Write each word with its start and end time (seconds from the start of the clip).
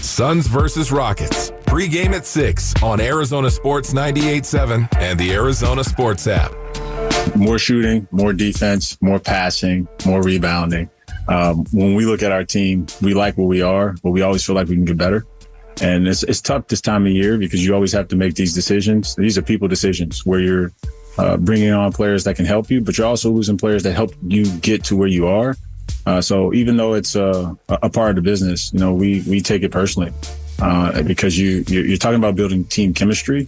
Suns 0.00 0.46
versus 0.46 0.90
Rockets. 0.90 1.52
Pre-game 1.66 2.14
at 2.14 2.24
6 2.24 2.82
on 2.82 2.98
Arizona 2.98 3.50
Sports 3.50 3.92
98.7 3.92 4.88
and 4.98 5.20
the 5.20 5.32
Arizona 5.32 5.84
Sports 5.84 6.26
app. 6.26 6.52
More 7.36 7.58
shooting, 7.58 8.08
more 8.10 8.32
defense, 8.32 8.96
more 9.02 9.18
passing, 9.18 9.86
more 10.06 10.22
rebounding. 10.22 10.88
Um, 11.28 11.66
when 11.72 11.94
we 11.94 12.06
look 12.06 12.22
at 12.22 12.32
our 12.32 12.44
team, 12.44 12.86
we 13.02 13.12
like 13.12 13.36
where 13.36 13.46
we 13.46 13.60
are, 13.60 13.94
but 14.02 14.12
we 14.12 14.22
always 14.22 14.46
feel 14.46 14.54
like 14.56 14.68
we 14.68 14.76
can 14.76 14.86
get 14.86 14.96
better. 14.96 15.26
And 15.82 16.08
it's, 16.08 16.22
it's 16.22 16.40
tough 16.40 16.68
this 16.68 16.80
time 16.80 17.04
of 17.04 17.12
year 17.12 17.36
because 17.36 17.62
you 17.62 17.74
always 17.74 17.92
have 17.92 18.08
to 18.08 18.16
make 18.16 18.34
these 18.34 18.54
decisions. 18.54 19.14
These 19.14 19.36
are 19.36 19.42
people 19.42 19.68
decisions 19.68 20.24
where 20.24 20.40
you're 20.40 20.72
uh, 21.18 21.36
bringing 21.36 21.72
on 21.72 21.92
players 21.92 22.24
that 22.24 22.36
can 22.36 22.44
help 22.44 22.70
you, 22.70 22.80
but 22.80 22.96
you're 22.96 23.06
also 23.06 23.30
losing 23.30 23.56
players 23.56 23.82
that 23.82 23.92
help 23.92 24.12
you 24.26 24.50
get 24.58 24.84
to 24.84 24.96
where 24.96 25.08
you 25.08 25.26
are. 25.26 25.56
Uh, 26.06 26.20
so 26.20 26.52
even 26.54 26.76
though 26.76 26.94
it's 26.94 27.16
uh, 27.16 27.52
a 27.68 27.90
part 27.90 28.10
of 28.10 28.16
the 28.16 28.22
business, 28.22 28.72
you 28.72 28.78
know, 28.78 28.94
we 28.94 29.22
we 29.28 29.40
take 29.40 29.62
it 29.62 29.70
personally 29.70 30.12
uh, 30.60 31.02
because 31.02 31.38
you 31.38 31.64
you're 31.68 31.96
talking 31.98 32.18
about 32.18 32.36
building 32.36 32.64
team 32.64 32.94
chemistry, 32.94 33.46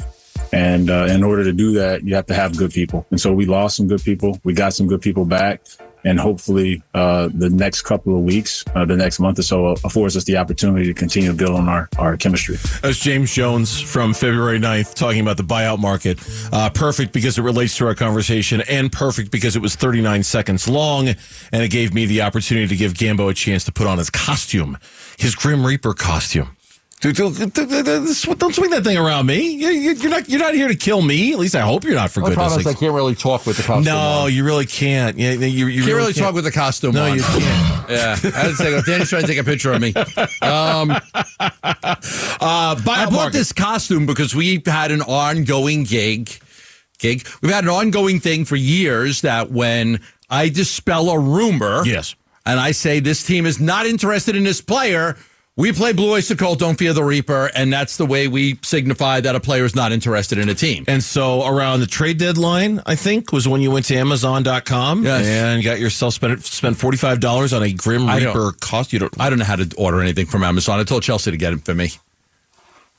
and 0.53 0.91
uh, 0.91 1.07
in 1.09 1.23
order 1.23 1.45
to 1.45 1.53
do 1.53 1.73
that, 1.73 2.05
you 2.05 2.15
have 2.15 2.27
to 2.27 2.35
have 2.35 2.57
good 2.57 2.73
people. 2.73 3.07
And 3.11 3.21
so 3.21 3.33
we 3.33 3.47
lost 3.47 3.77
some 3.77 3.89
good 3.89 4.03
people, 4.03 4.39
we 4.45 4.53
got 4.53 4.75
some 4.75 4.87
good 4.87 5.01
people 5.01 5.25
back, 5.25 5.63
and 6.05 6.19
hopefully 6.19 6.83
uh, 6.95 7.29
the 7.33 7.51
next 7.51 7.83
couple 7.83 8.17
of 8.17 8.23
weeks, 8.23 8.65
uh, 8.75 8.85
the 8.85 8.97
next 8.97 9.21
month 9.21 9.39
or 9.39 9.43
so, 9.43 9.67
affords 9.85 10.17
us 10.17 10.25
the 10.25 10.37
opportunity 10.37 10.87
to 10.87 10.95
continue 10.95 11.31
to 11.31 11.37
build 11.37 11.57
on 11.57 11.69
our, 11.69 11.89
our 11.99 12.17
chemistry. 12.17 12.57
That's 12.83 12.99
James 12.99 13.33
Jones 13.33 13.81
from 13.81 14.15
February 14.15 14.59
9th 14.59 14.95
talking 14.95 15.21
about 15.21 15.37
the 15.37 15.43
buyout 15.45 15.79
market. 15.79 16.19
Uh, 16.53 16.71
perfect 16.71 17.13
because 17.13 17.39
it 17.39 17.43
relates 17.43 17.77
to 17.79 17.87
our 17.87 17.95
conversation, 17.95 18.63
and 18.69 18.91
perfect 18.91 19.31
because 19.31 19.57
it 19.57 19.63
was 19.63 19.77
39 19.77 20.23
seconds 20.23 20.69
long, 20.69 21.09
and 21.09 21.63
it 21.63 21.71
gave 21.71 21.95
me 21.95 22.07
the 22.07 22.23
opportunity 22.23 22.67
to 22.67 22.77
give 22.77 22.95
Gambo 22.95 23.31
a 23.31 23.35
chance 23.35 23.65
to 23.65 23.73
put 23.73 23.87
on 23.87 23.99
his 23.99 24.11
costume, 24.11 24.79
his 25.19 25.35
Grim 25.35 25.65
Reaper 25.65 25.95
costume. 25.95 26.57
Don't 27.03 28.55
swing 28.55 28.71
that 28.71 28.83
thing 28.85 28.97
around 28.97 29.27
me. 29.27 29.51
You're 29.51 30.09
not. 30.09 30.29
You're 30.29 30.39
not 30.39 30.55
here 30.55 30.69
to 30.69 30.77
kill 30.77 31.03
me. 31.03 31.33
At 31.33 31.39
least 31.41 31.57
I 31.57 31.63
hope 31.63 31.83
you're 31.83 31.97
not. 31.97 32.13
For 32.13 32.21
goodness' 32.21 32.55
sake. 32.55 32.67
I 32.69 32.75
can't 32.75 32.95
really 32.95 33.17
talk 33.17 33.45
with 33.45 33.57
the 33.57 33.65
costume. 33.65 33.93
No, 33.93 33.97
on. 33.97 34.33
you 34.33 34.45
really 34.45 34.67
can't. 34.67 35.19
You, 35.19 35.31
you, 35.31 35.67
you 35.67 35.81
can't 35.81 35.87
really, 35.89 35.93
really 35.95 36.13
can't. 36.13 36.27
talk 36.27 36.35
with 36.35 36.45
the 36.45 36.53
costume. 36.53 36.95
No, 36.95 37.07
on. 37.07 37.17
you 37.17 37.23
can't. 37.25 37.43
yeah, 37.91 38.17
I 38.23 38.53
say, 38.53 38.81
Danny's 38.83 39.09
trying 39.09 39.23
to 39.23 39.29
take 39.29 39.39
a 39.39 39.43
picture 39.43 39.73
of 39.73 39.81
me. 39.81 39.93
Um, 40.43 40.93
uh, 41.15 41.97
I 42.41 43.09
bought 43.11 43.33
this 43.33 43.53
costume 43.53 44.07
because 44.07 44.33
we've 44.33 44.65
had 44.65 44.93
an 44.93 45.03
ongoing 45.03 45.83
gig. 45.83 46.31
Gig. 47.01 47.27
We've 47.43 47.51
had 47.51 47.65
an 47.65 47.71
ongoing 47.71 48.21
thing 48.21 48.45
for 48.45 48.55
years 48.55 49.23
that 49.23 49.51
when 49.51 50.01
I 50.31 50.51
dispel 50.51 51.11
a 51.11 51.19
rumor, 51.19 51.83
yes, 51.85 52.15
and 52.47 52.61
I 52.61 52.71
say 52.71 53.01
this 53.01 53.25
team 53.25 53.45
is 53.45 53.59
not 53.59 53.87
interested 53.87 54.37
in 54.37 54.45
this 54.45 54.61
player. 54.61 55.17
We 55.55 55.71
play 55.73 55.93
Blue 55.93 56.13
Oyster 56.13 56.35
Cult, 56.35 56.59
Don't 56.61 56.79
Fear 56.79 56.95
the 56.95 57.05
Reaper, 57.05 57.51
and 57.55 57.71
that's 57.71 57.99
the 57.99 58.07
way 58.07 58.27
we 58.27 58.59
signify 58.63 59.21
that 59.21 59.37
a 59.37 59.41
player 59.41 59.67
is 59.67 59.75
not 59.75 59.93
interested 59.93 60.39
in 60.39 60.49
a 60.49 60.55
team. 60.55 60.87
And 60.89 61.05
so 61.05 61.47
around 61.47 61.81
the 61.81 61.87
trade 61.87 62.17
deadline, 62.17 62.81
I 62.87 62.95
think, 62.95 63.33
was 63.33 63.47
when 63.47 63.61
you 63.61 63.71
went 63.71 63.85
to 63.87 63.95
Amazon.com 63.97 65.05
Yes. 65.05 65.27
and 65.27 65.63
got 65.63 65.79
yourself 65.79 66.15
spent 66.15 66.43
spent 66.45 66.79
forty 66.79 66.97
five 66.97 67.21
dollars 67.21 67.53
on 67.53 67.63
a 67.63 67.71
Grim 67.71 68.09
Reaper 68.09 68.53
costume. 68.63 68.97
You 68.97 68.99
don't, 69.11 69.21
I 69.21 69.29
don't 69.29 69.39
know 69.39 69.45
how 69.45 69.57
to 69.57 69.71
order 69.77 70.01
anything 70.01 70.25
from 70.25 70.43
Amazon. 70.43 70.81
I 70.81 70.85
told 70.85 71.03
Chelsea 71.03 71.31
to 71.31 71.37
get 71.37 71.53
it 71.53 71.67
for 71.67 71.75
me. 71.75 71.91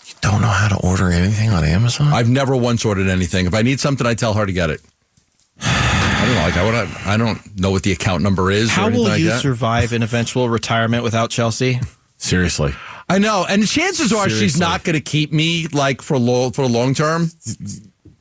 You 0.05 0.13
don't 0.21 0.41
know 0.41 0.47
how 0.47 0.67
to 0.67 0.77
order 0.85 1.09
anything 1.11 1.49
on 1.49 1.63
Amazon? 1.63 2.13
I've 2.13 2.29
never 2.29 2.55
once 2.55 2.85
ordered 2.85 3.07
anything. 3.07 3.47
If 3.47 3.55
I 3.55 3.63
need 3.63 3.79
something, 3.79 4.05
I 4.05 4.13
tell 4.13 4.35
her 4.35 4.45
to 4.45 4.53
get 4.53 4.69
it. 4.69 4.79
I 5.61 6.23
don't 6.27 6.35
know. 6.35 6.41
Like 6.43 6.57
I, 6.57 6.63
would, 6.65 6.97
I 7.07 7.17
don't 7.17 7.59
know 7.59 7.71
what 7.71 7.81
the 7.81 7.93
account 7.93 8.21
number 8.21 8.51
is. 8.51 8.69
or 8.69 8.73
How 8.73 8.89
will 8.91 9.05
like 9.05 9.19
you 9.21 9.29
that. 9.29 9.41
survive 9.41 9.91
an 9.91 10.03
eventual 10.03 10.49
retirement 10.49 11.03
without 11.03 11.31
Chelsea? 11.31 11.79
Seriously. 12.23 12.73
I 13.09 13.17
know, 13.19 13.45
and 13.47 13.61
the 13.61 13.67
chances 13.67 14.13
are 14.13 14.29
she's 14.29 14.57
not 14.57 14.83
going 14.83 14.93
to 14.95 15.01
keep 15.01 15.31
me 15.33 15.67
like 15.67 16.01
for 16.01 16.17
lo- 16.17 16.51
for 16.51 16.65
long 16.65 16.93
term. 16.93 17.29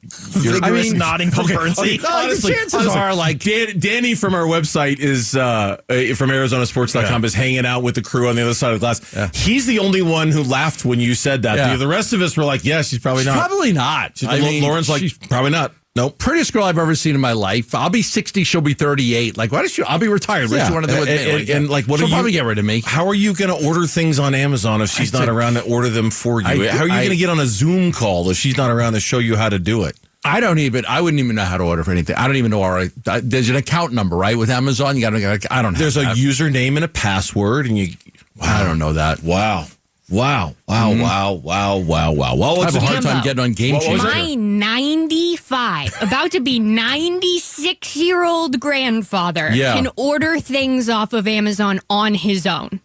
Vigorous 0.04 0.92
nodding 0.92 1.30
from 1.30 1.46
Bernsey. 1.46 2.04
honestly, 2.04 2.52
chances 2.52 2.74
honestly, 2.74 2.98
are, 3.00 3.14
like- 3.14 3.38
Dan, 3.38 3.78
Danny 3.78 4.14
from 4.14 4.34
our 4.34 4.44
website 4.44 4.98
is 4.98 5.34
uh, 5.36 5.80
uh, 5.88 6.14
from 6.16 6.30
ArizonaSports.com 6.30 7.24
is 7.24 7.32
hanging 7.32 7.64
out 7.64 7.82
with 7.82 7.94
the 7.94 8.02
crew 8.02 8.28
on 8.28 8.34
the 8.36 8.42
other 8.42 8.54
side 8.54 8.74
of 8.74 8.80
the 8.80 8.84
glass. 8.84 9.34
He's 9.34 9.66
the 9.66 9.78
only 9.78 10.02
one 10.02 10.30
who 10.30 10.42
laughed 10.42 10.84
when 10.84 10.98
you 11.00 11.14
said 11.14 11.42
that. 11.42 11.56
Yeah. 11.56 11.72
The, 11.72 11.78
the 11.78 11.88
rest 11.88 12.12
of 12.12 12.20
us 12.20 12.36
were 12.36 12.44
like, 12.44 12.64
"Yeah, 12.64 12.82
she's 12.82 12.98
probably 12.98 13.24
not." 13.24 13.38
Probably 13.38 13.72
not. 13.72 14.18
She's- 14.18 14.62
Lauren's 14.62 14.88
like, 14.90 15.00
she's 15.00 15.16
"Probably 15.16 15.50
not." 15.52 15.72
Nope. 15.94 16.16
prettiest 16.18 16.54
girl 16.54 16.64
I've 16.64 16.78
ever 16.78 16.94
seen 16.94 17.14
in 17.14 17.20
my 17.20 17.32
life. 17.32 17.74
I'll 17.74 17.90
be 17.90 18.00
sixty. 18.00 18.44
She'll 18.44 18.62
be 18.62 18.72
thirty-eight. 18.72 19.36
Like, 19.36 19.52
why 19.52 19.60
does 19.60 19.72
she? 19.72 19.82
I'll 19.82 19.98
be 19.98 20.08
retired. 20.08 20.48
What 20.50 20.56
does 20.56 20.68
she 20.68 20.72
want 20.72 20.86
to 20.86 20.92
do 20.92 21.00
with 21.00 21.08
and, 21.10 21.20
me? 21.20 21.40
and- 21.40 21.50
and, 21.50 21.68
like, 21.68 21.86
what 21.86 21.98
she'll 21.98 22.06
are 22.06 22.08
you 22.08 22.14
probably 22.14 22.32
get 22.32 22.44
rid 22.44 22.58
of 22.58 22.64
me. 22.64 22.80
How 22.84 23.06
are 23.08 23.14
you 23.14 23.34
going 23.34 23.50
to 23.50 23.66
order 23.66 23.86
things 23.86 24.18
on 24.18 24.34
Amazon 24.34 24.80
if 24.80 24.88
she's 24.88 25.14
I 25.14 25.18
not 25.20 25.28
around 25.28 25.54
to 25.54 25.62
order 25.62 25.90
them 25.90 26.10
for 26.10 26.40
you? 26.40 26.46
I- 26.46 26.68
how 26.68 26.84
are 26.84 26.88
you 26.88 26.94
going 26.94 27.10
to 27.10 27.16
get 27.16 27.28
on 27.28 27.40
a 27.40 27.46
Zoom 27.46 27.92
call 27.92 28.30
if 28.30 28.38
she's 28.38 28.56
not 28.56 28.70
around 28.70 28.94
to 28.94 29.00
show 29.00 29.18
you 29.18 29.36
how 29.36 29.50
to 29.50 29.58
do 29.58 29.84
it? 29.84 29.98
I 30.24 30.40
don't 30.40 30.60
even. 30.60 30.86
I 30.86 31.00
wouldn't 31.00 31.20
even 31.20 31.34
know 31.36 31.44
how 31.44 31.56
to 31.58 31.64
order 31.64 31.82
for 31.84 31.90
anything. 31.90 32.14
I 32.16 32.26
don't 32.26 32.36
even 32.36 32.52
know. 32.52 32.62
Right, 32.64 32.90
there's 33.04 33.50
an 33.50 33.56
account 33.56 33.92
number, 33.92 34.16
right? 34.16 34.38
With 34.38 34.50
Amazon, 34.50 34.96
you 34.96 35.02
got 35.02 35.10
to. 35.10 35.52
I 35.52 35.62
don't. 35.62 35.72
Know. 35.72 35.78
There's 35.78 35.96
have 35.96 36.16
a 36.16 36.20
username 36.20 36.76
and 36.76 36.84
a 36.84 36.88
password, 36.88 37.66
and 37.66 37.76
you. 37.76 37.94
I 38.40 38.64
don't 38.64 38.78
know 38.78 38.92
that. 38.94 39.22
Wow. 39.22 39.66
Wow. 40.12 40.54
Wow. 40.68 40.90
Mm-hmm. 40.92 41.00
Wow. 41.02 41.32
Wow. 41.32 41.76
Wow. 41.78 42.12
Wow. 42.12 42.34
Well, 42.36 42.60
I 42.60 42.64
have 42.66 42.74
a 42.76 42.80
hard 42.80 42.98
Gambo. 42.98 43.02
time 43.02 43.22
getting 43.24 43.42
on 43.42 43.52
Game 43.52 43.74
What 43.76 43.90
was 43.90 44.02
Changer. 44.02 44.04
My 44.04 44.34
95, 44.34 45.94
about 46.02 46.30
to 46.32 46.40
be 46.40 46.58
96 46.58 47.96
year 47.96 48.22
old 48.22 48.60
grandfather 48.60 49.50
Yeah. 49.52 49.74
can 49.74 49.88
order 49.96 50.38
things 50.38 50.88
off 50.90 51.12
of 51.14 51.26
Amazon 51.26 51.80
on 51.88 52.14
his 52.14 52.46
own. 52.46 52.80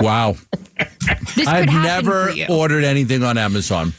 Wow. 0.00 0.36
This 1.36 1.46
I've 1.46 1.66
never 1.66 2.28
for 2.28 2.32
you. 2.32 2.46
ordered 2.48 2.84
anything 2.84 3.22
on 3.22 3.36
Amazon. 3.38 3.92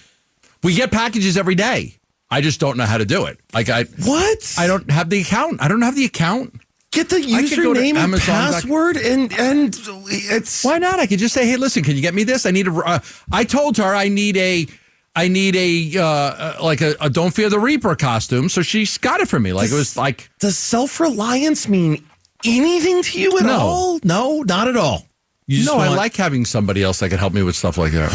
We 0.63 0.75
get 0.75 0.91
packages 0.91 1.38
every 1.38 1.56
day. 1.56 1.96
I 2.30 2.41
just 2.41 2.59
don't 2.59 2.78
know 2.78 2.85
how 2.85 2.97
to 2.97 3.06
do 3.06 3.25
it. 3.25 3.40
Like 3.53 3.69
I, 3.69 3.84
What? 4.06 4.56
I 4.57 4.68
don't 4.68 4.90
have 4.91 5.09
the 5.09 5.22
account. 5.22 5.62
I 5.62 5.68
don't 5.68 5.81
have 5.81 5.96
the 5.96 6.06
account. 6.06 6.53
Get 6.91 7.09
the 7.09 7.18
I 7.18 7.47
could 7.47 7.57
go 7.63 7.74
to 7.74 7.79
username 7.79 7.96
and 7.96 8.22
password, 8.22 8.97
and 8.97 9.31
and 9.40 9.78
it's 10.09 10.63
Why 10.63 10.78
not? 10.78 11.00
I 11.00 11.07
could 11.07 11.19
just 11.19 11.34
say, 11.34 11.46
"Hey, 11.46 11.57
listen, 11.57 11.84
can 11.84 11.96
you 11.96 12.02
get 12.02 12.13
me 12.13 12.24
this? 12.24 12.46
I 12.46 12.52
need 12.52 12.68
a." 12.68 12.74
Uh, 12.74 13.00
I 13.31 13.44
told 13.44 13.78
her 13.78 13.96
I 13.96 14.07
need 14.09 14.38
a, 14.38 14.68
I 15.16 15.28
need 15.28 15.56
a 15.56 15.97
uh, 16.00 16.03
uh, 16.06 16.57
like 16.62 16.81
a, 16.81 16.96
a 17.01 17.09
Don't 17.09 17.34
Fear 17.34 17.50
the 17.50 17.59
Reaper 17.59 17.96
costume, 17.96 18.50
so 18.50 18.62
she's 18.62 18.97
got 18.97 19.19
it 19.22 19.28
for 19.28 19.40
me. 19.40 19.53
Like 19.53 19.72
it 19.72 19.75
was 19.75 19.97
like 19.97 20.30
Does 20.40 20.57
self 20.57 21.00
reliance 21.00 21.68
mean 21.68 22.03
anything 22.46 23.01
to 23.03 23.19
you 23.19 23.38
at 23.38 23.46
No. 23.46 23.57
all? 23.59 24.00
No, 24.03 24.41
not 24.41 24.68
at 24.68 24.78
all. 24.78 25.06
No, 25.47 25.78
I 25.78 25.90
like 25.90 26.16
having 26.16 26.46
somebody 26.46 26.81
else 26.81 27.00
that 27.00 27.09
can 27.09 27.18
help 27.19 27.34
me 27.34 27.44
with 27.44 27.56
stuff 27.57 27.78
like 27.78 27.91
that. 27.91 28.09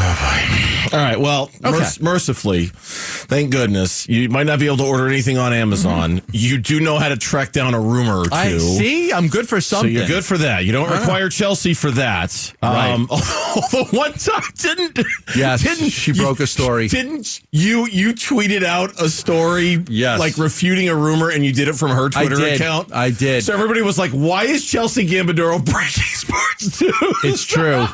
All 0.92 0.98
right. 0.98 1.18
Well, 1.20 1.50
Okay. 1.64 1.70
merc- 1.78 2.00
mercifully, 2.02 2.70
thank 2.74 3.50
goodness, 3.50 4.08
you 4.08 4.28
might 4.28 4.46
not 4.46 4.58
be 4.58 4.66
able 4.66 4.76
to 4.78 4.84
order 4.84 5.06
anything 5.08 5.38
on 5.38 5.52
Amazon. 5.52 6.22
You 6.32 6.58
do 6.58 6.80
know 6.80 6.98
how 6.98 7.08
to 7.08 7.16
track 7.16 7.52
down 7.52 7.74
a 7.74 7.80
rumor 7.80 8.20
or 8.20 8.24
two. 8.26 8.30
I 8.34 8.58
see. 8.58 9.12
I'm 9.12 9.28
good 9.28 9.48
for 9.48 9.60
So 9.60 9.76
something. 9.76 9.92
you're 9.94 10.06
good 10.06 10.24
for 10.24 10.38
that. 10.38 10.64
You 10.64 10.72
don't 10.72 10.90
require 10.90 11.28
Chelsea 11.28 11.74
for 11.74 11.90
that. 11.92 12.52
Right. 12.62 12.90
Um, 12.92 13.08
although 13.10 13.84
one 13.90 14.12
time 14.14 14.42
didn't. 14.58 14.98
Yes, 15.36 15.62
didn't 15.62 15.90
she 15.90 16.12
broke 16.12 16.40
a 16.40 16.46
story. 16.46 16.88
Didn't 16.88 17.40
you? 17.52 17.86
You 17.86 18.12
tweeted 18.14 18.62
out 18.62 19.00
a 19.00 19.08
story, 19.08 19.82
Yes. 19.88 20.18
like 20.20 20.36
refuting 20.38 20.88
a 20.88 20.94
rumor, 20.94 21.30
and 21.30 21.44
you 21.44 21.52
did 21.52 21.68
it 21.68 21.74
from 21.74 21.90
her 21.90 22.08
Twitter 22.08 22.36
did. 22.36 22.54
account. 22.60 22.92
I 22.94 23.10
did. 23.10 23.44
So 23.44 23.52
everybody 23.54 23.82
was 23.82 23.98
like, 23.98 24.10
"Why 24.12 24.44
is 24.44 24.64
Chelsea 24.64 25.06
Gambadoro 25.06 25.64
breaking 25.64 26.02
sports 26.04 26.80
news?" 26.80 26.92
It's 27.24 27.44
true. 27.44 27.86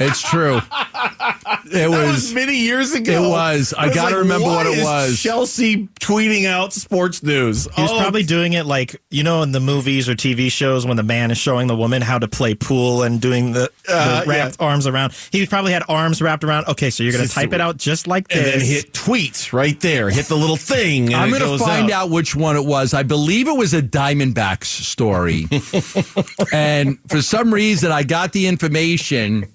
It's 0.00 0.22
true. 0.22 0.60
It 1.66 1.70
That 1.72 1.90
was, 1.90 2.06
was. 2.12 2.34
many 2.34 2.56
years 2.56 2.94
ago. 2.94 3.24
It 3.24 3.28
was. 3.28 3.74
I 3.76 3.92
gotta 3.92 4.18
remember 4.18 4.46
why 4.46 4.56
what 4.64 4.66
it 4.66 4.82
was. 4.82 5.18
Chelsea 5.20 5.88
tweeting 6.00 6.46
out 6.46 6.72
sports 6.72 7.22
news. 7.22 7.68
He 7.74 7.82
was 7.82 7.90
Oh, 7.90 7.98
probably 7.98 8.22
doing 8.22 8.52
it 8.54 8.64
like 8.66 9.00
you 9.10 9.22
know 9.22 9.42
in 9.42 9.52
the 9.52 9.60
movies 9.60 10.08
or 10.08 10.14
TV 10.14 10.50
shows 10.50 10.86
when 10.86 10.96
the 10.96 11.02
man 11.02 11.30
is 11.30 11.38
showing 11.38 11.66
the 11.66 11.76
woman 11.76 12.02
how 12.02 12.18
to 12.18 12.28
play 12.28 12.54
pool 12.54 13.02
and 13.02 13.20
doing 13.20 13.52
the, 13.52 13.70
the 13.86 13.92
Uh, 13.94 14.24
wrapped 14.26 14.56
arms 14.60 14.86
around. 14.86 15.12
He 15.32 15.46
probably 15.46 15.72
had 15.72 15.82
arms 15.88 16.20
wrapped 16.22 16.44
around. 16.44 16.66
Okay, 16.68 16.90
so 16.90 17.02
you're 17.02 17.12
gonna 17.12 17.28
type 17.28 17.52
it 17.52 17.60
out 17.60 17.76
just 17.76 18.06
like 18.06 18.26
and 18.30 18.44
this. 18.44 18.54
then 18.56 18.66
hit 18.66 18.92
tweets 18.92 19.52
right 19.52 19.78
there. 19.80 20.10
Hit 20.10 20.26
the 20.26 20.36
little 20.36 20.56
thing. 20.56 21.06
and 21.06 21.16
I'm 21.16 21.30
going 21.30 21.40
to 21.42 21.46
goes 21.48 21.60
find 21.60 21.90
out. 21.90 22.10
which 22.10 22.34
one 22.34 22.56
it 22.56 22.64
was. 22.64 22.94
I 22.94 23.02
believe 23.02 23.48
it 23.48 23.56
was 23.56 23.74
a 23.74 23.82
Diamondbacks 23.82 24.64
story. 24.66 25.46
and 26.52 26.98
for 27.08 27.22
some 27.22 27.52
reason, 27.52 27.90
I 27.92 28.02
got 28.02 28.32
the 28.32 28.46
information 28.46 29.46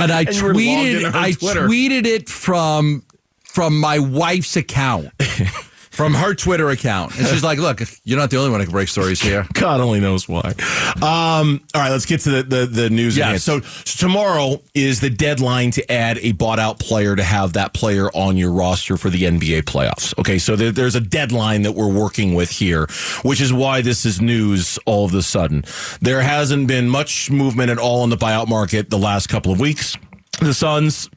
and 0.00 0.12
I 0.12 0.24
logged 0.24 0.38
tweeted 0.38 1.14
I 1.14 1.32
tweeted 1.32 2.06
it 2.06 2.28
from 2.28 3.02
from 3.44 3.78
my 3.78 3.98
wife's 3.98 4.56
account. 4.56 5.08
from 5.92 6.14
her 6.14 6.34
Twitter 6.34 6.70
account. 6.70 7.16
And 7.18 7.26
she's 7.26 7.44
like, 7.44 7.58
"Look, 7.58 7.80
you're 8.04 8.18
not 8.18 8.30
the 8.30 8.38
only 8.38 8.50
one 8.50 8.60
who 8.60 8.66
can 8.66 8.72
break 8.72 8.88
stories 8.88 9.20
here." 9.20 9.46
God 9.52 9.80
only 9.80 10.00
knows 10.00 10.28
why. 10.28 10.54
Um, 10.96 11.62
all 11.74 11.80
right, 11.80 11.90
let's 11.90 12.06
get 12.06 12.20
to 12.22 12.30
the 12.30 12.42
the, 12.42 12.66
the 12.66 12.90
news. 12.90 13.16
Yes. 13.16 13.44
So, 13.44 13.60
so 13.60 14.06
tomorrow 14.06 14.60
is 14.74 15.00
the 15.00 15.10
deadline 15.10 15.70
to 15.72 15.92
add 15.92 16.18
a 16.18 16.32
bought 16.32 16.58
out 16.58 16.78
player 16.78 17.14
to 17.14 17.22
have 17.22 17.52
that 17.52 17.74
player 17.74 18.08
on 18.14 18.36
your 18.36 18.52
roster 18.52 18.96
for 18.96 19.10
the 19.10 19.22
NBA 19.22 19.62
playoffs. 19.62 20.18
Okay, 20.18 20.38
so 20.38 20.56
there, 20.56 20.72
there's 20.72 20.94
a 20.94 21.00
deadline 21.00 21.62
that 21.62 21.72
we're 21.72 21.92
working 21.92 22.34
with 22.34 22.50
here, 22.50 22.86
which 23.22 23.40
is 23.40 23.52
why 23.52 23.82
this 23.82 24.06
is 24.06 24.20
news 24.20 24.78
all 24.86 25.04
of 25.04 25.14
a 25.14 25.22
sudden. 25.22 25.64
There 26.00 26.22
hasn't 26.22 26.68
been 26.68 26.88
much 26.88 27.30
movement 27.30 27.70
at 27.70 27.78
all 27.78 28.02
in 28.04 28.10
the 28.10 28.16
buyout 28.16 28.48
market 28.48 28.90
the 28.90 28.98
last 28.98 29.28
couple 29.28 29.52
of 29.52 29.60
weeks. 29.60 29.96
The 30.40 30.54
Suns 30.54 31.10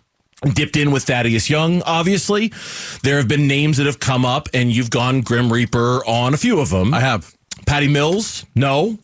dipped 0.53 0.77
in 0.77 0.91
with 0.91 1.03
Thaddeus 1.03 1.49
Young, 1.49 1.81
obviously. 1.83 2.51
There 3.03 3.17
have 3.17 3.27
been 3.27 3.47
names 3.47 3.77
that 3.77 3.85
have 3.85 3.99
come 3.99 4.25
up, 4.25 4.49
and 4.53 4.71
you've 4.71 4.89
gone 4.89 5.21
Grim 5.21 5.51
Reaper 5.51 6.05
on 6.05 6.33
a 6.33 6.37
few 6.37 6.59
of 6.59 6.69
them. 6.69 6.93
I 6.93 6.99
have. 6.99 7.33
Patty 7.65 7.87
Mills, 7.87 8.45
no. 8.55 8.99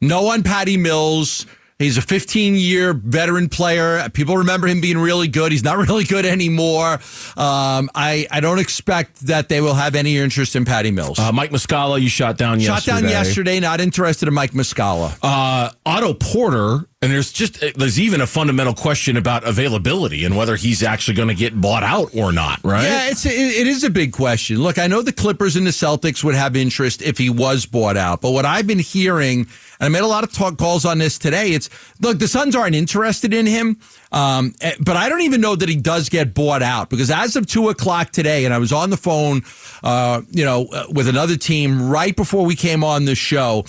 No 0.00 0.28
on 0.28 0.42
Patty 0.42 0.76
Mills. 0.76 1.46
He's 1.78 1.98
a 1.98 2.02
15 2.02 2.54
year 2.54 2.92
veteran 2.92 3.48
player. 3.48 4.08
People 4.10 4.36
remember 4.38 4.68
him 4.68 4.80
being 4.80 4.96
really 4.98 5.26
good. 5.26 5.50
He's 5.50 5.64
not 5.64 5.76
really 5.88 6.04
good 6.04 6.24
anymore. 6.24 6.94
Um, 7.36 7.90
I, 7.94 8.26
I 8.30 8.40
don't 8.40 8.58
expect 8.60 9.26
that 9.26 9.48
they 9.48 9.60
will 9.60 9.74
have 9.74 9.94
any 9.94 10.16
interest 10.16 10.54
in 10.54 10.64
Patty 10.64 10.90
Mills. 10.92 11.18
Uh, 11.18 11.32
Mike 11.32 11.50
Muscala, 11.50 12.00
you 12.00 12.08
shot 12.08 12.38
down 12.38 12.60
shot 12.60 12.74
yesterday. 12.86 12.96
Shot 12.96 13.00
down 13.02 13.10
yesterday. 13.10 13.60
Not 13.60 13.80
interested 13.80 14.28
in 14.28 14.34
Mike 14.34 14.52
Muscala. 14.52 15.18
Uh, 15.22 15.70
Otto 15.84 16.14
Porter 16.14 16.86
and 17.04 17.12
there's 17.12 17.30
just 17.30 17.60
there's 17.76 18.00
even 18.00 18.22
a 18.22 18.26
fundamental 18.26 18.72
question 18.72 19.18
about 19.18 19.44
availability 19.44 20.24
and 20.24 20.34
whether 20.34 20.56
he's 20.56 20.82
actually 20.82 21.14
going 21.14 21.28
to 21.28 21.34
get 21.34 21.60
bought 21.60 21.82
out 21.82 22.14
or 22.14 22.32
not, 22.32 22.60
right? 22.64 22.84
Yeah, 22.84 23.10
it's 23.10 23.26
a, 23.26 23.28
it 23.28 23.66
is 23.66 23.84
a 23.84 23.90
big 23.90 24.12
question. 24.12 24.56
Look, 24.56 24.78
I 24.78 24.86
know 24.86 25.02
the 25.02 25.12
Clippers 25.12 25.54
and 25.54 25.66
the 25.66 25.70
Celtics 25.70 26.24
would 26.24 26.34
have 26.34 26.56
interest 26.56 27.02
if 27.02 27.18
he 27.18 27.28
was 27.28 27.66
bought 27.66 27.98
out, 27.98 28.22
but 28.22 28.30
what 28.30 28.46
I've 28.46 28.66
been 28.66 28.78
hearing, 28.78 29.40
and 29.40 29.48
I 29.80 29.88
made 29.90 30.00
a 30.00 30.06
lot 30.06 30.24
of 30.24 30.32
talk 30.32 30.56
calls 30.56 30.86
on 30.86 30.96
this 30.96 31.18
today. 31.18 31.50
It's 31.50 31.68
look, 32.00 32.18
the 32.18 32.28
Suns 32.28 32.56
aren't 32.56 32.74
interested 32.74 33.34
in 33.34 33.44
him, 33.44 33.78
um, 34.10 34.54
eh, 34.62 34.72
but 34.80 34.96
I 34.96 35.10
don't 35.10 35.22
even 35.22 35.42
know 35.42 35.56
that 35.56 35.68
he 35.68 35.76
does 35.76 36.08
get 36.08 36.32
bought 36.32 36.62
out 36.62 36.88
because 36.88 37.10
as 37.10 37.36
of 37.36 37.46
two 37.46 37.68
o'clock 37.68 38.12
today, 38.12 38.46
and 38.46 38.54
I 38.54 38.58
was 38.58 38.72
on 38.72 38.88
the 38.88 38.96
phone, 38.96 39.42
uh, 39.82 40.22
you 40.30 40.46
know, 40.46 40.68
uh, 40.72 40.86
with 40.90 41.08
another 41.08 41.36
team 41.36 41.90
right 41.90 42.16
before 42.16 42.46
we 42.46 42.56
came 42.56 42.82
on 42.82 43.04
the 43.04 43.14
show 43.14 43.64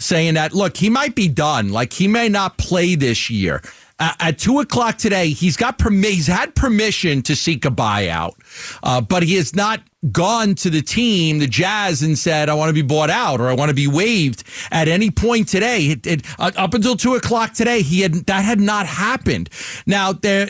saying 0.00 0.34
that, 0.34 0.52
look, 0.52 0.76
he 0.76 0.90
might 0.90 1.14
be 1.14 1.28
done. 1.28 1.68
Like 1.70 1.92
he 1.92 2.08
may 2.08 2.28
not 2.28 2.58
play 2.58 2.94
this 2.94 3.30
year. 3.30 3.62
Uh, 3.98 4.14
at 4.18 4.38
two 4.38 4.60
o'clock 4.60 4.96
today, 4.96 5.28
he's 5.28 5.58
got 5.58 5.78
permi- 5.78 6.04
he's 6.06 6.26
had 6.26 6.54
permission 6.54 7.20
to 7.22 7.36
seek 7.36 7.66
a 7.66 7.70
buyout, 7.70 8.32
uh, 8.82 9.00
but 9.00 9.22
he 9.22 9.36
has 9.36 9.54
not 9.54 9.80
gone 10.12 10.54
to 10.54 10.70
the 10.70 10.80
team, 10.80 11.40
the 11.40 11.46
Jazz, 11.46 12.02
and 12.02 12.18
said, 12.18 12.48
I 12.48 12.54
want 12.54 12.70
to 12.70 12.74
be 12.74 12.82
bought 12.82 13.10
out 13.10 13.38
or 13.38 13.48
I 13.48 13.52
want 13.52 13.68
to 13.68 13.74
be 13.74 13.86
waived 13.86 14.44
at 14.70 14.88
any 14.88 15.10
point 15.10 15.48
today. 15.48 15.88
It, 15.88 16.06
it, 16.06 16.22
uh, 16.38 16.50
up 16.56 16.72
until 16.72 16.96
two 16.96 17.16
o'clock 17.16 17.52
today, 17.52 17.82
he 17.82 18.00
had 18.00 18.14
that 18.26 18.44
had 18.44 18.60
not 18.60 18.86
happened. 18.86 19.50
Now 19.86 20.12
there, 20.12 20.48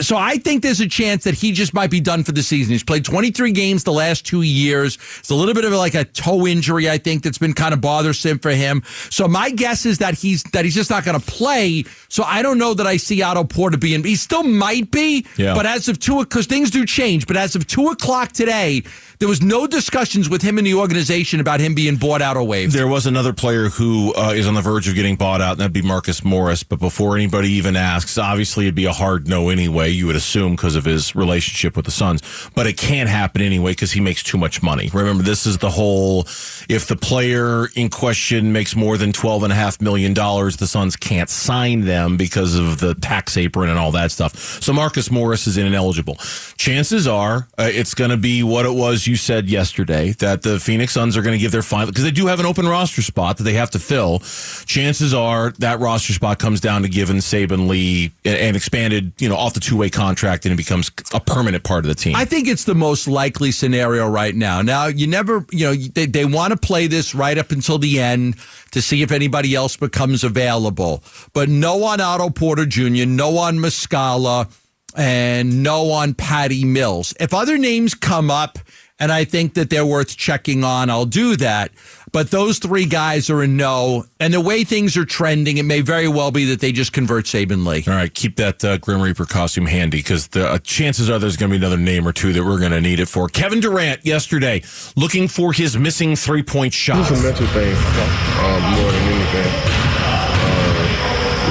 so 0.00 0.16
I 0.16 0.36
think 0.36 0.62
there's 0.62 0.80
a 0.80 0.88
chance 0.88 1.24
that 1.24 1.34
he 1.34 1.52
just 1.52 1.72
might 1.72 1.90
be 1.90 2.00
done 2.00 2.24
for 2.24 2.32
the 2.32 2.42
season. 2.42 2.72
He's 2.72 2.84
played 2.84 3.06
23 3.06 3.52
games 3.52 3.84
the 3.84 3.92
last 3.92 4.26
two 4.26 4.42
years. 4.42 4.98
It's 5.18 5.30
a 5.30 5.34
little 5.34 5.54
bit 5.54 5.64
of 5.64 5.72
like 5.72 5.94
a 5.94 6.04
toe 6.04 6.46
injury, 6.46 6.90
I 6.90 6.98
think, 6.98 7.22
that's 7.22 7.38
been 7.38 7.54
kind 7.54 7.72
of 7.72 7.80
bothersome 7.80 8.38
for 8.38 8.50
him. 8.50 8.82
So 9.08 9.26
my 9.26 9.50
guess 9.50 9.86
is 9.86 9.98
that 9.98 10.14
he's 10.14 10.42
that 10.52 10.66
he's 10.66 10.74
just 10.74 10.90
not 10.90 11.06
going 11.06 11.18
to 11.18 11.24
play. 11.24 11.84
So 12.08 12.22
I 12.22 12.42
don't 12.42 12.58
know 12.58 12.74
that 12.74 12.86
I 12.86 12.98
see 12.98 13.22
Otto 13.22 13.44
Porter 13.44 13.78
being. 13.78 14.04
He 14.04 14.16
still 14.16 14.42
might 14.42 14.90
be, 14.90 15.26
yeah. 15.38 15.54
but 15.54 15.64
as 15.64 15.88
of 15.88 15.98
two, 15.98 16.18
because 16.18 16.46
things 16.46 16.70
do 16.70 16.84
change. 16.84 17.23
But 17.24 17.36
as 17.36 17.54
of 17.54 17.66
two 17.66 17.88
o'clock 17.88 18.32
today 18.32 18.82
there 19.18 19.28
was 19.28 19.40
no 19.40 19.66
discussions 19.66 20.28
with 20.28 20.42
him 20.42 20.58
in 20.58 20.64
the 20.64 20.74
organization 20.74 21.40
about 21.40 21.60
him 21.60 21.74
being 21.74 21.96
bought 21.96 22.20
out 22.20 22.36
or 22.36 22.44
waived. 22.44 22.72
There 22.72 22.88
was 22.88 23.06
another 23.06 23.32
player 23.32 23.68
who 23.68 24.12
uh, 24.14 24.32
is 24.34 24.46
on 24.46 24.54
the 24.54 24.60
verge 24.60 24.88
of 24.88 24.94
getting 24.94 25.16
bought 25.16 25.40
out, 25.40 25.52
and 25.52 25.60
that'd 25.60 25.72
be 25.72 25.82
Marcus 25.82 26.24
Morris. 26.24 26.62
But 26.62 26.80
before 26.80 27.14
anybody 27.16 27.50
even 27.52 27.76
asks, 27.76 28.18
obviously 28.18 28.66
it'd 28.66 28.74
be 28.74 28.86
a 28.86 28.92
hard 28.92 29.28
no 29.28 29.50
anyway. 29.50 29.90
You 29.90 30.06
would 30.08 30.16
assume 30.16 30.56
because 30.56 30.74
of 30.74 30.84
his 30.84 31.14
relationship 31.14 31.76
with 31.76 31.84
the 31.84 31.90
Suns, 31.90 32.22
but 32.54 32.66
it 32.66 32.76
can't 32.76 33.08
happen 33.08 33.40
anyway 33.40 33.72
because 33.72 33.92
he 33.92 34.00
makes 34.00 34.22
too 34.22 34.36
much 34.36 34.62
money. 34.62 34.90
Remember, 34.92 35.22
this 35.22 35.46
is 35.46 35.58
the 35.58 35.70
whole: 35.70 36.22
if 36.68 36.86
the 36.88 36.96
player 36.96 37.68
in 37.76 37.90
question 37.90 38.52
makes 38.52 38.74
more 38.74 38.98
than 38.98 39.12
twelve 39.12 39.44
and 39.44 39.52
a 39.52 39.56
half 39.56 39.80
million 39.80 40.12
dollars, 40.12 40.56
the 40.56 40.66
Suns 40.66 40.96
can't 40.96 41.30
sign 41.30 41.82
them 41.82 42.16
because 42.16 42.56
of 42.56 42.80
the 42.80 42.94
tax 42.96 43.36
apron 43.36 43.70
and 43.70 43.78
all 43.78 43.92
that 43.92 44.10
stuff. 44.10 44.36
So 44.62 44.72
Marcus 44.72 45.10
Morris 45.10 45.46
is 45.46 45.56
ineligible. 45.56 46.16
Chances 46.56 47.06
are 47.06 47.13
uh, 47.14 47.42
it's 47.58 47.94
going 47.94 48.10
to 48.10 48.16
be 48.16 48.42
what 48.42 48.66
it 48.66 48.72
was 48.72 49.06
you 49.06 49.16
said 49.16 49.48
yesterday 49.48 50.12
that 50.12 50.42
the 50.42 50.58
Phoenix 50.58 50.92
Suns 50.92 51.16
are 51.16 51.22
going 51.22 51.36
to 51.36 51.38
give 51.38 51.52
their 51.52 51.62
final 51.62 51.86
because 51.86 52.04
they 52.04 52.10
do 52.10 52.26
have 52.26 52.40
an 52.40 52.46
open 52.46 52.66
roster 52.66 53.02
spot 53.02 53.38
that 53.38 53.44
they 53.44 53.54
have 53.54 53.70
to 53.70 53.78
fill. 53.78 54.20
Chances 54.66 55.14
are 55.14 55.50
that 55.58 55.80
roster 55.80 56.12
spot 56.12 56.38
comes 56.38 56.60
down 56.60 56.82
to 56.82 56.88
giving 56.88 57.16
Saben 57.16 57.68
Lee 57.68 58.12
an 58.24 58.56
expanded, 58.56 59.12
you 59.18 59.28
know, 59.28 59.36
off 59.36 59.54
the 59.54 59.60
two 59.60 59.76
way 59.76 59.90
contract 59.90 60.44
and 60.44 60.52
it 60.52 60.56
becomes 60.56 60.90
a 61.12 61.20
permanent 61.20 61.64
part 61.64 61.84
of 61.84 61.88
the 61.88 61.94
team. 61.94 62.16
I 62.16 62.24
think 62.24 62.48
it's 62.48 62.64
the 62.64 62.74
most 62.74 63.08
likely 63.08 63.50
scenario 63.50 64.08
right 64.08 64.34
now. 64.34 64.62
Now, 64.62 64.86
you 64.86 65.06
never, 65.06 65.46
you 65.50 65.66
know, 65.66 65.74
they, 65.74 66.06
they 66.06 66.24
want 66.24 66.52
to 66.52 66.56
play 66.56 66.86
this 66.86 67.14
right 67.14 67.36
up 67.38 67.50
until 67.50 67.78
the 67.78 68.00
end 68.00 68.36
to 68.72 68.82
see 68.82 69.02
if 69.02 69.12
anybody 69.12 69.54
else 69.54 69.76
becomes 69.76 70.24
available. 70.24 71.02
But 71.32 71.48
no 71.48 71.84
on 71.84 72.00
Otto 72.00 72.30
Porter 72.30 72.66
Jr., 72.66 73.06
no 73.06 73.38
on 73.38 73.58
Muscala 73.58 74.50
and 74.94 75.62
no 75.62 75.90
on 75.90 76.14
Patty 76.14 76.64
Mills. 76.64 77.14
If 77.20 77.34
other 77.34 77.58
names 77.58 77.94
come 77.94 78.30
up 78.30 78.58
and 78.98 79.10
I 79.10 79.24
think 79.24 79.54
that 79.54 79.70
they're 79.70 79.86
worth 79.86 80.16
checking 80.16 80.62
on, 80.62 80.88
I'll 80.88 81.06
do 81.06 81.36
that. 81.36 81.72
But 82.12 82.30
those 82.30 82.60
three 82.60 82.86
guys 82.86 83.28
are 83.28 83.42
a 83.42 83.46
no. 83.48 84.04
And 84.20 84.32
the 84.32 84.40
way 84.40 84.62
things 84.62 84.96
are 84.96 85.04
trending, 85.04 85.56
it 85.58 85.64
may 85.64 85.80
very 85.80 86.06
well 86.06 86.30
be 86.30 86.44
that 86.44 86.60
they 86.60 86.70
just 86.70 86.92
convert 86.92 87.24
Saben 87.24 87.66
Lee. 87.66 87.82
All 87.88 87.98
right, 87.98 88.14
keep 88.14 88.36
that 88.36 88.64
uh, 88.64 88.76
Grim 88.78 89.02
Reaper 89.02 89.24
costume 89.24 89.66
handy 89.66 89.98
because 89.98 90.28
the 90.28 90.48
uh, 90.48 90.58
chances 90.58 91.10
are 91.10 91.18
there's 91.18 91.36
going 91.36 91.50
to 91.50 91.58
be 91.58 91.64
another 91.64 91.80
name 91.80 92.06
or 92.06 92.12
two 92.12 92.32
that 92.32 92.44
we're 92.44 92.60
going 92.60 92.70
to 92.70 92.80
need 92.80 93.00
it 93.00 93.06
for. 93.06 93.26
Kevin 93.26 93.58
Durant 93.58 94.06
yesterday 94.06 94.62
looking 94.94 95.26
for 95.26 95.52
his 95.52 95.76
missing 95.76 96.14
three 96.14 96.44
point 96.44 96.72
shot. 96.72 97.10
It's 97.10 97.20
a 97.20 97.22
mental 97.22 97.48
thing 97.48 97.74
um, 97.74 98.62
more 98.74 98.92
than 98.92 99.02
anything 99.12 100.13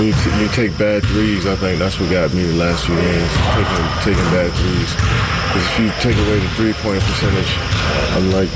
you, 0.01 0.13
t- 0.13 0.41
you 0.41 0.47
take 0.49 0.77
bad 0.77 1.03
threes, 1.03 1.45
I 1.45 1.55
think 1.55 1.79
that's 1.79 1.99
what 1.99 2.09
got 2.09 2.33
me 2.33 2.43
the 2.43 2.55
last 2.55 2.85
few 2.85 2.95
games, 2.95 3.31
taking 3.53 3.85
taking 4.01 4.29
bad 4.31 4.51
threes. 4.53 4.91
Because 4.95 5.65
if 5.69 5.79
you 5.79 5.89
take 6.01 6.17
away 6.17 6.39
the 6.39 6.49
three 6.55 6.73
point 6.73 7.01
percentage, 7.03 7.53
I'm 8.15 8.31
like 8.31 8.49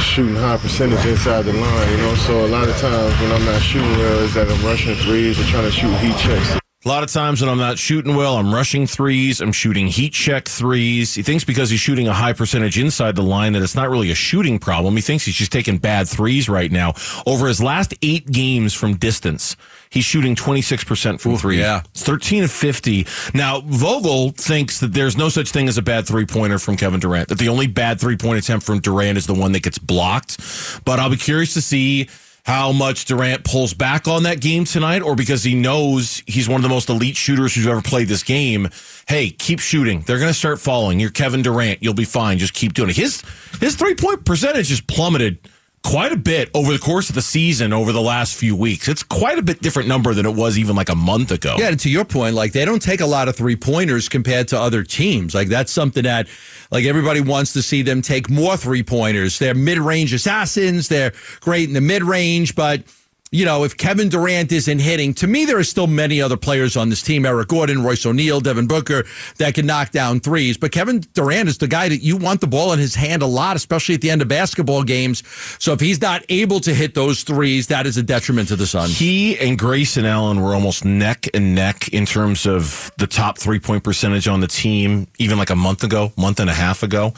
shooting 0.00 0.36
high 0.36 0.56
percentage 0.56 1.04
inside 1.04 1.42
the 1.42 1.52
line, 1.52 1.90
you 1.90 1.96
know. 1.98 2.14
So 2.14 2.46
a 2.46 2.48
lot 2.48 2.68
of 2.68 2.76
times 2.78 3.20
when 3.20 3.32
I'm 3.32 3.44
not 3.44 3.60
shooting 3.60 3.90
well, 3.98 4.18
is 4.20 4.34
that 4.34 4.50
I'm 4.50 4.64
rushing 4.64 4.96
threes 4.96 5.38
or 5.38 5.44
trying 5.44 5.64
to 5.64 5.72
shoot 5.72 5.92
heat 5.98 6.16
checks. 6.16 6.67
A 6.88 6.96
lot 6.98 7.02
of 7.02 7.12
times 7.12 7.42
when 7.42 7.50
I'm 7.50 7.58
not 7.58 7.76
shooting 7.76 8.16
well, 8.16 8.38
I'm 8.38 8.54
rushing 8.54 8.86
threes. 8.86 9.42
I'm 9.42 9.52
shooting 9.52 9.88
heat 9.88 10.14
check 10.14 10.48
threes. 10.48 11.14
He 11.14 11.22
thinks 11.22 11.44
because 11.44 11.68
he's 11.68 11.80
shooting 11.80 12.08
a 12.08 12.14
high 12.14 12.32
percentage 12.32 12.78
inside 12.78 13.14
the 13.14 13.22
line 13.22 13.52
that 13.52 13.62
it's 13.62 13.74
not 13.74 13.90
really 13.90 14.10
a 14.10 14.14
shooting 14.14 14.58
problem. 14.58 14.94
He 14.94 15.02
thinks 15.02 15.26
he's 15.26 15.34
just 15.34 15.52
taking 15.52 15.76
bad 15.76 16.08
threes 16.08 16.48
right 16.48 16.72
now. 16.72 16.94
Over 17.26 17.46
his 17.46 17.62
last 17.62 17.92
eight 18.00 18.32
games 18.32 18.72
from 18.72 18.96
distance, 18.96 19.54
he's 19.90 20.06
shooting 20.06 20.34
26% 20.34 21.20
from 21.20 21.36
three. 21.36 21.58
Yeah. 21.58 21.82
It's 21.90 22.04
13 22.04 22.44
of 22.44 22.50
50. 22.50 23.06
Now, 23.34 23.60
Vogel 23.60 24.30
thinks 24.30 24.80
that 24.80 24.94
there's 24.94 25.14
no 25.14 25.28
such 25.28 25.50
thing 25.50 25.68
as 25.68 25.76
a 25.76 25.82
bad 25.82 26.06
three 26.06 26.24
pointer 26.24 26.58
from 26.58 26.78
Kevin 26.78 27.00
Durant, 27.00 27.28
that 27.28 27.36
the 27.36 27.50
only 27.50 27.66
bad 27.66 28.00
three 28.00 28.16
point 28.16 28.38
attempt 28.38 28.64
from 28.64 28.80
Durant 28.80 29.18
is 29.18 29.26
the 29.26 29.34
one 29.34 29.52
that 29.52 29.62
gets 29.62 29.76
blocked. 29.76 30.38
But 30.86 31.00
I'll 31.00 31.10
be 31.10 31.18
curious 31.18 31.52
to 31.52 31.60
see 31.60 32.08
how 32.48 32.72
much 32.72 33.04
Durant 33.04 33.44
pulls 33.44 33.74
back 33.74 34.08
on 34.08 34.22
that 34.22 34.40
game 34.40 34.64
tonight, 34.64 35.02
or 35.02 35.14
because 35.14 35.44
he 35.44 35.54
knows 35.54 36.22
he's 36.26 36.48
one 36.48 36.56
of 36.56 36.62
the 36.62 36.70
most 36.70 36.88
elite 36.88 37.14
shooters 37.14 37.54
who's 37.54 37.66
ever 37.66 37.82
played 37.82 38.08
this 38.08 38.22
game. 38.22 38.70
Hey, 39.06 39.28
keep 39.28 39.60
shooting. 39.60 40.00
They're 40.00 40.18
going 40.18 40.30
to 40.30 40.34
start 40.34 40.58
falling. 40.58 40.98
You're 40.98 41.10
Kevin 41.10 41.42
Durant. 41.42 41.82
You'll 41.82 41.92
be 41.92 42.06
fine. 42.06 42.38
Just 42.38 42.54
keep 42.54 42.72
doing 42.72 42.88
it. 42.88 42.96
His 42.96 43.22
his 43.60 43.76
three 43.76 43.94
point 43.94 44.24
percentage 44.24 44.70
has 44.70 44.80
plummeted 44.80 45.38
quite 45.84 46.12
a 46.12 46.16
bit 46.16 46.50
over 46.54 46.72
the 46.72 46.78
course 46.78 47.08
of 47.08 47.14
the 47.14 47.22
season 47.22 47.72
over 47.72 47.92
the 47.92 48.00
last 48.00 48.36
few 48.36 48.54
weeks. 48.54 48.88
It's 48.88 49.02
quite 49.02 49.38
a 49.38 49.42
bit 49.42 49.60
different 49.60 49.88
number 49.88 50.12
than 50.14 50.26
it 50.26 50.34
was 50.34 50.58
even 50.58 50.76
like 50.76 50.88
a 50.88 50.94
month 50.94 51.30
ago. 51.30 51.56
Yeah, 51.58 51.68
and 51.68 51.80
to 51.80 51.90
your 51.90 52.04
point, 52.04 52.34
like 52.34 52.52
they 52.52 52.64
don't 52.64 52.82
take 52.82 53.00
a 53.00 53.06
lot 53.06 53.28
of 53.28 53.36
three 53.36 53.56
pointers 53.56 54.08
compared 54.08 54.48
to 54.48 54.60
other 54.60 54.82
teams. 54.82 55.34
Like 55.34 55.48
that's 55.48 55.72
something 55.72 56.02
that 56.02 56.28
like 56.70 56.84
everybody 56.84 57.20
wants 57.20 57.52
to 57.54 57.62
see 57.62 57.82
them 57.82 58.02
take 58.02 58.28
more 58.28 58.56
three 58.56 58.82
pointers. 58.82 59.38
They're 59.38 59.54
mid 59.54 59.78
range 59.78 60.12
assassins. 60.12 60.88
They're 60.88 61.12
great 61.40 61.68
in 61.68 61.74
the 61.74 61.80
mid 61.80 62.02
range, 62.02 62.54
but 62.54 62.82
you 63.30 63.44
know, 63.44 63.64
if 63.64 63.76
Kevin 63.76 64.08
Durant 64.08 64.50
isn't 64.52 64.78
hitting, 64.78 65.12
to 65.14 65.26
me, 65.26 65.44
there 65.44 65.58
are 65.58 65.64
still 65.64 65.86
many 65.86 66.20
other 66.22 66.36
players 66.36 66.76
on 66.76 66.88
this 66.88 67.02
team 67.02 67.26
Eric 67.26 67.48
Gordon, 67.48 67.82
Royce 67.82 68.06
O'Neale, 68.06 68.40
Devin 68.40 68.66
Booker 68.66 69.04
that 69.36 69.54
can 69.54 69.66
knock 69.66 69.90
down 69.90 70.20
threes. 70.20 70.56
But 70.56 70.72
Kevin 70.72 71.00
Durant 71.12 71.48
is 71.48 71.58
the 71.58 71.68
guy 71.68 71.88
that 71.88 71.98
you 71.98 72.16
want 72.16 72.40
the 72.40 72.46
ball 72.46 72.72
in 72.72 72.78
his 72.78 72.94
hand 72.94 73.22
a 73.22 73.26
lot, 73.26 73.56
especially 73.56 73.94
at 73.94 74.00
the 74.00 74.10
end 74.10 74.22
of 74.22 74.28
basketball 74.28 74.82
games. 74.82 75.22
So 75.58 75.72
if 75.72 75.80
he's 75.80 76.00
not 76.00 76.24
able 76.28 76.60
to 76.60 76.74
hit 76.74 76.94
those 76.94 77.22
threes, 77.22 77.66
that 77.66 77.86
is 77.86 77.96
a 77.96 78.02
detriment 78.02 78.48
to 78.48 78.56
the 78.56 78.66
Suns. 78.66 78.98
He 78.98 79.38
and 79.38 79.58
Grayson 79.58 80.06
Allen 80.06 80.40
were 80.40 80.54
almost 80.54 80.84
neck 80.84 81.26
and 81.34 81.54
neck 81.54 81.88
in 81.88 82.06
terms 82.06 82.46
of 82.46 82.90
the 82.98 83.06
top 83.06 83.38
three 83.38 83.60
point 83.60 83.84
percentage 83.84 84.26
on 84.26 84.40
the 84.40 84.48
team, 84.48 85.06
even 85.18 85.38
like 85.38 85.50
a 85.50 85.56
month 85.56 85.84
ago, 85.84 86.12
month 86.16 86.40
and 86.40 86.48
a 86.48 86.54
half 86.54 86.82
ago. 86.82 87.12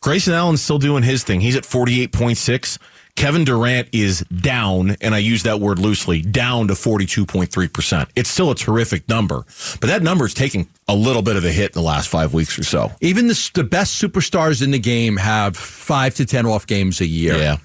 Grayson 0.00 0.32
Allen's 0.32 0.62
still 0.62 0.78
doing 0.78 1.02
his 1.02 1.24
thing. 1.24 1.40
He's 1.40 1.56
at 1.56 1.64
48.6. 1.64 2.78
Kevin 3.18 3.44
Durant 3.44 3.88
is 3.90 4.20
down, 4.20 4.96
and 5.00 5.12
I 5.12 5.18
use 5.18 5.42
that 5.42 5.58
word 5.58 5.80
loosely, 5.80 6.22
down 6.22 6.68
to 6.68 6.74
42.3%. 6.74 8.08
It's 8.14 8.30
still 8.30 8.52
a 8.52 8.54
terrific 8.54 9.08
number, 9.08 9.44
but 9.80 9.88
that 9.88 10.04
number 10.04 10.24
is 10.24 10.34
taking 10.34 10.68
a 10.86 10.94
little 10.94 11.22
bit 11.22 11.34
of 11.34 11.44
a 11.44 11.50
hit 11.50 11.74
in 11.74 11.82
the 11.82 11.86
last 11.86 12.08
five 12.08 12.32
weeks 12.32 12.56
or 12.56 12.62
so. 12.62 12.92
Even 13.00 13.26
the, 13.26 13.50
the 13.54 13.64
best 13.64 14.00
superstars 14.00 14.62
in 14.62 14.70
the 14.70 14.78
game 14.78 15.16
have 15.16 15.56
five 15.56 16.14
to 16.14 16.26
10 16.26 16.46
off 16.46 16.68
games 16.68 17.00
a 17.00 17.06
year. 17.06 17.36
Yeah. 17.36 17.56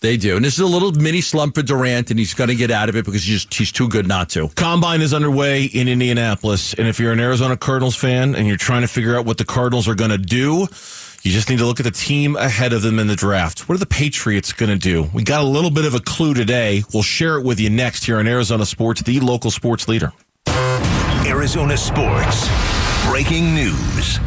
They 0.00 0.16
do. 0.16 0.36
And 0.36 0.44
this 0.44 0.54
is 0.54 0.60
a 0.60 0.66
little 0.66 0.92
mini 0.92 1.20
slump 1.20 1.56
for 1.56 1.62
Durant, 1.62 2.10
and 2.10 2.18
he's 2.18 2.32
going 2.32 2.48
to 2.48 2.54
get 2.54 2.70
out 2.70 2.88
of 2.88 2.94
it 2.94 3.04
because 3.04 3.24
he's, 3.24 3.42
just, 3.42 3.52
he's 3.52 3.72
too 3.72 3.88
good 3.88 4.06
not 4.06 4.30
to. 4.30 4.48
Combine 4.50 5.02
is 5.02 5.12
underway 5.12 5.64
in 5.64 5.88
Indianapolis, 5.88 6.72
and 6.74 6.86
if 6.86 7.00
you're 7.00 7.12
an 7.12 7.20
Arizona 7.20 7.56
Cardinals 7.56 7.96
fan 7.96 8.36
and 8.36 8.46
you're 8.46 8.56
trying 8.56 8.82
to 8.82 8.88
figure 8.88 9.16
out 9.16 9.26
what 9.26 9.38
the 9.38 9.44
Cardinals 9.44 9.88
are 9.88 9.96
going 9.96 10.12
to 10.12 10.18
do, 10.18 10.68
you 11.22 11.30
just 11.30 11.50
need 11.50 11.58
to 11.58 11.66
look 11.66 11.80
at 11.80 11.84
the 11.84 11.90
team 11.90 12.34
ahead 12.36 12.72
of 12.72 12.80
them 12.80 12.98
in 12.98 13.06
the 13.06 13.16
draft. 13.16 13.68
What 13.68 13.74
are 13.74 13.78
the 13.78 13.86
Patriots 13.86 14.54
going 14.54 14.70
to 14.70 14.78
do? 14.78 15.10
We 15.12 15.22
got 15.22 15.42
a 15.42 15.46
little 15.46 15.70
bit 15.70 15.84
of 15.84 15.94
a 15.94 16.00
clue 16.00 16.32
today. 16.32 16.82
We'll 16.94 17.02
share 17.02 17.36
it 17.38 17.44
with 17.44 17.60
you 17.60 17.68
next 17.68 18.04
here 18.04 18.18
on 18.18 18.26
Arizona 18.26 18.64
Sports, 18.64 19.02
the 19.02 19.20
local 19.20 19.50
sports 19.50 19.86
leader. 19.86 20.12
Arizona 21.26 21.76
Sports. 21.76 22.48
Breaking 23.06 23.54
news. 23.54 24.18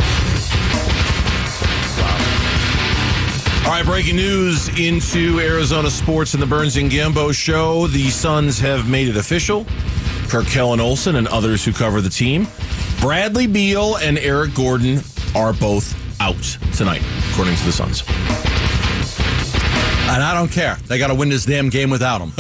All 3.65 3.71
right, 3.71 3.83
breaking 3.85 4.17
news 4.17 4.67
into 4.77 5.39
Arizona 5.39 5.89
sports 5.89 6.33
and 6.35 6.43
the 6.43 6.47
Burns 6.47 6.75
and 6.77 6.91
Gambo 6.91 7.33
show. 7.33 7.88
The 7.88 8.09
Suns 8.09 8.59
have 8.59 8.88
made 8.88 9.07
it 9.07 9.17
official. 9.17 9.65
Per 10.27 10.43
Kellan 10.43 10.79
Olson 10.79 11.15
and 11.15 11.27
others 11.29 11.65
who 11.65 11.71
cover 11.71 12.01
the 12.01 12.09
team. 12.09 12.45
Bradley 13.00 13.47
Beal 13.47 13.95
and 13.97 14.19
Eric 14.19 14.53
Gordon 14.53 15.01
are 15.33 15.53
both 15.53 15.95
out 16.23 16.57
tonight, 16.73 17.01
according 17.31 17.53
to 17.53 17.65
the 17.65 17.71
Suns. 17.73 18.01
And 20.09 20.23
I 20.23 20.33
don't 20.33 20.49
care. 20.49 20.77
They 20.87 20.97
got 20.97 21.07
to 21.07 21.15
win 21.15 21.27
this 21.27 21.45
damn 21.45 21.67
game 21.67 21.89
without 21.89 22.21
him. 22.21 22.31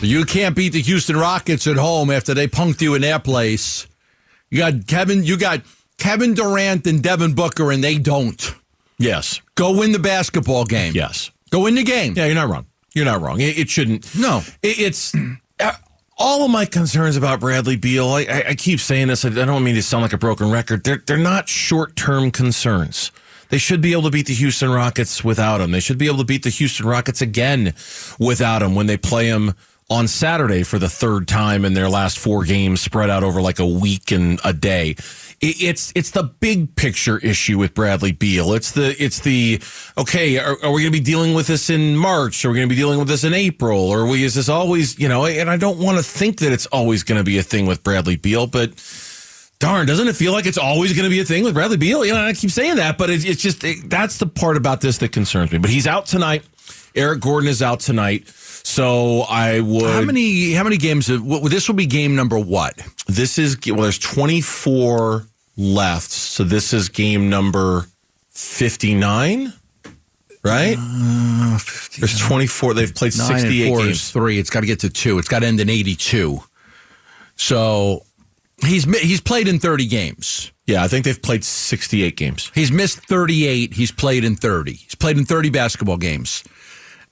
you 0.00 0.24
can't 0.24 0.56
beat 0.56 0.72
the 0.72 0.82
Houston 0.82 1.16
Rockets 1.16 1.68
at 1.68 1.76
home 1.76 2.10
after 2.10 2.34
they 2.34 2.48
punked 2.48 2.80
you 2.80 2.96
in 2.96 3.02
their 3.02 3.20
place. 3.20 3.86
You 4.50 4.58
got 4.58 4.88
Kevin. 4.88 5.22
You 5.22 5.36
got 5.36 5.60
Kevin 5.98 6.34
Durant 6.34 6.84
and 6.88 7.00
Devin 7.00 7.34
Booker, 7.34 7.70
and 7.70 7.84
they 7.84 7.96
don't. 7.96 8.56
Yes. 8.98 9.40
Go 9.54 9.78
win 9.78 9.92
the 9.92 10.00
basketball 10.00 10.64
game. 10.64 10.92
Yes. 10.92 11.30
Go 11.50 11.62
win 11.62 11.76
the 11.76 11.84
game. 11.84 12.14
Yeah, 12.16 12.26
you're 12.26 12.34
not 12.34 12.48
wrong. 12.48 12.66
You're 12.92 13.04
not 13.04 13.20
wrong. 13.20 13.40
It, 13.40 13.56
it 13.56 13.70
shouldn't. 13.70 14.18
No. 14.18 14.42
It, 14.62 14.80
it's 14.80 15.14
uh, 15.60 15.72
all 16.20 16.44
of 16.44 16.50
my 16.50 16.66
concerns 16.66 17.16
about 17.16 17.40
Bradley 17.40 17.76
Beal. 17.76 18.06
I, 18.08 18.20
I, 18.20 18.44
I 18.48 18.54
keep 18.54 18.78
saying 18.78 19.08
this. 19.08 19.24
I, 19.24 19.30
don't 19.30 19.64
mean 19.64 19.74
to 19.74 19.82
sound 19.82 20.02
like 20.02 20.12
a 20.12 20.18
broken 20.18 20.50
record. 20.50 20.84
They're 20.84 21.02
they're 21.06 21.16
not 21.16 21.48
short 21.48 21.96
term 21.96 22.30
concerns. 22.30 23.10
They 23.48 23.58
should 23.58 23.80
be 23.80 23.92
able 23.92 24.02
to 24.02 24.10
beat 24.10 24.26
the 24.26 24.34
Houston 24.34 24.70
Rockets 24.70 25.24
without 25.24 25.60
him. 25.60 25.72
They 25.72 25.80
should 25.80 25.98
be 25.98 26.06
able 26.06 26.18
to 26.18 26.24
beat 26.24 26.44
the 26.44 26.50
Houston 26.50 26.86
Rockets 26.86 27.20
again 27.20 27.74
without 28.20 28.62
him 28.62 28.76
when 28.76 28.86
they 28.86 28.96
play 28.96 29.26
him 29.26 29.54
on 29.88 30.06
Saturday 30.06 30.62
for 30.62 30.78
the 30.78 30.88
third 30.88 31.26
time 31.26 31.64
in 31.64 31.74
their 31.74 31.88
last 31.88 32.16
four 32.16 32.44
games, 32.44 32.80
spread 32.80 33.10
out 33.10 33.24
over 33.24 33.42
like 33.42 33.58
a 33.58 33.66
week 33.66 34.12
and 34.12 34.38
a 34.44 34.52
day. 34.52 34.94
It, 35.40 35.62
it's 35.62 35.92
it's 35.94 36.10
the 36.10 36.24
big 36.24 36.76
picture 36.76 37.18
issue 37.18 37.58
with 37.58 37.72
Bradley 37.74 38.12
Beal. 38.12 38.52
It's 38.52 38.72
the 38.72 38.94
it's 39.02 39.20
the 39.20 39.62
okay. 39.96 40.38
Are, 40.38 40.56
are 40.62 40.72
we 40.72 40.82
going 40.82 40.92
to 40.92 40.98
be 40.98 41.00
dealing 41.00 41.34
with 41.34 41.46
this 41.46 41.70
in 41.70 41.96
March? 41.96 42.44
Are 42.44 42.50
we 42.50 42.56
going 42.56 42.68
to 42.68 42.74
be 42.74 42.78
dealing 42.78 42.98
with 42.98 43.08
this 43.08 43.24
in 43.24 43.32
April? 43.32 43.88
Or 43.88 44.06
we 44.06 44.22
is 44.22 44.34
this 44.34 44.48
always 44.48 44.98
you 44.98 45.08
know? 45.08 45.24
And 45.24 45.48
I 45.48 45.56
don't 45.56 45.78
want 45.78 45.96
to 45.96 46.02
think 46.02 46.40
that 46.40 46.52
it's 46.52 46.66
always 46.66 47.02
going 47.02 47.18
to 47.18 47.24
be 47.24 47.38
a 47.38 47.42
thing 47.42 47.66
with 47.66 47.82
Bradley 47.82 48.16
Beal, 48.16 48.46
but 48.46 48.72
darn, 49.60 49.86
doesn't 49.86 50.08
it 50.08 50.16
feel 50.16 50.32
like 50.32 50.46
it's 50.46 50.58
always 50.58 50.92
going 50.92 51.04
to 51.04 51.10
be 51.10 51.20
a 51.20 51.24
thing 51.24 51.44
with 51.44 51.54
Bradley 51.54 51.76
Beal? 51.78 52.04
You 52.04 52.12
know, 52.12 52.20
I 52.20 52.32
keep 52.34 52.50
saying 52.50 52.76
that, 52.76 52.98
but 52.98 53.08
it, 53.08 53.24
it's 53.24 53.40
just 53.40 53.64
it, 53.64 53.88
that's 53.88 54.18
the 54.18 54.26
part 54.26 54.56
about 54.56 54.80
this 54.80 54.98
that 54.98 55.12
concerns 55.12 55.52
me. 55.52 55.58
But 55.58 55.70
he's 55.70 55.86
out 55.86 56.06
tonight. 56.06 56.44
Eric 56.94 57.20
Gordon 57.20 57.48
is 57.48 57.62
out 57.62 57.80
tonight. 57.80 58.28
So 58.28 59.22
I 59.22 59.60
would. 59.60 59.82
How 59.84 60.02
many? 60.02 60.52
How 60.52 60.64
many 60.64 60.76
games? 60.76 61.08
Of, 61.08 61.24
what, 61.24 61.50
this 61.50 61.66
will 61.66 61.76
be 61.76 61.86
game 61.86 62.14
number 62.14 62.38
what? 62.38 62.78
This 63.06 63.38
is 63.38 63.56
well. 63.66 63.82
There's 63.82 63.98
24 63.98 65.29
left, 65.60 66.10
so 66.10 66.42
this 66.42 66.72
is 66.72 66.88
game 66.88 67.28
number 67.28 67.86
59. 68.30 69.52
Right? 70.42 70.76
Uh, 70.78 71.58
there's 71.98 72.18
24. 72.18 72.72
They've 72.72 72.94
played 72.94 73.16
Nine 73.18 73.38
68 73.40 73.62
and 73.66 73.68
four 73.74 73.84
games. 73.84 73.96
is 73.96 74.10
three. 74.10 74.38
It's 74.38 74.48
got 74.48 74.60
to 74.60 74.66
get 74.66 74.80
to 74.80 74.88
two. 74.90 75.18
It's 75.18 75.28
got 75.28 75.40
to 75.40 75.46
end 75.46 75.60
in 75.60 75.68
eighty-two. 75.68 76.40
So 77.36 78.06
he's 78.64 78.84
he's 79.00 79.20
played 79.20 79.48
in 79.48 79.58
thirty 79.58 79.86
games. 79.86 80.50
Yeah, 80.66 80.82
I 80.82 80.88
think 80.88 81.04
they've 81.04 81.20
played 81.20 81.44
68 81.44 82.16
games. 82.16 82.50
He's 82.54 82.72
missed 82.72 83.00
thirty-eight. 83.06 83.74
He's 83.74 83.92
played 83.92 84.24
in 84.24 84.34
thirty. 84.36 84.72
He's 84.74 84.94
played 84.94 85.18
in 85.18 85.26
thirty 85.26 85.50
basketball 85.50 85.98
games, 85.98 86.42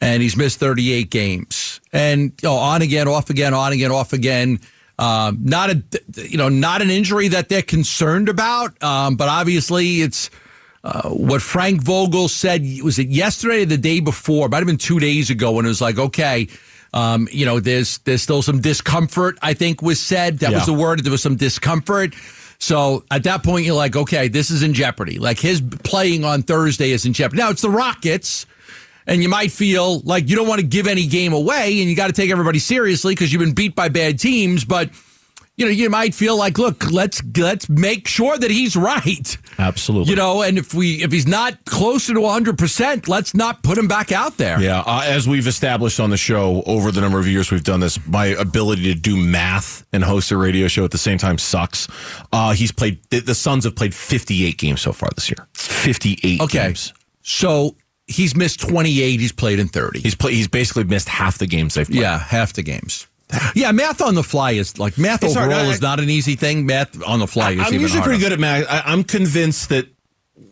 and 0.01 0.23
he's 0.23 0.37
missed 0.37 0.59
thirty-eight 0.59 1.11
games. 1.11 1.81
And 1.93 2.33
you 2.43 2.49
know, 2.49 2.55
on 2.55 2.81
again, 2.81 3.09
off 3.09 3.29
again, 3.29 3.53
on 3.53 3.73
again, 3.75 3.91
off 3.93 4.15
again. 4.15 4.59
Um, 4.99 5.39
not 5.43 5.71
a 5.71 5.83
you 6.17 6.37
know 6.37 6.49
not 6.49 6.83
an 6.83 6.91
injury 6.91 7.29
that 7.29 7.49
they're 7.49 7.63
concerned 7.63 8.29
about, 8.29 8.81
um, 8.83 9.17
but 9.17 9.29
obviously 9.29 10.03
it's. 10.03 10.31
Uh, 10.85 11.09
what 11.11 11.43
Frank 11.43 11.83
Vogel 11.83 12.29
said 12.29 12.63
was 12.85 13.01
it 13.01 13.09
yesterday 13.09 13.63
or 13.63 13.67
the 13.67 13.77
day 13.77 13.99
before? 13.99 14.49
Might 14.49 14.59
have 14.59 14.67
been 14.67 14.79
two 14.79 15.01
days 15.01 15.29
ago 15.29 15.51
when 15.51 15.65
it 15.65 15.69
was 15.69 15.81
like, 15.81 15.99
okay, 15.99 16.47
um, 16.95 17.29
you 17.31 17.45
know, 17.45 17.61
there's 17.61 17.99
there's 17.99 18.23
still 18.23 18.43
some 18.43 18.61
discomfort. 18.61 19.39
I 19.43 19.55
think 19.55 19.83
was 19.83 20.01
said 20.01 20.39
that 20.39 20.53
was 20.53 20.67
the 20.67 20.73
word. 20.73 21.05
There 21.05 21.11
was 21.11 21.23
some 21.23 21.37
discomfort. 21.37 22.15
So 22.59 23.05
at 23.11 23.25
that 23.25 23.43
point, 23.45 23.67
you're 23.67 23.77
like, 23.77 23.97
okay, 23.97 24.29
this 24.29 24.51
is 24.51 24.63
in 24.63 24.75
jeopardy. 24.75 25.19
Like 25.19 25.39
his 25.39 25.61
playing 25.61 26.25
on 26.25 26.43
Thursday 26.43 26.91
is 26.91 27.07
in 27.07 27.13
jeopardy. 27.13 27.41
Now 27.41 27.51
it's 27.51 27.63
the 27.63 27.71
Rockets, 27.71 28.47
and 29.09 29.23
you 29.23 29.29
might 29.29 29.51
feel 29.51 29.99
like 30.01 30.29
you 30.29 30.37
don't 30.37 30.47
want 30.47 30.61
to 30.61 30.67
give 30.67 30.87
any 30.87 31.07
game 31.07 31.33
away, 31.33 31.81
and 31.81 31.91
you 31.91 31.97
got 31.97 32.07
to 32.07 32.13
take 32.13 32.31
everybody 32.31 32.61
seriously 32.61 33.13
because 33.15 33.33
you've 33.33 33.41
been 33.41 33.55
beat 33.55 33.75
by 33.75 33.89
bad 33.89 34.19
teams, 34.21 34.65
but. 34.65 34.91
You 35.57 35.65
know, 35.65 35.73
you 35.73 35.91
might 35.91 36.15
feel 36.15 36.39
like, 36.39 36.57
look, 36.57 36.89
let's 36.93 37.21
let's 37.37 37.69
make 37.69 38.07
sure 38.07 38.39
that 38.39 38.49
he's 38.49 38.77
right. 38.77 39.37
Absolutely. 39.59 40.11
You 40.11 40.15
know, 40.17 40.43
and 40.43 40.57
if 40.57 40.73
we 40.73 41.03
if 41.03 41.11
he's 41.11 41.27
not 41.27 41.65
closer 41.65 42.15
to 42.15 42.21
100, 42.21 42.57
percent 42.57 43.09
let's 43.09 43.35
not 43.35 43.65
put 43.65 43.77
him 43.77 43.89
back 43.89 44.13
out 44.13 44.37
there. 44.37 44.61
Yeah, 44.61 44.85
uh, 44.87 45.03
as 45.05 45.27
we've 45.27 45.49
established 45.49 45.99
on 45.99 46.11
the 46.11 46.17
show 46.17 46.63
over 46.65 46.93
the 46.93 47.01
number 47.01 47.19
of 47.19 47.27
years 47.27 47.51
we've 47.51 47.65
done 47.65 47.81
this, 47.81 47.99
my 48.07 48.27
ability 48.27 48.85
to 48.85 48.95
do 48.95 49.17
math 49.17 49.85
and 49.93 50.05
host 50.05 50.31
a 50.31 50.37
radio 50.37 50.69
show 50.69 50.85
at 50.85 50.93
the 50.93 50.97
same 50.99 51.19
time 51.19 51.39
sucks. 51.39 51.89
Uh, 52.33 52.53
he's 52.53 52.71
played 52.71 53.01
the, 53.11 53.19
the 53.19 53.35
Suns 53.35 53.65
have 53.65 53.75
played 53.75 53.93
58 53.97 54.59
games 54.59 54.81
so 54.81 54.93
far 54.93 55.09
this 55.17 55.29
year. 55.29 55.49
58 55.55 56.41
Okay. 56.41 56.67
games. 56.69 56.95
So 57.23 57.75
he's 58.09 58.35
missed 58.35 58.61
28. 58.61 59.21
He's 59.21 59.33
played 59.33 59.59
in 59.59 59.69
30. 59.69 60.01
He's 60.01 60.15
play, 60.15 60.35
he's 60.35 60.49
basically 60.49 60.85
missed 60.85 61.09
half 61.09 61.39
the 61.39 61.47
games 61.47 61.75
they've 61.75 61.87
played. 61.87 62.01
yeah, 62.01 62.19
half 62.19 62.53
the 62.55 62.63
games. 62.63 63.07
Yeah, 63.55 63.73
math 63.73 64.01
on 64.01 64.15
the 64.15 64.23
fly 64.23 64.53
is 64.53 64.79
like 64.79 64.97
math 64.97 65.23
It's 65.23 65.35
hard. 65.35 65.51
overall 65.53 65.69
I- 65.69 65.73
is 65.73 65.83
not 65.83 66.01
an 66.01 66.09
easy 66.09 66.35
thing. 66.35 66.65
Math 66.65 67.03
on 67.07 67.19
the 67.19 67.27
fly 67.27 67.51
is 67.53 67.61
I'm 67.61 67.75
usually 67.75 68.01
harder. 68.01 68.05
pretty 68.05 68.21
good 68.23 68.33
at 68.33 68.41
math. 68.41 68.67
I, 68.71 68.81
I'm 68.87 69.05
convinced 69.05 69.69
that 69.69 69.87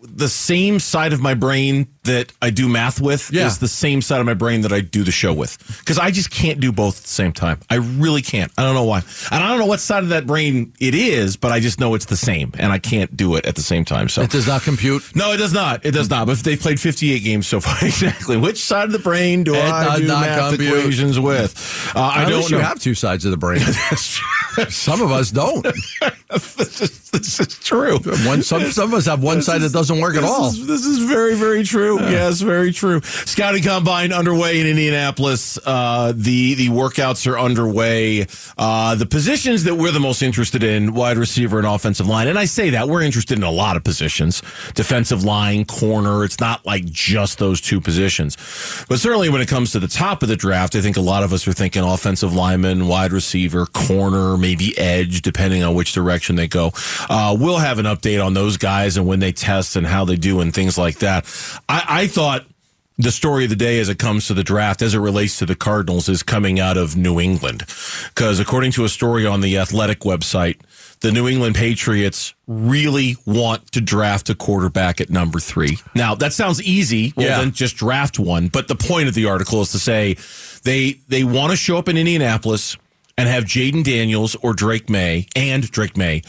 the 0.02 0.28
same 0.28 0.78
side 0.80 1.12
of 1.12 1.20
my 1.20 1.34
brain 1.34 1.88
that 2.04 2.32
I 2.40 2.48
do 2.50 2.68
math 2.68 3.00
with 3.00 3.30
Yeah. 3.32 3.46
is 3.46 3.58
the 3.58 3.68
same 3.68 4.00
side 4.00 4.20
of 4.20 4.24
my 4.26 4.32
brain 4.34 4.62
that 4.62 4.72
I 4.72 4.80
do 4.80 5.02
the 5.04 5.10
show 5.12 5.32
with. 5.34 5.58
Because 5.80 5.98
I 5.98 6.10
just 6.10 6.30
can't 6.30 6.58
do 6.60 6.72
both 6.72 6.98
at 6.98 7.02
the 7.02 7.08
same 7.10 7.32
time. 7.32 7.60
I 7.68 7.74
really 7.74 8.22
can't. 8.22 8.50
I 8.56 8.62
don't 8.62 8.74
know 8.74 8.84
why. 8.84 9.02
And 9.30 9.44
I 9.44 9.48
don't 9.48 9.58
know 9.58 9.66
what 9.66 9.80
side 9.80 10.04
of 10.04 10.08
that 10.10 10.26
brain 10.26 10.72
it 10.80 10.94
is, 10.94 11.36
but 11.36 11.52
I 11.52 11.60
just 11.60 11.78
know 11.80 11.94
it's 11.94 12.06
the 12.06 12.16
same, 12.16 12.52
and 12.58 12.72
I 12.72 12.78
can't 12.78 13.14
do 13.14 13.34
it 13.34 13.44
at 13.44 13.56
the 13.56 13.62
same 13.62 13.84
time. 13.84 14.08
So 14.08 14.22
It 14.22 14.30
does 14.30 14.46
not 14.46 14.62
compute. 14.62 15.02
no, 15.14 15.32
it 15.32 15.36
does 15.38 15.52
not. 15.52 15.84
It 15.84 15.90
does 15.90 16.08
not. 16.08 16.26
But 16.28 16.38
they've 16.38 16.58
played 16.60 16.80
58 16.80 17.18
games 17.22 17.46
so 17.46 17.60
far. 17.66 17.76
exactly. 17.84 18.36
Which 18.38 18.62
side 18.64 18.84
of 18.84 18.92
the 18.92 18.98
brain 19.00 19.44
do 19.44 19.54
It 19.54 19.60
I 19.62 19.98
do 19.98 20.06
not 20.06 20.20
math 20.22 20.48
compute. 20.50 20.78
equations 20.78 21.20
with? 21.20 21.92
Uh, 21.94 22.00
I 22.00 22.24
don't 22.28 22.48
know. 22.50 22.56
you 22.58 22.62
have 22.64 22.80
two 22.80 22.94
sides 22.94 23.24
of 23.26 23.32
the 23.32 23.36
brain. 23.36 23.60
some 24.70 25.02
of 25.02 25.10
us 25.12 25.30
don't. 25.30 25.66
this, 26.32 26.80
is, 26.80 27.10
this 27.10 27.38
is 27.38 27.58
true. 27.60 27.98
One 28.26 28.42
some 28.42 28.62
some 28.72 28.88
of 28.88 28.94
us 28.94 29.06
have 29.06 29.22
one 29.22 29.42
side 29.42 29.60
that 29.60 29.72
doesn't 29.72 30.00
work 30.00 30.16
at 30.16 30.24
all. 30.24 30.48
is- 30.48 30.66
this 30.66 30.84
is 30.84 30.98
very, 30.98 31.36
very 31.36 31.62
true. 31.62 32.00
Yes, 32.00 32.40
very 32.40 32.72
true. 32.72 33.00
Scouting 33.02 33.62
combine 33.62 34.12
underway 34.12 34.60
in 34.60 34.66
Indianapolis. 34.66 35.56
Uh, 35.64 36.12
the 36.16 36.54
the 36.54 36.68
workouts 36.70 37.30
are 37.30 37.38
underway. 37.38 38.26
Uh, 38.58 38.96
the 38.96 39.06
positions 39.06 39.62
that 39.64 39.76
we're 39.76 39.92
the 39.92 40.00
most 40.00 40.20
interested 40.20 40.64
in: 40.64 40.94
wide 40.94 41.16
receiver 41.16 41.58
and 41.58 41.66
offensive 41.66 42.08
line. 42.08 42.26
And 42.26 42.36
I 42.40 42.46
say 42.46 42.70
that 42.70 42.88
we're 42.88 43.02
interested 43.02 43.38
in 43.38 43.44
a 43.44 43.50
lot 43.50 43.76
of 43.76 43.84
positions: 43.84 44.42
defensive 44.74 45.22
line, 45.22 45.64
corner. 45.64 46.24
It's 46.24 46.40
not 46.40 46.66
like 46.66 46.86
just 46.86 47.38
those 47.38 47.60
two 47.60 47.80
positions, 47.80 48.36
but 48.88 48.98
certainly 48.98 49.28
when 49.28 49.40
it 49.40 49.46
comes 49.48 49.70
to 49.72 49.78
the 49.78 49.86
top 49.88 50.24
of 50.24 50.28
the 50.28 50.36
draft, 50.36 50.74
I 50.74 50.80
think 50.80 50.96
a 50.96 51.00
lot 51.00 51.22
of 51.22 51.32
us 51.32 51.46
are 51.46 51.52
thinking 51.52 51.84
offensive 51.84 52.34
lineman, 52.34 52.88
wide 52.88 53.12
receiver, 53.12 53.66
corner, 53.66 54.36
maybe 54.36 54.76
edge, 54.76 55.22
depending 55.22 55.62
on 55.62 55.76
which 55.76 55.92
direction 55.92 56.15
they 56.36 56.48
go. 56.48 56.72
Uh, 57.10 57.36
we'll 57.38 57.58
have 57.58 57.78
an 57.78 57.86
update 57.86 58.24
on 58.24 58.34
those 58.34 58.56
guys 58.56 58.96
and 58.96 59.06
when 59.06 59.20
they 59.20 59.32
test 59.32 59.76
and 59.76 59.86
how 59.86 60.04
they 60.04 60.16
do 60.16 60.40
and 60.40 60.54
things 60.54 60.78
like 60.78 60.98
that. 60.98 61.24
I, 61.68 61.84
I 61.88 62.06
thought 62.06 62.46
the 62.98 63.10
story 63.12 63.44
of 63.44 63.50
the 63.50 63.56
day 63.56 63.78
as 63.78 63.90
it 63.90 63.98
comes 63.98 64.26
to 64.28 64.34
the 64.34 64.42
draft, 64.42 64.80
as 64.80 64.94
it 64.94 64.98
relates 65.00 65.38
to 65.40 65.46
the 65.46 65.54
Cardinals, 65.54 66.08
is 66.08 66.22
coming 66.22 66.58
out 66.58 66.78
of 66.78 66.96
New 66.96 67.20
England. 67.20 67.64
Because 68.14 68.40
according 68.40 68.72
to 68.72 68.84
a 68.84 68.88
story 68.88 69.26
on 69.26 69.42
the 69.42 69.58
Athletic 69.58 70.00
website, 70.00 70.56
the 71.00 71.12
New 71.12 71.28
England 71.28 71.56
Patriots 71.56 72.32
really 72.46 73.16
want 73.26 73.70
to 73.72 73.82
draft 73.82 74.30
a 74.30 74.34
quarterback 74.34 74.98
at 75.02 75.10
number 75.10 75.38
three. 75.38 75.76
Now, 75.94 76.14
that 76.14 76.32
sounds 76.32 76.62
easy. 76.62 77.12
Well, 77.16 77.26
Yeah. 77.26 77.38
then 77.40 77.52
just 77.52 77.76
draft 77.76 78.18
one. 78.18 78.48
But 78.48 78.66
the 78.68 78.76
point 78.76 79.06
of 79.08 79.14
the 79.14 79.26
article 79.26 79.60
is 79.60 79.72
to 79.72 79.78
say 79.78 80.16
they 80.64 80.98
they 81.08 81.22
want 81.22 81.50
to 81.50 81.56
show 81.56 81.76
up 81.76 81.90
in 81.90 81.98
Indianapolis 81.98 82.78
and 83.18 83.28
have 83.28 83.44
Jayden 83.44 83.84
Daniels 83.84 84.36
or 84.42 84.52
Drake 84.52 84.90
Maye 84.90 85.26
and 85.34 85.70
Drake 85.70 85.96
Maye 85.96 86.22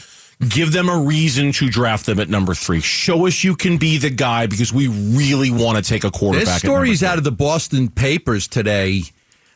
give 0.48 0.72
them 0.72 0.88
a 0.88 0.98
reason 0.98 1.52
to 1.52 1.68
draft 1.68 2.06
them 2.06 2.20
at 2.20 2.28
number 2.28 2.54
three. 2.54 2.80
Show 2.80 3.26
us 3.26 3.42
you 3.42 3.56
can 3.56 3.76
be 3.76 3.98
the 3.98 4.10
guy 4.10 4.46
because 4.46 4.72
we 4.72 4.86
really 4.88 5.50
want 5.50 5.76
to 5.76 5.82
take 5.82 6.04
a 6.04 6.10
quarterback. 6.10 6.46
This 6.46 6.58
story's 6.58 7.02
out 7.02 7.18
of 7.18 7.24
the 7.24 7.32
Boston 7.32 7.88
papers 7.88 8.46
today. 8.46 9.02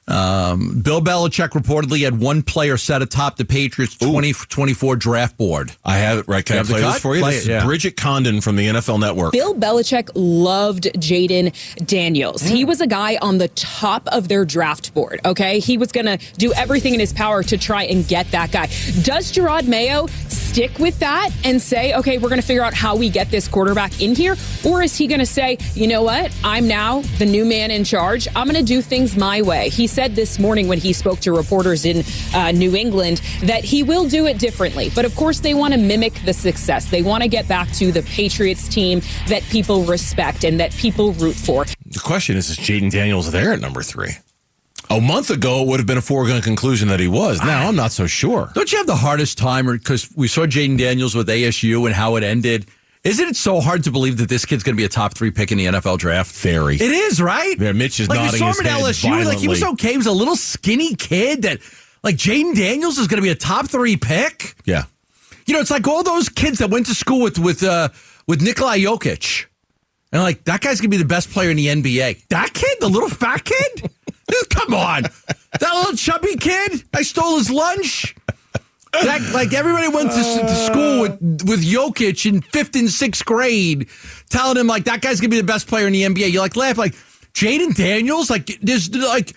Um, 0.09 0.80
Bill 0.80 1.00
Belichick 1.00 1.50
reportedly 1.50 2.04
had 2.04 2.18
one 2.18 2.42
player 2.42 2.76
set 2.76 3.02
atop 3.02 3.37
the 3.37 3.44
Patriots 3.44 3.97
20, 3.97 4.32
24 4.32 4.97
draft 4.97 5.38
board. 5.38 5.73
I 5.85 5.99
have 5.99 6.18
it 6.18 6.28
right. 6.28 6.44
Can 6.44 6.56
You 6.56 6.61
I 6.62 6.64
play 6.64 6.80
this 6.80 6.99
for 6.99 7.14
you? 7.14 7.23
Play 7.23 7.35
this 7.35 7.47
it, 7.47 7.50
yeah. 7.50 7.64
Bridget 7.64 7.97
Condon 7.97 8.40
from 8.40 8.56
the 8.56 8.66
NFL 8.66 9.00
Network. 9.00 9.32
Bill 9.32 9.54
Belichick 9.54 10.11
loved 10.14 10.85
Jayden 10.97 11.54
Daniels. 11.87 12.42
He 12.42 12.64
was 12.64 12.80
a 12.80 12.87
guy 12.87 13.16
on 13.23 13.38
the 13.38 13.49
top 13.49 14.06
of 14.09 14.26
their 14.28 14.44
draft 14.44 14.92
board, 14.92 15.21
okay? 15.25 15.61
He 15.61 15.78
was 15.78 15.92
going 15.92 16.06
to 16.06 16.18
do 16.35 16.52
everything 16.54 16.94
in 16.94 17.00
his 17.00 17.12
power 17.12 17.42
to 17.44 17.56
try 17.56 17.85
and 17.85 18.06
get 18.06 18.28
that 18.32 18.50
guy. 18.50 18.66
Does 19.02 19.32
Jerod 19.32 19.68
Mayo 19.68 20.06
stick 20.28 20.78
with 20.78 20.99
that 20.99 21.30
and 21.44 21.62
say, 21.62 21.94
okay, 21.94 22.18
we're 22.18 22.28
going 22.28 22.40
to 22.40 22.47
figure 22.47 22.64
out 22.64 22.75
how 22.75 22.97
we 22.97 23.09
get 23.09 23.30
this 23.30 23.47
quarterback 23.47 24.02
in 24.02 24.14
here? 24.14 24.37
Or 24.66 24.82
is 24.82 24.97
he 24.97 25.06
going 25.06 25.21
to 25.21 25.26
say, 25.26 25.59
you 25.75 25.87
know 25.87 26.02
what? 26.02 26.37
I'm 26.42 26.66
now 26.66 27.02
the 27.18 27.25
new 27.26 27.44
man 27.44 27.71
in 27.71 27.85
charge. 27.85 28.26
I'm 28.35 28.47
going 28.49 28.59
to 28.59 28.62
do 28.62 28.82
things 28.82 29.16
my 29.16 29.40
way. 29.42 29.68
He 29.68 29.87
said 29.92 30.16
this 30.16 30.38
morning 30.38 30.68
when 30.68 30.78
he 30.78 30.92
spoke 30.92 31.20
to 31.20 31.32
reporters 31.32 31.84
in 31.84 32.02
uh, 32.34 32.50
New 32.52 32.75
England 32.75 33.20
that 33.42 33.62
he 33.62 33.82
will 33.82 34.08
do 34.08 34.26
it 34.26 34.38
differently. 34.38 34.90
But 34.94 35.04
of 35.04 35.14
course, 35.14 35.40
they 35.40 35.52
want 35.52 35.75
to 35.75 35.78
mimic 35.78 36.14
the 36.25 36.32
success. 36.32 36.87
They 36.87 37.02
want 37.02 37.22
to 37.22 37.28
get 37.28 37.46
back 37.46 37.70
to 37.72 37.92
the 37.92 38.02
Patriots 38.02 38.68
team 38.68 39.02
that 39.28 39.42
people 39.44 39.84
respect 39.84 40.44
and 40.44 40.58
that 40.61 40.72
people 40.72 41.12
root 41.12 41.37
for. 41.37 41.66
The 41.87 42.00
question 42.02 42.37
is, 42.37 42.49
is 42.49 42.56
Jayden 42.56 42.90
Daniels 42.90 43.30
there 43.30 43.52
at 43.52 43.61
number 43.61 43.82
three? 43.82 44.12
A 44.90 45.00
month 45.00 45.30
ago, 45.30 45.62
it 45.62 45.68
would 45.68 45.80
have 45.80 45.87
been 45.87 45.99
a 45.99 46.02
foregone 46.02 46.42
conclusion 46.42 46.88
that 46.88 47.00
he 47.00 47.08
was. 47.08 47.40
Now, 47.40 47.68
I'm 47.68 47.76
not 47.76 47.92
so 47.92 48.06
sure. 48.06 48.50
Don't 48.54 48.70
you 48.72 48.78
have 48.78 48.87
the 48.87 48.96
hardest 48.96 49.38
time? 49.38 49.66
Because 49.66 50.11
we 50.16 50.28
saw 50.28 50.42
Jayden 50.42 50.76
Daniels 50.76 51.14
with 51.14 51.28
ASU 51.28 51.87
and 51.87 51.94
how 51.94 52.16
it 52.16 52.25
ended. 52.25 52.66
Isn't 53.04 53.28
it 53.28 53.37
so 53.37 53.61
hard 53.61 53.82
to 53.85 53.90
believe 53.90 54.18
that 54.18 54.28
this 54.28 54.44
kid's 54.44 54.62
going 54.62 54.76
to 54.76 54.80
be 54.80 54.85
a 54.85 54.88
top 54.88 55.14
three 55.14 55.32
pick 55.32 55.50
in 55.50 55.59
the 55.59 55.66
NFL 55.66 55.99
draft? 55.99 56.32
Very. 56.37 56.76
It 56.76 56.82
is, 56.82 57.21
right? 57.21 57.59
Yeah, 57.59 57.73
Mitch 57.73 57.99
is 57.99 58.09
like 58.09 58.21
nodding 58.21 58.38
saw 58.38 58.49
his 58.49 58.61
him 58.61 58.66
at 58.66 58.73
head 58.73 58.82
LSU. 58.82 59.25
Like 59.25 59.38
he 59.38 59.49
was 59.49 59.62
okay. 59.62 59.90
He 59.92 59.97
was 59.97 60.06
a 60.06 60.12
little 60.12 60.37
skinny 60.37 60.94
kid 60.94 61.42
that, 61.42 61.59
like 62.04 62.14
Jayden 62.16 62.54
Daniels 62.54 62.99
is 62.99 63.09
going 63.09 63.18
to 63.18 63.23
be 63.23 63.30
a 63.30 63.35
top 63.35 63.68
three 63.68 63.97
pick. 63.97 64.54
Yeah. 64.64 64.85
You 65.47 65.54
know, 65.54 65.61
it's 65.61 65.71
like 65.71 65.88
all 65.88 66.04
those 66.04 66.28
kids 66.28 66.59
that 66.59 66.71
went 66.71 66.87
to 66.87 66.94
school 66.94 67.21
with 67.21 67.38
with 67.38 67.64
uh, 67.64 67.88
with 68.28 68.40
Nikola 68.40 68.76
Jokic, 68.76 69.47
and 70.12 70.23
like 70.23 70.44
that 70.44 70.61
guy's 70.61 70.80
gonna 70.80 70.90
be 70.90 70.97
the 70.97 71.04
best 71.04 71.30
player 71.30 71.50
in 71.50 71.56
the 71.56 71.66
NBA. 71.66 72.28
That 72.28 72.54
kid, 72.54 72.78
the 72.80 72.88
little 72.88 73.09
fat 73.09 73.44
kid, 73.44 73.90
come 74.50 74.73
on, 74.75 75.02
that 75.02 75.75
little 75.75 75.97
chubby 75.97 76.37
kid. 76.37 76.85
I 76.94 77.02
stole 77.02 77.38
his 77.38 77.50
lunch. 77.50 78.14
That, 78.92 79.30
like 79.32 79.54
everybody 79.54 79.88
went 79.88 80.11
to, 80.11 80.18
to 80.18 80.54
school 80.54 81.00
with 81.00 81.20
with 81.49 81.64
Jokic 81.64 82.26
in 82.26 82.42
fifth 82.42 82.76
and 82.76 82.90
sixth 82.90 83.25
grade, 83.25 83.88
telling 84.28 84.58
him 84.58 84.66
like 84.66 84.84
that 84.84 85.00
guy's 85.00 85.20
gonna 85.20 85.30
be 85.30 85.40
the 85.40 85.46
best 85.46 85.66
player 85.66 85.87
in 85.87 85.92
the 85.92 86.02
NBA. 86.02 86.30
You 86.30 86.40
like 86.40 86.56
laugh 86.56 86.76
like 86.76 86.94
Jayden 87.32 87.75
Daniels. 87.75 88.28
Like 88.28 88.46
there's 88.61 88.94
like 88.94 89.34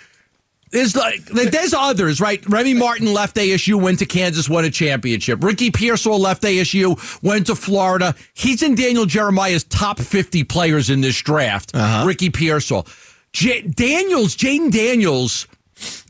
there's 0.71 0.93
like, 0.93 1.23
there's 1.25 1.73
others, 1.73 2.19
right? 2.19 2.45
Remy 2.49 2.73
Martin 2.73 3.13
left 3.13 3.37
ASU, 3.37 3.81
went 3.81 3.99
to 3.99 4.05
Kansas, 4.05 4.49
won 4.49 4.65
a 4.65 4.69
championship. 4.69 5.41
Ricky 5.41 5.71
Pearsall 5.71 6.19
left 6.19 6.43
ASU, 6.43 7.21
went 7.23 7.47
to 7.47 7.55
Florida. 7.55 8.13
He's 8.33 8.61
in 8.61 8.75
Daniel 8.75 9.05
Jeremiah's 9.05 9.63
top 9.63 9.99
50 9.99 10.43
players 10.43 10.89
in 10.89 10.99
this 10.99 11.21
draft. 11.21 11.73
Uh-huh. 11.73 12.05
Ricky 12.05 12.29
Pearsall. 12.29 12.87
J- 13.31 13.61
Daniels, 13.61 14.35
Jayden 14.35 14.69
Daniels, 14.69 15.47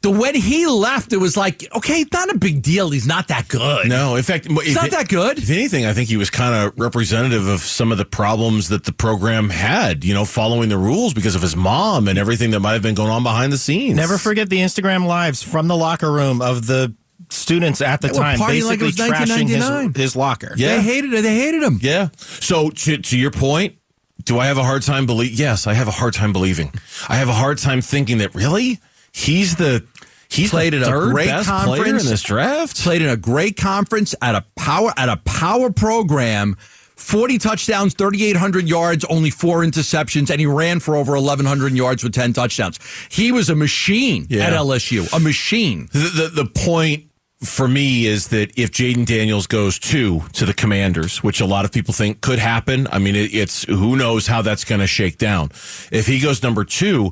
the 0.01 0.11
when 0.11 0.35
he 0.35 0.67
left, 0.67 1.13
it 1.13 1.17
was 1.17 1.35
like, 1.35 1.65
okay, 1.75 2.01
it's 2.01 2.11
not 2.11 2.29
a 2.29 2.37
big 2.37 2.61
deal. 2.61 2.91
He's 2.91 3.07
not 3.07 3.29
that 3.29 3.47
good. 3.47 3.89
No, 3.89 4.15
in 4.15 4.23
fact, 4.23 4.45
It's 4.49 4.75
not 4.75 4.91
that 4.91 5.09
good. 5.09 5.39
If 5.39 5.49
anything, 5.49 5.85
I 5.85 5.93
think 5.93 6.09
he 6.09 6.17
was 6.17 6.29
kind 6.29 6.53
of 6.53 6.77
representative 6.79 7.47
of 7.47 7.61
some 7.61 7.91
of 7.91 7.97
the 7.97 8.05
problems 8.05 8.69
that 8.69 8.83
the 8.83 8.93
program 8.93 9.49
had, 9.49 10.03
you 10.03 10.13
know, 10.13 10.25
following 10.25 10.69
the 10.69 10.77
rules 10.77 11.13
because 11.13 11.35
of 11.35 11.41
his 11.41 11.55
mom 11.55 12.07
and 12.07 12.19
everything 12.19 12.51
that 12.51 12.59
might 12.59 12.73
have 12.73 12.83
been 12.83 12.95
going 12.95 13.09
on 13.09 13.23
behind 13.23 13.51
the 13.51 13.57
scenes. 13.57 13.95
Never 13.95 14.17
forget 14.17 14.49
the 14.49 14.59
Instagram 14.59 15.07
lives 15.07 15.41
from 15.41 15.67
the 15.67 15.75
locker 15.75 16.11
room 16.11 16.41
of 16.41 16.67
the 16.67 16.93
students 17.29 17.81
at 17.81 18.01
the 18.01 18.09
time, 18.09 18.37
partying 18.37 18.65
like 18.65 18.79
basically 18.79 18.91
trashing 18.91 19.47
his, 19.47 19.95
his 19.95 20.15
locker. 20.15 20.53
Yeah. 20.55 20.75
They 20.75 20.81
hated 20.83 21.13
it. 21.13 21.21
They 21.23 21.35
hated 21.35 21.63
him. 21.63 21.79
Yeah. 21.81 22.09
So 22.17 22.69
to, 22.69 22.97
to 22.97 23.17
your 23.17 23.31
point, 23.31 23.77
do 24.23 24.39
I 24.39 24.47
have 24.47 24.57
a 24.57 24.63
hard 24.63 24.83
time 24.83 25.05
believe? 25.05 25.31
Yes, 25.31 25.65
I 25.67 25.73
have 25.73 25.87
a 25.87 25.91
hard 25.91 26.13
time 26.13 26.33
believing. 26.33 26.71
I 27.09 27.15
have 27.15 27.29
a 27.29 27.33
hard 27.33 27.57
time 27.57 27.81
thinking 27.81 28.19
that 28.19 28.33
really 28.35 28.79
he's 29.15 29.55
the 29.55 29.85
he's 30.29 30.49
Played 30.51 30.73
in 30.73 30.83
a 30.83 30.89
great 30.91 31.27
best 31.27 31.47
conference. 31.47 32.03
in 32.03 32.09
this 32.09 32.21
draft. 32.21 32.81
played 32.81 33.01
in 33.01 33.09
a 33.09 33.15
great 33.17 33.55
conference 33.57 34.13
at 34.21 34.35
a 34.35 34.43
power 34.57 34.91
at 34.97 35.07
a 35.09 35.17
power 35.17 35.71
program 35.71 36.55
40 36.97 37.37
touchdowns 37.37 37.93
3800 37.93 38.67
yards 38.67 39.05
only 39.05 39.29
four 39.29 39.59
interceptions 39.61 40.29
and 40.29 40.39
he 40.39 40.45
ran 40.45 40.79
for 40.79 40.95
over 40.95 41.13
1100 41.13 41.73
yards 41.73 42.03
with 42.03 42.13
10 42.13 42.33
touchdowns 42.33 42.79
he 43.09 43.31
was 43.31 43.49
a 43.49 43.55
machine 43.55 44.25
Yeah. 44.29 44.45
at 44.47 44.53
lsu 44.53 45.11
a 45.13 45.19
machine 45.19 45.87
The, 45.93 46.29
the 46.33 46.43
the 46.43 46.45
point 46.49 47.05
for 47.41 47.67
me 47.67 48.05
is 48.07 48.29
that 48.29 48.57
if 48.57 48.71
Jayden 48.71 49.05
Daniels 49.05 49.45
goes 49.45 49.77
two 49.77 50.23
to 50.33 50.45
the 50.45 50.53
Commanders, 50.53 51.21
which 51.21 51.41
a 51.41 51.45
lot 51.45 51.63
of 51.65 51.71
people 51.71 51.93
think 51.93 52.21
could 52.21 52.39
happen, 52.39 52.87
I 52.91 52.97
mean, 52.97 53.13
it, 53.15 53.35
it's 53.35 53.63
who 53.65 53.97
knows 53.97 54.25
how 54.25 54.41
that's 54.41 54.63
going 54.63 54.79
to 54.79 54.87
shake 54.87 55.17
down. 55.17 55.49
If 55.91 56.07
he 56.07 56.19
goes 56.19 56.41
number 56.41 56.63
two, 56.63 57.11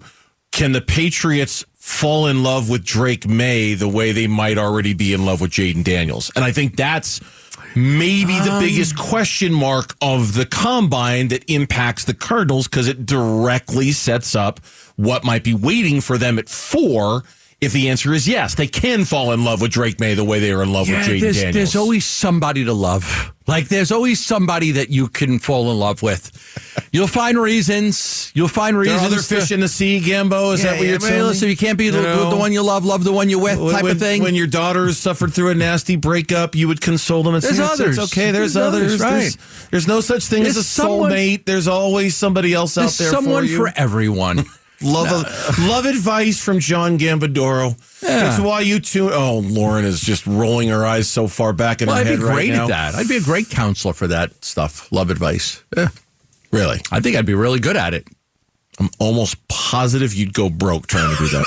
can 0.51 0.71
the 0.71 0.81
Patriots 0.81 1.65
fall 1.83 2.27
in 2.27 2.43
love 2.43 2.69
with 2.69 2.85
Drake 2.85 3.27
Maye 3.27 3.73
the 3.73 3.89
way 3.89 4.13
they 4.13 4.25
might 4.25 4.57
already 4.57 4.93
be 4.93 5.13
in 5.13 5.25
love 5.25 5.41
with 5.41 5.51
Jayden 5.51 5.83
Daniels? 5.83 6.31
And 6.33 6.45
I 6.45 6.53
think 6.53 6.77
that's 6.77 7.19
maybe 7.75 8.39
the 8.39 8.53
um, 8.53 8.63
biggest 8.63 8.97
question 8.97 9.51
mark 9.51 9.93
of 10.01 10.33
the 10.33 10.45
combine 10.45 11.27
that 11.27 11.43
impacts 11.51 12.05
the 12.05 12.13
Cardinals 12.13 12.69
because 12.69 12.87
it 12.87 13.05
directly 13.05 13.91
sets 13.91 14.33
up 14.33 14.61
what 14.95 15.25
might 15.25 15.43
be 15.43 15.53
waiting 15.53 15.99
for 15.99 16.17
them 16.17 16.39
at 16.39 16.47
four. 16.47 17.23
If 17.63 17.73
the 17.73 17.89
answer 17.89 18.13
is 18.13 18.27
yes, 18.27 18.55
they 18.55 18.67
can 18.67 19.05
fall 19.05 19.31
in 19.31 19.43
love 19.43 19.61
with 19.61 19.71
Drake 19.71 19.99
Maye 19.99 20.13
the 20.15 20.23
way 20.23 20.39
they 20.39 20.51
are 20.51 20.61
in 20.63 20.71
love 20.73 20.87
with 20.89 20.97
Jayden 21.05 21.21
there's, 21.21 21.35
Daniels. 21.37 21.53
there's 21.55 21.75
always 21.75 22.05
somebody 22.05 22.65
to 22.65 22.73
love 22.73 23.31
like 23.45 23.67
there's 23.67 23.91
always 23.91 24.23
somebody 24.23 24.71
that 24.71 24.89
you 24.89 25.07
can 25.09 25.37
fall 25.37 25.69
in 25.71 25.77
love 25.77 26.01
with 26.01 26.31
you'll 26.93 27.07
find 27.07 27.37
reasons 27.37 28.31
you'll 28.33 28.47
find 28.47 28.75
there 28.75 28.81
reasons 28.81 29.01
are 29.01 29.05
other 29.05 29.15
to- 29.17 29.23
fish 29.23 29.51
in 29.51 29.59
the 29.59 29.67
sea, 29.67 29.99
Gambo. 29.99 30.53
Is 30.53 30.63
Yeah, 30.63 30.71
that 30.71 30.77
what 30.79 30.85
yeah, 30.85 30.91
you're 30.91 30.99
saying? 30.99 31.23
listen, 31.23 31.49
you 31.49 31.57
can't 31.57 31.77
be 31.77 31.89
the, 31.89 31.97
You 31.97 32.03
know? 32.03 32.29
the 32.29 32.37
one 32.37 32.51
you 32.53 32.61
love 32.63 32.85
love 32.85 33.03
the 33.03 33.11
one 33.11 33.29
you're 33.29 33.41
with 33.41 33.59
type 33.71 33.83
when, 33.83 33.91
of 33.93 33.99
thing 33.99 34.23
When 34.23 34.35
your 34.35 34.47
daughter 34.47 34.91
suffered 34.93 35.33
through 35.33 35.49
a 35.49 35.55
nasty 35.55 35.95
breakup, 35.97 36.55
you 36.55 36.67
would 36.69 36.79
console 36.81 37.23
them. 37.23 37.35
And 37.35 37.43
There's 37.43 37.57
say, 37.57 37.63
others. 37.63 37.97
It's 37.97 38.11
okay. 38.13 38.31
There's, 38.31 38.53
There's 38.53 38.57
others. 38.67 38.93
others, 38.93 39.01
right. 39.01 39.11
There's, 39.19 39.37
there's 39.71 39.87
no 39.87 39.99
such 40.01 40.23
thing 40.25 40.43
There's 40.43 40.57
as 40.57 40.65
a 40.65 40.69
someone- 40.69 41.11
soulmate. 41.11 41.45
There's 41.45 41.67
always 41.67 42.15
somebody 42.15 42.53
else 42.53 42.77
out 42.77 42.91
there 42.91 43.09
someone 43.11 43.43
for 43.45 43.49
you. 43.49 43.57
for 43.57 43.71
everyone 43.75 44.45
Love, 44.83 45.59
love 45.59 45.85
advice 45.85 46.43
from 46.43 46.59
John 46.59 46.97
Gambadoro. 46.99 47.77
That's 48.01 48.39
why 48.41 48.61
you 48.61 48.79
tune. 48.79 49.11
Oh, 49.13 49.39
Lauren 49.39 49.85
is 49.85 50.01
just 50.01 50.27
rolling 50.27 50.69
her 50.69 50.85
eyes 50.85 51.07
so 51.09 51.27
far 51.27 51.53
back 51.53 51.81
in 51.81 51.87
well 51.87 51.95
her 51.95 52.01
i'd 52.01 52.07
head 52.07 52.19
be 52.19 52.25
right 52.25 52.33
great 52.33 52.49
now. 52.51 52.63
at 52.63 52.67
that 52.69 52.95
i'd 52.95 53.07
be 53.07 53.15
a 53.17 53.21
great 53.21 53.49
counselor 53.49 53.93
for 53.93 54.07
that 54.07 54.43
stuff 54.43 54.91
love 54.91 55.09
advice 55.09 55.63
Yeah. 55.75 55.87
Really, 56.51 56.81
I 56.91 56.99
think 56.99 57.15
I'd 57.15 57.25
be 57.25 57.33
really 57.33 57.59
good 57.59 57.75
at 57.77 57.93
it. 57.95 58.07
I'm 58.79 58.89
almost 58.99 59.47
positive 59.47 60.13
you'd 60.13 60.33
go 60.33 60.49
broke 60.51 60.85
trying 60.87 61.09
to 61.15 61.17
do 61.23 61.27
that. 61.29 61.45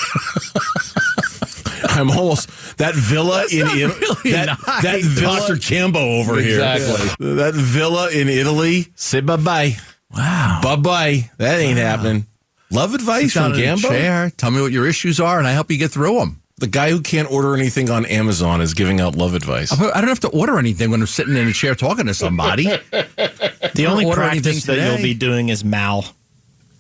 I'm 1.91 2.11
almost 2.11 2.49
that 2.79 2.95
villa 2.95 3.45
in 3.53 3.61
not 3.67 3.77
Italy. 3.77 3.99
really 4.01 4.31
that, 4.33 4.59
nice. 4.67 4.83
that 4.83 5.01
villa, 5.03 5.39
Dr. 5.41 5.55
Gambo 5.55 6.21
over 6.21 6.41
here. 6.41 6.61
Exactly. 6.61 7.27
here. 7.27 7.35
That 7.37 7.55
villa 7.55 8.11
in 8.11 8.29
Italy. 8.29 8.89
Say 8.97 9.21
bye 9.21 9.37
bye. 9.37 9.77
Wow. 10.15 10.61
Bye 10.63 10.77
bye. 10.77 11.31
That 11.39 11.61
ain't 11.61 11.79
happening. 11.79 12.27
Love 12.71 12.95
advice 12.95 13.33
from 13.33 13.53
in 13.55 13.61
Gambo. 13.61 13.89
chair, 13.89 14.31
tell 14.37 14.51
me 14.51 14.61
what 14.61 14.73
your 14.73 14.87
issues 14.87 15.21
are, 15.21 15.39
and 15.39 15.47
I 15.47 15.53
help 15.53 15.71
you 15.71 15.79
get 15.79 15.91
through 15.91 16.19
them. 16.19 16.41
The 16.59 16.67
guy 16.67 16.91
who 16.91 17.01
can't 17.03 17.31
order 17.31 17.55
anything 17.55 17.91
on 17.91 18.07
Amazon 18.07 18.61
is 18.63 18.73
giving 18.73 18.99
out 19.01 19.15
love 19.15 19.35
advice. 19.35 19.73
I 19.73 20.01
don't 20.01 20.09
have 20.09 20.21
to 20.21 20.29
order 20.31 20.59
anything 20.59 20.91
when 20.91 21.01
I'm 21.03 21.07
sitting 21.07 21.37
in 21.37 21.47
a 21.47 21.53
chair 21.53 21.75
talking 21.75 22.07
to 22.07 22.15
somebody. 22.15 22.69
The 23.75 23.87
only 23.89 24.11
practice 24.11 24.47
anything 24.47 24.77
that 24.77 24.89
you'll 24.93 25.03
be 25.03 25.13
doing 25.13 25.51
is 25.51 25.63
mal. 25.63 26.07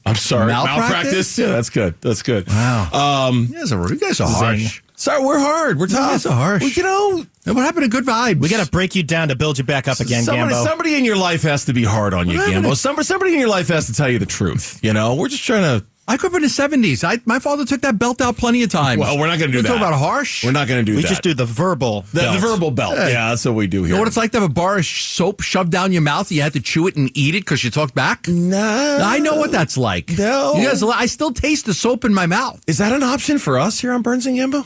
I'm 0.07 0.14
sorry. 0.14 0.46
Malpractice? 0.46 1.37
Yeah, 1.37 1.49
that's 1.49 1.68
good. 1.68 1.94
That's 2.01 2.22
good. 2.22 2.49
Wow. 2.49 3.29
Um, 3.29 3.49
you 3.51 3.59
guys 3.59 3.70
are, 3.72 3.92
you 3.92 3.99
guys 3.99 4.18
are 4.20 4.29
harsh. 4.29 4.81
Sorry, 4.97 5.25
we're 5.25 5.39
hard. 5.39 5.79
We're 5.79 5.87
tough. 5.87 6.27
are 6.27 6.31
harsh. 6.33 6.63
We, 6.63 6.73
you 6.73 6.83
know, 6.83 7.25
What 7.45 7.57
happened 7.65 7.85
to 7.85 7.89
good 7.89 8.05
vibes? 8.05 8.41
We 8.41 8.49
got 8.49 8.65
to 8.65 8.71
break 8.71 8.95
you 8.95 9.03
down 9.03 9.29
to 9.29 9.37
build 9.37 9.59
you 9.59 9.65
back 9.65 9.89
up 9.89 10.01
again, 10.01 10.25
somebody, 10.25 10.55
Gambo. 10.55 10.65
somebody 10.65 10.95
in 10.97 11.05
your 11.05 11.17
life 11.17 11.43
has 11.43 11.65
to 11.67 11.73
be 11.73 11.85
hard 11.85 12.15
on 12.15 12.29
you, 12.29 12.39
Gambo. 12.39 12.77
Somebody, 12.77 13.05
somebody 13.07 13.35
in 13.35 13.41
your 13.41 13.49
life 13.49 13.69
has 13.69 13.87
to 13.87 13.93
tell 13.93 14.09
you 14.11 14.19
the 14.19 14.27
truth. 14.27 14.81
You 14.83 14.93
know, 14.93 15.15
we're 15.15 15.29
just 15.29 15.45
trying 15.45 15.63
to 15.81 15.87
I 16.09 16.17
grew 16.17 16.29
up 16.29 16.37
in 16.37 16.43
the 16.43 16.49
seventies. 16.49 17.03
I 17.03 17.19
my 17.25 17.41
father 17.41 17.65
took 17.67 17.81
that 17.81 17.99
belt 17.99 18.21
out 18.21 18.37
plenty 18.37 18.63
of 18.63 18.71
times. 18.71 19.01
Well, 19.01 19.19
we're 19.19 19.27
not 19.27 19.41
going 19.41 19.51
to 19.51 19.57
do 19.57 19.63
that. 19.63 19.69
talking 19.69 19.83
about 19.83 19.99
harsh. 19.99 20.45
We're 20.45 20.53
not 20.53 20.69
going 20.69 20.79
to 20.79 20.89
do 20.89 20.95
We 20.95 21.03
that. 21.03 21.09
just 21.09 21.23
do 21.23 21.35
the 21.35 21.45
verbal. 21.47 22.03
the, 22.13 22.31
the 22.33 22.39
verbal 22.39 22.71
belt. 22.71 22.95
Yeah. 22.97 23.31
that's 23.31 23.45
what 23.45 23.55
we 23.57 23.67
do 23.67 23.79
You 23.79 23.85
here. 23.87 23.95
know 23.95 23.99
what 24.03 24.07
it's 24.07 24.17
like 24.17 24.31
to 24.31 24.41
have 24.41 24.49
a 24.49 24.53
bar 24.53 24.79
of 24.79 24.87
soap 24.87 25.41
shoved 25.41 25.73
down 25.73 25.91
your 25.93 26.03
mouth. 26.03 26.31
You 26.31 26.43
had 26.43 26.53
to 26.53 26.61
chew 26.61 26.87
it 26.87 26.95
and 26.95 27.11
eat 27.17 27.35
it 27.35 27.41
because 27.41 27.65
you 27.65 27.73
talked 27.73 27.97
back. 27.97 28.29
No, 28.29 29.01
I 29.03 29.19
know 29.19 29.35
what 29.35 29.51
that's 29.51 29.77
like. 29.77 30.17
No. 30.17 30.55
you 30.55 30.69
guys. 30.69 30.81
I 30.81 31.07
still 31.07 31.33
taste 31.33 31.67
the 31.67 31.75
soap 31.75 32.05
in 32.05 32.15
my 32.15 32.27
mouth. 32.27 32.63
Is 32.69 32.79
that 32.79 32.93
an 32.93 33.03
option 33.03 33.39
for 33.39 33.59
us 33.59 33.81
here 33.81 33.91
on 33.93 34.03
Burns 34.03 34.27
and 34.27 34.37
Gambo? 34.39 34.65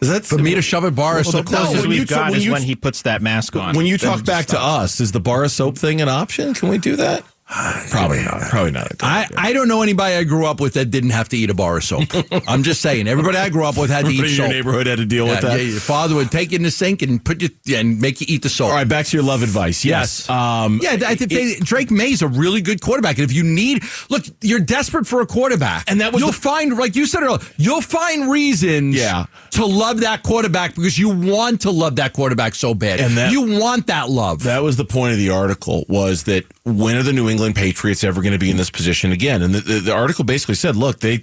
Is 0.00 0.08
that 0.10 0.24
For 0.24 0.38
me 0.38 0.54
to 0.54 0.62
shove 0.62 0.84
a 0.84 0.90
bar 0.90 1.18
of 1.18 1.26
Well, 1.26 1.32
the 1.32 1.38
soap 1.38 1.46
down. 1.46 1.60
closest 1.66 1.82
when 1.82 1.92
you 1.92 2.00
we've 2.00 2.08
got 2.08 2.30
when 2.32 2.40
is 2.40 2.48
when 2.48 2.62
he 2.62 2.74
puts 2.76 3.02
that 3.02 3.22
mask 3.22 3.56
on. 3.56 3.74
When 3.76 3.86
you 3.86 3.98
talk 3.98 4.24
back 4.24 4.46
to 4.46 4.60
us, 4.60 5.00
is 5.00 5.12
the 5.12 5.20
bar 5.20 5.44
of 5.44 5.50
soap 5.50 5.78
thing 5.78 6.00
an 6.00 6.08
option? 6.08 6.54
Can 6.54 6.68
we 6.68 6.78
do 6.78 6.96
that? 6.96 7.24
Probably 7.90 8.22
not. 8.24 8.40
Probably 8.48 8.70
not. 8.70 8.92
I. 9.02 9.26
I 9.36 9.52
don't 9.52 9.68
know 9.68 9.82
anybody 9.82 10.14
I 10.14 10.24
grew 10.24 10.46
up 10.46 10.60
with 10.60 10.74
that 10.74 10.86
didn't 10.86 11.10
have 11.10 11.28
to 11.28 11.36
eat 11.36 11.50
a 11.50 11.54
bar 11.54 11.76
of 11.76 11.84
soap. 11.84 12.04
I'm 12.48 12.62
just 12.62 12.80
saying, 12.80 13.06
everybody 13.06 13.36
I 13.36 13.50
grew 13.50 13.64
up 13.64 13.76
with 13.76 13.90
had 13.90 14.06
to 14.06 14.06
Everybody 14.06 14.28
eat 14.28 14.32
in 14.32 14.36
your 14.38 14.46
soap. 14.46 14.50
neighborhood 14.54 14.86
had 14.86 14.98
to 14.98 15.04
deal 15.04 15.26
Yeah, 15.26 15.32
with 15.32 15.40
that. 15.42 15.58
yeah, 15.60 15.64
your 15.66 15.80
father 15.80 16.14
would 16.14 16.30
take 16.30 16.52
you 16.52 16.56
in 16.56 16.62
the 16.62 16.70
sink 16.70 17.02
and 17.02 17.22
put 17.22 17.42
you 17.42 17.50
and 17.76 18.00
make 18.00 18.20
you 18.22 18.26
eat 18.30 18.42
the 18.42 18.48
soap. 18.48 18.68
All 18.70 18.74
right, 18.74 18.88
back 18.88 19.04
to 19.06 19.16
your 19.16 19.24
love 19.24 19.42
advice. 19.42 19.84
Yes. 19.84 20.28
Um, 20.30 20.80
yeah, 20.82 20.92
I 21.06 21.14
think 21.16 21.30
they, 21.30 21.56
Drake 21.56 21.90
Maye's 21.90 22.22
a 22.22 22.28
really 22.28 22.62
good 22.62 22.80
quarterback. 22.80 23.18
And 23.18 23.24
if 23.30 23.32
you 23.36 23.44
need, 23.44 23.82
look, 24.08 24.24
you're 24.40 24.60
desperate 24.60 25.06
for 25.06 25.20
a 25.20 25.26
quarterback, 25.26 25.84
And 25.90 26.00
that 26.00 26.12
was 26.14 26.20
you'll 26.22 26.30
the- 26.32 26.38
find, 26.38 26.76
like 26.78 26.96
you 26.96 27.04
said 27.04 27.22
earlier, 27.24 27.40
you'll 27.58 27.82
find 27.82 28.30
reasons, 28.30 28.96
Yeah. 28.96 29.26
to 29.50 29.66
love 29.66 30.00
that 30.00 30.22
quarterback 30.22 30.74
because 30.74 30.98
you 30.98 31.10
want 31.10 31.60
to 31.62 31.70
love 31.70 31.96
that 31.96 32.14
quarterback 32.14 32.54
so 32.54 32.72
bad, 32.74 33.00
And 33.00 33.18
that- 33.18 33.30
you 33.32 33.58
want 33.60 33.86
that 33.88 34.08
love. 34.08 34.44
That 34.44 34.62
was 34.62 34.76
the 34.76 34.84
point 34.86 35.12
of 35.12 35.18
the 35.18 35.28
article 35.30 35.84
was 35.90 36.22
that 36.24 36.44
when 36.64 36.96
are 36.96 37.02
the 37.02 37.12
New 37.12 37.28
England 37.34 37.56
Patriots 37.56 38.04
ever 38.04 38.22
going 38.22 38.32
to 38.32 38.38
be 38.38 38.50
in 38.50 38.56
this 38.56 38.70
position 38.70 39.10
again? 39.10 39.42
And 39.42 39.52
the, 39.52 39.60
the, 39.60 39.80
the 39.80 39.92
article 39.92 40.22
basically 40.24 40.54
said, 40.54 40.76
look, 40.76 41.00
they 41.00 41.18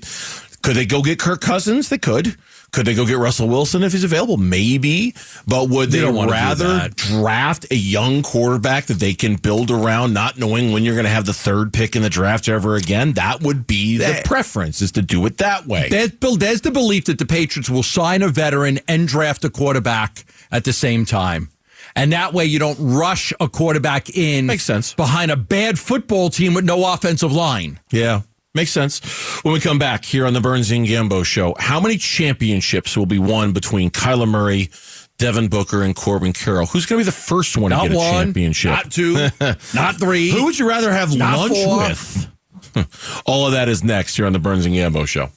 could 0.62 0.76
they 0.76 0.86
go 0.86 1.02
get 1.02 1.20
Kirk 1.20 1.40
Cousins? 1.40 1.90
They 1.90 1.98
could. 1.98 2.36
Could 2.72 2.86
they 2.86 2.94
go 2.94 3.06
get 3.06 3.18
Russell 3.18 3.50
Wilson 3.50 3.84
if 3.84 3.92
he's 3.92 4.04
available? 4.04 4.38
Maybe. 4.38 5.14
But 5.46 5.70
would 5.70 5.90
They 5.90 6.00
they, 6.00 6.06
don't 6.06 6.16
wanna 6.16 6.32
do 6.32 6.34
rather 6.34 6.90
draft 6.90 7.66
a 7.70 7.76
young 7.76 8.24
quarterback 8.24 8.86
that 8.86 9.00
they 9.00 9.14
can 9.14 9.36
build 9.36 9.72
around, 9.72 10.14
not 10.14 10.38
knowing 10.38 10.72
when 10.72 10.84
you're 10.84 10.96
going 10.96 11.06
to 11.06 11.12
have 11.12 11.26
the 11.26 11.34
third 11.34 11.74
pick 11.74 11.96
in 11.96 12.02
the 12.02 12.10
draft 12.10 12.48
ever 12.48 12.76
again? 12.76 13.14
That 13.14 13.42
would 13.42 13.68
be 13.68 13.98
the 13.98 14.22
preference 14.24 14.82
is 14.82 14.92
to 14.94 15.02
do 15.02 15.26
it 15.26 15.38
that 15.38 15.66
way. 15.66 15.90
There's, 15.90 16.12
Bill, 16.12 16.38
there's 16.38 16.62
the 16.62 16.72
belief 16.72 17.06
that 17.06 17.20
the 17.20 17.26
Patriots 17.26 17.70
will 17.70 17.84
sign 17.84 18.22
a 18.22 18.30
veteran 18.30 18.80
and 18.88 19.08
draft 19.08 19.44
a 19.44 19.50
quarterback 19.50 20.24
at 20.52 20.64
the 20.64 20.74
same 20.74 21.06
time. 21.06 21.50
And 21.96 22.14
that 22.14 22.34
way 22.34 22.46
you 22.46 22.60
don't 22.60 22.78
rush 22.80 23.34
a 23.40 23.48
quarterback 23.50 24.10
in 24.16 24.46
Makes 24.46 24.64
sense. 24.64 24.94
behind 24.94 25.32
a 25.32 25.36
bad 25.38 25.78
football 25.80 26.30
team 26.30 26.54
with 26.54 26.66
no 26.66 26.94
offensive 26.94 27.32
line. 27.32 27.80
Yeah. 27.92 28.22
Makes 28.54 28.72
sense. 28.72 29.00
When 29.44 29.54
we 29.54 29.60
come 29.62 29.80
back 29.80 30.04
here 30.04 30.26
on 30.26 30.34
the 30.34 30.42
Burns 30.42 30.72
and 30.72 30.86
Gambo 30.86 31.26
show, 31.26 31.56
how 31.58 31.80
many 31.80 31.98
championships 31.98 32.98
will 32.98 33.06
be 33.06 33.18
won 33.20 33.54
between 33.54 33.90
Kyler 33.92 34.28
Murray, 34.28 34.70
Devin 35.18 35.48
Booker, 35.48 35.84
and 35.84 35.96
Corbin 35.96 36.34
Carroll? 36.34 36.66
Who's 36.66 36.86
going 36.86 37.00
to 37.00 37.06
be 37.06 37.10
the 37.10 37.16
first 37.16 37.56
one 37.56 37.70
Not 37.70 37.84
to 37.84 37.90
get 37.90 37.98
a 37.98 38.12
championship? 38.12 38.72
not 38.72 38.92
two, 38.92 39.14
not 39.74 39.96
three. 39.96 40.32
Who 40.32 40.44
would 40.46 40.60
you 40.60 40.68
rather 40.68 40.92
have 40.92 41.14
lunch 41.14 41.54
four. 41.58 41.78
with? 41.78 42.28
All 43.26 43.46
of 43.46 43.54
that 43.54 43.70
is 43.70 43.84
next 43.86 44.18
here 44.18 44.26
on 44.26 44.34
the 44.34 44.40
Burns 44.40 44.66
and 44.66 44.76
Gambo 44.76 45.08
show. 45.08 45.30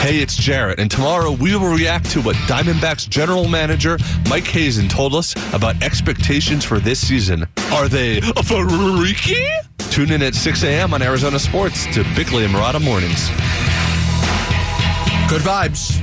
Hey, 0.00 0.20
it's 0.20 0.34
Jarrett, 0.34 0.80
and 0.80 0.90
tomorrow 0.90 1.30
we 1.30 1.54
will 1.54 1.74
react 1.74 2.10
to 2.12 2.22
what 2.22 2.34
Diamondbacks 2.48 3.06
general 3.06 3.46
manager 3.46 3.98
Mike 4.30 4.46
Hazen 4.46 4.88
told 4.88 5.14
us 5.14 5.34
about 5.52 5.80
expectations 5.82 6.64
for 6.64 6.78
this 6.78 7.06
season. 7.06 7.46
Are 7.70 7.86
they 7.86 8.16
a 8.18 8.42
freaky? 8.42 9.44
Tune 9.90 10.10
in 10.10 10.22
at 10.22 10.34
6 10.34 10.62
a.m. 10.64 10.94
on 10.94 11.02
Arizona 11.02 11.38
Sports 11.38 11.84
to 11.94 12.02
Bickley 12.16 12.46
and 12.46 12.54
Marotta 12.54 12.82
Mornings. 12.82 13.28
Good 15.28 15.42
vibes. 15.42 16.00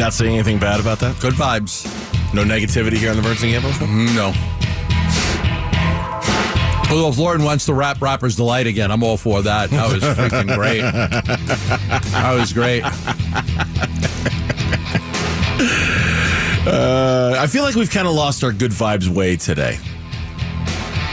Not 0.00 0.12
saying 0.12 0.34
anything 0.34 0.58
bad 0.58 0.80
about 0.80 0.98
that? 0.98 1.16
Good 1.20 1.34
vibes. 1.34 1.86
No 2.34 2.42
negativity 2.42 2.96
here 2.96 3.10
on 3.10 3.16
the 3.16 3.22
Burns 3.22 3.44
and 3.44 3.52
Gambo 3.52 3.72
show? 3.78 3.86
No. 3.86 4.32
Although 6.90 7.08
if 7.10 7.18
Lauren 7.18 7.44
wants 7.44 7.66
to 7.66 7.74
rap 7.74 8.00
Rapper's 8.00 8.36
Delight 8.36 8.66
again, 8.66 8.90
I'm 8.90 9.02
all 9.02 9.16
for 9.16 9.42
that. 9.42 9.70
That 9.70 9.92
was 9.92 10.02
freaking 10.02 10.54
great. 10.54 10.80
That 12.12 12.32
was 12.34 12.52
great. 12.52 12.82
Uh, 16.66 17.34
I 17.38 17.46
feel 17.46 17.62
like 17.62 17.74
we've 17.74 17.90
kind 17.90 18.06
of 18.06 18.14
lost 18.14 18.44
our 18.44 18.52
good 18.52 18.72
vibes 18.72 19.08
way 19.08 19.36
today. 19.36 19.78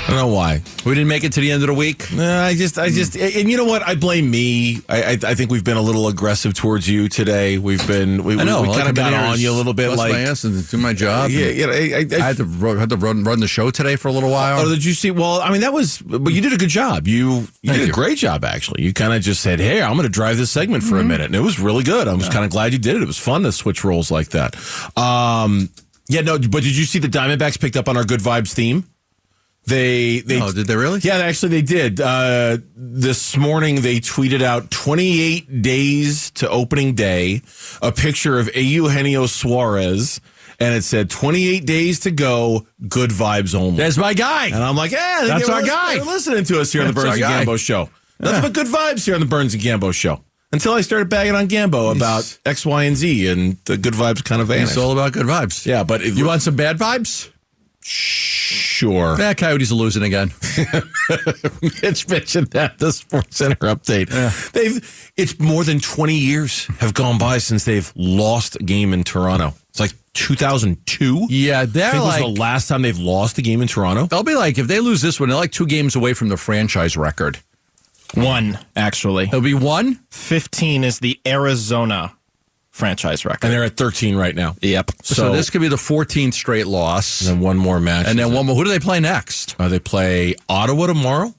I 0.06 0.10
don't 0.10 0.18
know 0.18 0.36
why. 0.36 0.62
We 0.86 0.94
didn't 0.94 1.08
make 1.08 1.24
it 1.24 1.34
to 1.34 1.42
the 1.42 1.52
end 1.52 1.64
of 1.64 1.68
the 1.68 1.74
week. 1.74 2.14
No, 2.14 2.44
I 2.44 2.54
just, 2.54 2.78
I 2.78 2.90
just, 2.90 3.18
and 3.18 3.50
you 3.50 3.58
know 3.58 3.66
what? 3.66 3.82
I 3.82 3.96
blame 3.96 4.30
me. 4.30 4.82
I, 4.88 5.04
I, 5.04 5.12
I 5.12 5.34
think 5.34 5.50
we've 5.50 5.64
been 5.64 5.78
a 5.78 5.82
little 5.82 6.08
aggressive 6.08 6.54
towards 6.54 6.88
you 6.88 7.10
today. 7.10 7.58
We've 7.58 7.86
been, 7.88 8.24
we, 8.24 8.40
I 8.40 8.44
know. 8.44 8.62
we, 8.62 8.68
I'll 8.68 8.76
kind 8.76 8.88
of 8.88 8.94
got 8.94 9.14
on 9.14 9.40
you 9.40 9.52
a 9.52 9.54
little 9.54 9.74
bit, 9.74 9.88
bust 9.88 9.98
like, 9.98 10.12
my 10.14 10.20
ass 10.20 10.44
and 10.44 10.70
do 10.70 10.78
my 10.78 10.94
job. 10.94 11.32
yeah, 11.32 11.48
you 11.48 11.66
know, 11.66 11.74
I, 11.74 12.06
I, 12.16 12.22
I 12.22 12.24
had 12.24 12.38
to 12.38 12.44
ru- 12.46 12.78
had 12.78 12.92
to 12.92 12.98
run 12.98 13.24
run 13.24 13.40
the 13.40 13.48
show 13.48 13.72
today 13.72 13.96
for 13.96 14.10
a 14.10 14.12
little 14.12 14.30
while. 14.30 14.60
Oh, 14.60 14.70
did 14.70 14.86
you 14.86 14.94
see? 14.94 15.10
Well, 15.10 15.42
I 15.42 15.52
mean, 15.52 15.62
that 15.62 15.74
was, 15.74 15.98
but 16.04 16.32
you 16.32 16.42
did 16.42 16.54
a 16.54 16.58
good 16.58 16.70
job. 16.70 17.08
You 17.08 17.32
you 17.32 17.42
Thank 17.66 17.80
did 17.80 17.88
you. 17.88 17.94
a 17.94 17.96
great 17.96 18.20
job, 18.20 18.46
actually. 18.46 18.84
You 18.84 18.94
kind 18.94 19.12
of 19.12 19.24
just 19.24 19.42
said, 19.42 19.60
"Hey, 19.60 19.82
I'm 19.82 19.94
going 19.94 20.04
to 20.04 20.10
drive 20.10 20.38
this 20.38 20.52
segment 20.52 20.84
for 20.84 21.00
a 21.00 21.04
minute," 21.04 21.26
and 21.26 21.36
it 21.36 21.42
was 21.42 21.60
really 21.60 21.84
good. 21.84 22.08
I 22.08 22.14
was 22.14 22.30
kind 22.30 22.46
of 22.46 22.52
glad 22.52 22.74
you 22.74 22.80
did 22.80 22.96
it. 22.96 23.02
It 23.02 23.08
was 23.08 23.18
fun 23.18 23.42
to 23.42 23.52
switch 23.52 23.84
roles 23.84 24.12
like 24.12 24.30
that. 24.30 24.56
Um, 24.96 25.70
yeah, 26.08 26.22
no, 26.22 26.38
but 26.38 26.62
did 26.62 26.78
you 26.78 26.86
see 26.86 27.00
the 27.00 27.08
Diamondbacks 27.08 27.60
picked 27.60 27.76
up 27.76 27.90
on 27.90 27.98
our 27.98 28.04
good 28.06 28.20
vibes 28.20 28.54
theme? 28.54 28.88
They 29.68 30.20
they 30.20 30.40
Oh, 30.42 30.52
did 30.52 30.68
they 30.68 30.76
really? 30.76 31.00
Yeah, 31.04 31.18
actually 31.18 31.50
they 31.50 31.62
did. 31.64 32.00
Uh, 32.00 32.58
this 32.76 33.36
morning 33.36 33.82
they 33.82 34.00
tweeted 34.00 34.42
out 34.44 34.70
28 34.72 35.62
days 35.64 36.30
to 36.32 36.50
opening 36.50 36.94
day, 36.94 37.42
a 37.82 37.92
picture 37.92 38.38
of 38.38 38.56
Eugenio 38.56 39.26
Suarez, 39.26 40.22
and 40.60 40.76
it 40.76 40.84
said 40.84 41.10
28 41.10 41.66
days 41.66 42.00
to 42.02 42.12
go, 42.12 42.68
good 42.88 43.10
vibes 43.10 43.56
only. 43.56 43.78
That's 43.78 43.98
my 43.98 44.14
guy. 44.14 44.48
And 44.48 44.64
I'm 44.64 44.76
like, 44.76 44.92
yeah, 44.92 45.24
That's 45.26 45.50
our 45.50 45.62
guy. 45.64 45.96
listening- 45.96 46.06
they're 46.06 46.14
listening 46.14 46.44
to 46.46 46.62
us 46.62 46.72
here 46.72 46.82
on 46.82 46.88
the 46.88 46.94
Burns 46.94 47.16
and. 47.20 47.24
Gambo 47.48 47.58
show. 47.60 47.90
Nothing 48.20 48.42
but 48.44 48.54
good 48.54 48.68
vibes 48.68 49.04
here 49.06 49.16
on 49.16 49.20
the 49.20 49.26
Burns 49.28 49.54
and 49.56 49.64
Gambo 49.64 49.94
show. 49.94 50.24
Until 50.54 50.74
I 50.74 50.82
started 50.82 51.10
bagging 51.10 51.36
on 51.36 51.48
Gambo 51.50 51.94
about 51.94 52.38
X, 52.46 52.66
Y, 52.66 52.84
and 52.84 52.96
Z, 52.96 53.28
and 53.28 53.58
the 53.66 53.78
good 53.78 53.94
vibes 53.94 54.24
kind 54.24 54.42
of 54.42 54.48
vanished. 54.48 54.70
It's 54.74 54.78
all 54.78 54.92
about 54.94 55.12
good 55.12 55.26
vibes. 55.26 55.66
yeah, 55.66 55.84
but 55.84 56.02
it, 56.02 56.14
You 56.14 56.26
want 56.28 56.44
some 56.44 56.56
bad 56.56 56.78
vibes? 56.78 57.30
Sure. 58.46 59.16
Yeah, 59.20 59.34
Coyotes 59.34 59.72
are 59.72 59.76
losing 59.76 60.04
again. 60.04 60.32
Mitch 61.82 62.08
mentioned 62.08 62.48
that 62.52 62.76
the 62.78 62.92
Sports 62.92 63.38
Center 63.38 63.56
update. 63.68 64.10
They've 64.52 65.12
it's 65.18 65.40
more 65.40 65.64
than 65.64 65.80
twenty 65.80 66.18
years 66.18 66.66
have 66.80 66.94
gone 66.94 67.18
by 67.18 67.40
since 67.40 67.66
they've 67.66 67.92
lost 67.96 68.56
a 68.56 68.64
game 68.64 68.94
in 68.94 69.04
Toronto. 69.04 69.54
It's 69.70 69.80
like 69.80 69.94
two 70.14 70.36
thousand 70.36 70.86
two. 70.86 71.26
Yeah, 71.30 71.62
I 71.62 71.66
they're 71.66 71.92
think 71.92 72.04
like 72.04 72.24
was 72.24 72.36
the 72.36 72.42
last 72.42 72.68
time 72.68 72.82
they've 72.82 72.98
lost 72.98 73.38
a 73.38 73.42
game 73.42 73.62
in 73.62 73.68
Toronto. 73.68 74.06
they'll 74.06 74.24
be 74.24 74.36
like 74.36 74.58
if 74.58 74.68
they 74.68 74.80
lose 74.80 75.02
this 75.02 75.20
one, 75.20 75.30
they're 75.30 75.38
like 75.38 75.52
two 75.52 75.66
games 75.68 75.96
away 75.96 76.14
from 76.14 76.30
the 76.30 76.38
franchise 76.38 76.96
record. 76.96 77.40
One, 78.14 78.60
actually. 78.76 79.26
It'll 79.26 79.42
be 79.42 79.54
one. 79.54 80.00
15 80.12 80.84
is 80.86 81.00
the 81.00 81.20
Arizona 81.28 82.15
franchise 82.76 83.24
record. 83.26 83.46
And 83.46 83.54
they're 83.54 83.64
at 83.64 83.78
thirteen 83.78 84.16
right 84.16 84.36
now. 84.36 84.56
yep. 84.62 84.92
So, 85.02 85.32
this 85.32 85.50
could 85.50 85.62
be 85.62 85.70
the 85.70 85.78
14th 85.78 86.34
straight 86.34 86.68
loss, 86.68 87.22
And 87.22 87.30
then 87.38 87.40
one 87.40 87.58
more 87.58 87.80
match. 87.80 88.06
and 88.08 88.20
then 88.20 88.34
one 88.34 88.46
more. 88.46 88.56
Who 88.56 88.64
do 88.66 88.70
they 88.70 88.80
play 88.80 89.00
next? 89.00 89.56
Uh, 89.58 89.70
they 89.70 89.80
play 89.80 90.36
Ottawa 90.50 90.88
tomorrow, 90.88 91.34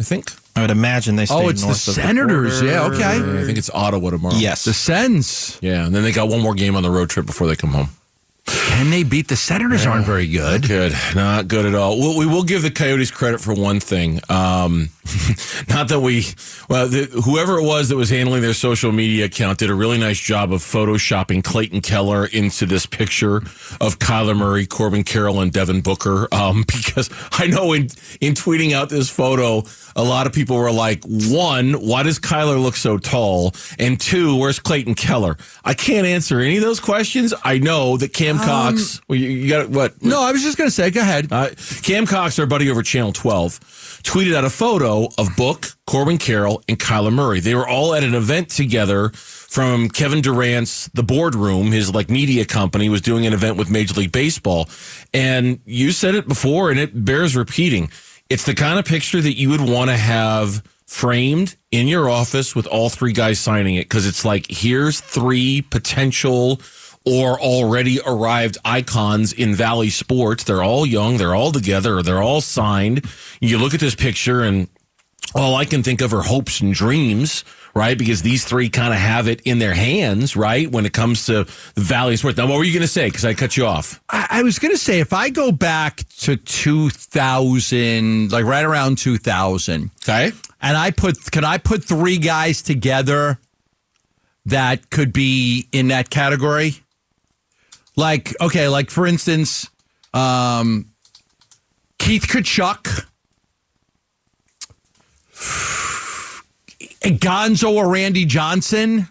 I 0.00 0.02
think. 0.02 0.32
I 0.56 0.60
would 0.62 0.70
imagine 0.70 1.16
they 1.16 1.26
stay 1.26 1.34
Oh, 1.34 1.48
it's 1.48 1.62
the 1.62 1.68
north 1.68 1.88
of 1.88 1.94
Senators. 1.94 2.60
border. 2.60 2.72
Yeah, 2.72 2.84
okay. 2.86 3.40
I 3.40 3.44
think 3.44 3.58
it's 3.58 3.70
Ottawa 3.70 4.10
tomorrow. 4.10 4.34
Yes. 4.36 4.64
The 4.64 4.72
Sens. 4.74 5.58
Yeah, 5.60 5.86
and 5.86 5.94
then 5.94 6.02
they 6.02 6.12
got 6.12 6.28
one 6.28 6.40
more 6.40 6.54
game 6.54 6.76
on 6.76 6.82
the 6.82 6.90
road 6.90 7.08
trip 7.10 7.26
before 7.26 7.46
they 7.46 7.56
come 7.56 7.70
home. 7.70 7.88
Can 8.46 8.90
they 8.90 9.02
beat 9.02 9.28
the 9.28 9.36
Senators? 9.36 9.86
Aren't 9.86 10.04
very 10.04 10.26
good. 10.26 10.66
Good, 10.66 10.92
not 11.14 11.48
good 11.48 11.64
at 11.64 11.74
all. 11.74 11.98
Well, 11.98 12.18
we 12.18 12.26
will 12.26 12.42
give 12.42 12.62
the 12.62 12.70
Coyotes 12.70 13.10
credit 13.10 13.40
for 13.40 13.54
one 13.54 13.80
thing. 13.80 14.20
Um, 14.28 14.90
not 15.68 15.88
that 15.88 16.00
we, 16.00 16.26
well, 16.68 16.88
the, 16.88 17.04
whoever 17.24 17.58
it 17.58 17.64
was 17.64 17.88
that 17.88 17.96
was 17.96 18.10
handling 18.10 18.42
their 18.42 18.52
social 18.54 18.92
media 18.92 19.26
account 19.26 19.58
did 19.58 19.70
a 19.70 19.74
really 19.74 19.98
nice 19.98 20.18
job 20.18 20.52
of 20.52 20.60
photoshopping 20.60 21.42
Clayton 21.42 21.80
Keller 21.80 22.26
into 22.26 22.66
this 22.66 22.84
picture 22.84 23.36
of 23.80 23.98
Kyler 23.98 24.36
Murray, 24.36 24.66
Corbin 24.66 25.04
Carroll, 25.04 25.40
and 25.40 25.52
Devin 25.52 25.80
Booker. 25.80 26.28
Um, 26.32 26.64
because 26.66 27.10
I 27.32 27.46
know 27.46 27.72
in 27.72 27.88
in 28.20 28.34
tweeting 28.34 28.72
out 28.72 28.88
this 28.88 29.08
photo, 29.08 29.62
a 29.96 30.02
lot 30.02 30.26
of 30.26 30.32
people 30.32 30.56
were 30.56 30.72
like, 30.72 31.04
one, 31.04 31.74
why 31.74 32.02
does 32.02 32.18
Kyler 32.18 32.60
look 32.60 32.76
so 32.76 32.98
tall? 32.98 33.54
And 33.78 34.00
two, 34.00 34.36
where's 34.36 34.58
Clayton 34.58 34.94
Keller? 34.94 35.36
I 35.64 35.74
can't 35.74 36.06
answer 36.06 36.40
any 36.40 36.56
of 36.56 36.62
those 36.62 36.80
questions. 36.80 37.32
I 37.44 37.58
know 37.58 37.96
that 37.98 38.12
Cam 38.12 38.33
Cam 38.38 38.46
Cox. 38.46 39.00
Well, 39.08 39.18
you, 39.18 39.30
you 39.30 39.48
got 39.48 39.68
what? 39.70 40.02
No, 40.02 40.22
I 40.22 40.32
was 40.32 40.42
just 40.42 40.58
going 40.58 40.68
to 40.68 40.74
say, 40.74 40.90
go 40.90 41.00
ahead. 41.00 41.32
Uh, 41.32 41.50
Cam 41.82 42.06
Cox, 42.06 42.38
our 42.38 42.46
buddy 42.46 42.70
over 42.70 42.82
Channel 42.82 43.12
12, 43.12 43.60
tweeted 44.02 44.34
out 44.34 44.44
a 44.44 44.50
photo 44.50 45.08
of 45.18 45.36
Book, 45.36 45.66
Corbin 45.86 46.18
Carroll, 46.18 46.62
and 46.68 46.78
Kyler 46.78 47.12
Murray. 47.12 47.40
They 47.40 47.54
were 47.54 47.66
all 47.66 47.94
at 47.94 48.04
an 48.04 48.14
event 48.14 48.50
together 48.50 49.10
from 49.10 49.88
Kevin 49.88 50.20
Durant's 50.20 50.88
The 50.94 51.02
Boardroom, 51.02 51.72
his 51.72 51.94
like 51.94 52.10
media 52.10 52.44
company, 52.44 52.88
was 52.88 53.00
doing 53.00 53.26
an 53.26 53.32
event 53.32 53.56
with 53.56 53.70
Major 53.70 53.94
League 53.94 54.12
Baseball. 54.12 54.68
And 55.12 55.60
you 55.64 55.92
said 55.92 56.14
it 56.14 56.26
before, 56.26 56.70
and 56.70 56.78
it 56.80 57.04
bears 57.04 57.36
repeating. 57.36 57.90
It's 58.28 58.44
the 58.44 58.54
kind 58.54 58.78
of 58.78 58.84
picture 58.84 59.20
that 59.20 59.36
you 59.36 59.50
would 59.50 59.60
want 59.60 59.90
to 59.90 59.96
have 59.96 60.62
framed 60.86 61.56
in 61.70 61.88
your 61.88 62.08
office 62.08 62.54
with 62.54 62.66
all 62.66 62.88
three 62.88 63.12
guys 63.12 63.38
signing 63.40 63.76
it 63.76 63.84
because 63.84 64.06
it's 64.06 64.24
like, 64.24 64.46
here's 64.48 65.00
three 65.00 65.62
potential 65.62 66.60
or 67.06 67.38
already 67.40 68.00
arrived 68.06 68.56
icons 68.64 69.32
in 69.32 69.54
Valley 69.54 69.90
sports. 69.90 70.44
They're 70.44 70.62
all 70.62 70.86
young, 70.86 71.16
they're 71.18 71.34
all 71.34 71.52
together, 71.52 72.02
they're 72.02 72.22
all 72.22 72.40
signed. 72.40 73.04
You 73.40 73.58
look 73.58 73.74
at 73.74 73.80
this 73.80 73.94
picture, 73.94 74.42
and 74.42 74.68
all 75.34 75.54
I 75.56 75.64
can 75.64 75.82
think 75.82 76.00
of 76.00 76.14
are 76.14 76.22
hopes 76.22 76.60
and 76.60 76.72
dreams, 76.72 77.44
right? 77.74 77.98
Because 77.98 78.22
these 78.22 78.44
three 78.44 78.68
kind 78.70 78.94
of 78.94 79.00
have 79.00 79.26
it 79.28 79.40
in 79.42 79.58
their 79.58 79.74
hands, 79.74 80.36
right? 80.36 80.70
When 80.70 80.86
it 80.86 80.92
comes 80.92 81.26
to 81.26 81.44
the 81.74 81.80
Valley 81.80 82.16
sports. 82.16 82.38
Now, 82.38 82.46
what 82.46 82.56
were 82.56 82.64
you 82.64 82.72
going 82.72 82.82
to 82.82 82.86
say? 82.88 83.06
Because 83.08 83.24
I 83.24 83.34
cut 83.34 83.56
you 83.56 83.66
off. 83.66 84.00
I, 84.08 84.26
I 84.30 84.42
was 84.42 84.58
going 84.58 84.72
to 84.72 84.78
say, 84.78 85.00
if 85.00 85.12
I 85.12 85.28
go 85.30 85.50
back 85.52 86.04
to 86.20 86.36
2000, 86.36 88.32
like 88.32 88.44
right 88.44 88.64
around 88.64 88.98
2000, 88.98 89.90
Okay. 90.08 90.32
and 90.62 90.76
I 90.76 90.90
put, 90.90 91.30
can 91.32 91.44
I 91.44 91.58
put 91.58 91.84
three 91.84 92.16
guys 92.18 92.62
together 92.62 93.38
that 94.46 94.90
could 94.90 95.12
be 95.12 95.68
in 95.72 95.88
that 95.88 96.10
category? 96.10 96.76
Like, 97.96 98.34
okay, 98.40 98.68
like 98.68 98.90
for 98.90 99.06
instance, 99.06 99.70
um, 100.12 100.90
Keith 101.98 102.26
Tkachuk, 102.26 103.06
Gonzo 107.02 107.74
or 107.74 107.88
Randy 107.88 108.24
Johnson. 108.24 109.08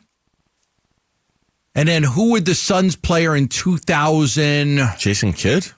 And 1.75 1.89
then 1.89 2.03
who 2.03 2.31
would 2.31 2.45
the 2.45 2.53
Suns 2.53 2.95
player 2.95 3.35
in 3.35 3.47
2000? 3.47 4.79
Jason 4.97 5.33
Kidd? 5.33 5.71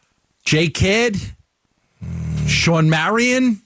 J 0.43 0.67
Kidd? 0.67 1.17
Shawn 2.47 2.89
Marion? 2.89 3.61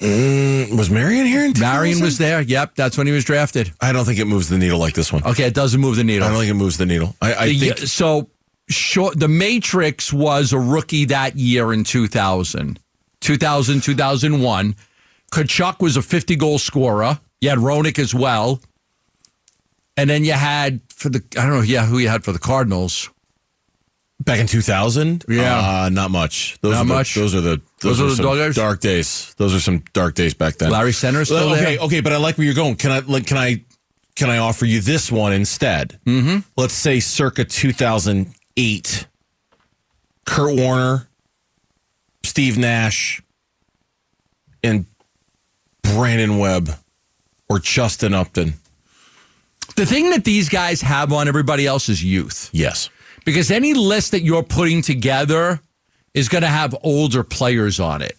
Mm, 0.00 0.76
was 0.78 0.90
Marion 0.90 1.26
here 1.26 1.44
in 1.44 1.52
Marion 1.58 2.00
was 2.00 2.18
there. 2.18 2.40
Yep, 2.40 2.76
that's 2.76 2.96
when 2.96 3.06
he 3.08 3.12
was 3.12 3.24
drafted. 3.24 3.72
I 3.80 3.92
don't 3.92 4.04
think 4.04 4.18
it 4.20 4.26
moves 4.26 4.48
the 4.48 4.56
needle 4.56 4.78
like 4.78 4.94
this 4.94 5.12
one. 5.12 5.24
Okay, 5.24 5.44
it 5.44 5.54
doesn't 5.54 5.80
move 5.80 5.96
the 5.96 6.04
needle. 6.04 6.26
I 6.26 6.30
don't 6.30 6.38
think 6.38 6.50
it 6.50 6.54
moves 6.54 6.76
the 6.78 6.86
needle. 6.86 7.16
I, 7.20 7.34
I 7.34 7.46
The- 7.48 7.58
think 7.58 7.78
so 7.78 8.30
short, 8.68 9.18
the 9.18 9.26
Matrix 9.28 10.12
was 10.12 10.52
a 10.52 10.58
rookie 10.58 11.06
that 11.06 11.36
year 11.36 11.72
in 11.72 11.82
2000. 11.82 12.78
2000, 13.20 13.80
2001. 13.82 14.76
Tkachuk 15.32 15.80
was 15.80 15.96
a 15.96 16.02
50 16.02 16.36
goal 16.36 16.58
scorer. 16.60 17.18
You 17.40 17.48
had 17.50 17.58
Roenick 17.58 17.98
as 17.98 18.14
well. 18.14 18.60
And 19.96 20.08
then 20.08 20.24
you 20.24 20.32
had 20.34 20.80
for 20.94 21.08
the, 21.08 21.24
I 21.36 21.42
don't 21.42 21.50
know, 21.50 21.60
yeah, 21.62 21.86
who 21.86 21.98
you 21.98 22.08
had 22.08 22.22
for 22.24 22.30
the 22.32 22.38
Cardinals. 22.38 23.10
Back 24.20 24.40
in 24.40 24.46
2000, 24.48 25.24
Yeah. 25.28 25.84
uh, 25.84 25.88
not 25.90 26.10
much. 26.10 26.58
Those 26.60 26.72
Not 26.72 26.80
are 26.80 26.84
the, 26.86 26.94
much? 26.94 27.14
Those 27.14 27.34
are 27.36 27.40
the 27.40 27.60
Those 27.80 27.98
those, 27.98 28.18
are 28.20 28.26
are 28.26 28.48
the 28.48 28.52
dark 28.52 28.80
days. 28.80 29.32
Those 29.38 29.54
are 29.54 29.60
some 29.60 29.84
dark 29.92 30.14
days 30.16 30.34
back 30.34 30.56
then. 30.56 30.70
Larry 30.70 30.92
Centers 30.92 31.28
still 31.28 31.52
okay, 31.52 31.76
there? 31.76 31.84
okay, 31.84 32.00
but 32.00 32.12
I 32.12 32.16
like 32.16 32.36
where 32.36 32.44
you're 32.44 32.54
going. 32.54 32.74
Can 32.74 32.90
I 32.90 32.98
like, 33.00 33.26
can 33.26 33.36
I 33.36 33.62
can 34.16 34.28
I 34.28 34.38
offer 34.38 34.66
you 34.66 34.80
this 34.80 35.12
one 35.12 35.32
instead? 35.32 36.00
Mm-hmm. 36.04 36.38
Let's 36.56 36.74
say 36.74 36.98
circa 36.98 37.44
2008. 37.44 39.06
Kurt 40.26 40.56
Warner, 40.56 41.08
Steve 42.24 42.58
Nash, 42.58 43.22
and 44.64 44.84
Brandon 45.82 46.38
Webb 46.38 46.70
or 47.48 47.60
Justin 47.60 48.12
Upton. 48.12 48.54
The 49.76 49.86
thing 49.86 50.10
that 50.10 50.24
these 50.24 50.48
guys 50.48 50.80
have 50.82 51.12
on 51.12 51.28
everybody 51.28 51.66
else 51.66 51.88
is 51.88 52.02
youth. 52.02 52.50
Yes. 52.52 52.90
Because 53.28 53.50
any 53.50 53.74
list 53.74 54.12
that 54.12 54.22
you're 54.22 54.42
putting 54.42 54.82
together 54.82 55.60
is 56.14 56.28
going 56.28 56.42
to 56.42 56.48
have 56.48 56.74
older 56.82 57.22
players 57.22 57.78
on 57.78 58.00
it. 58.02 58.16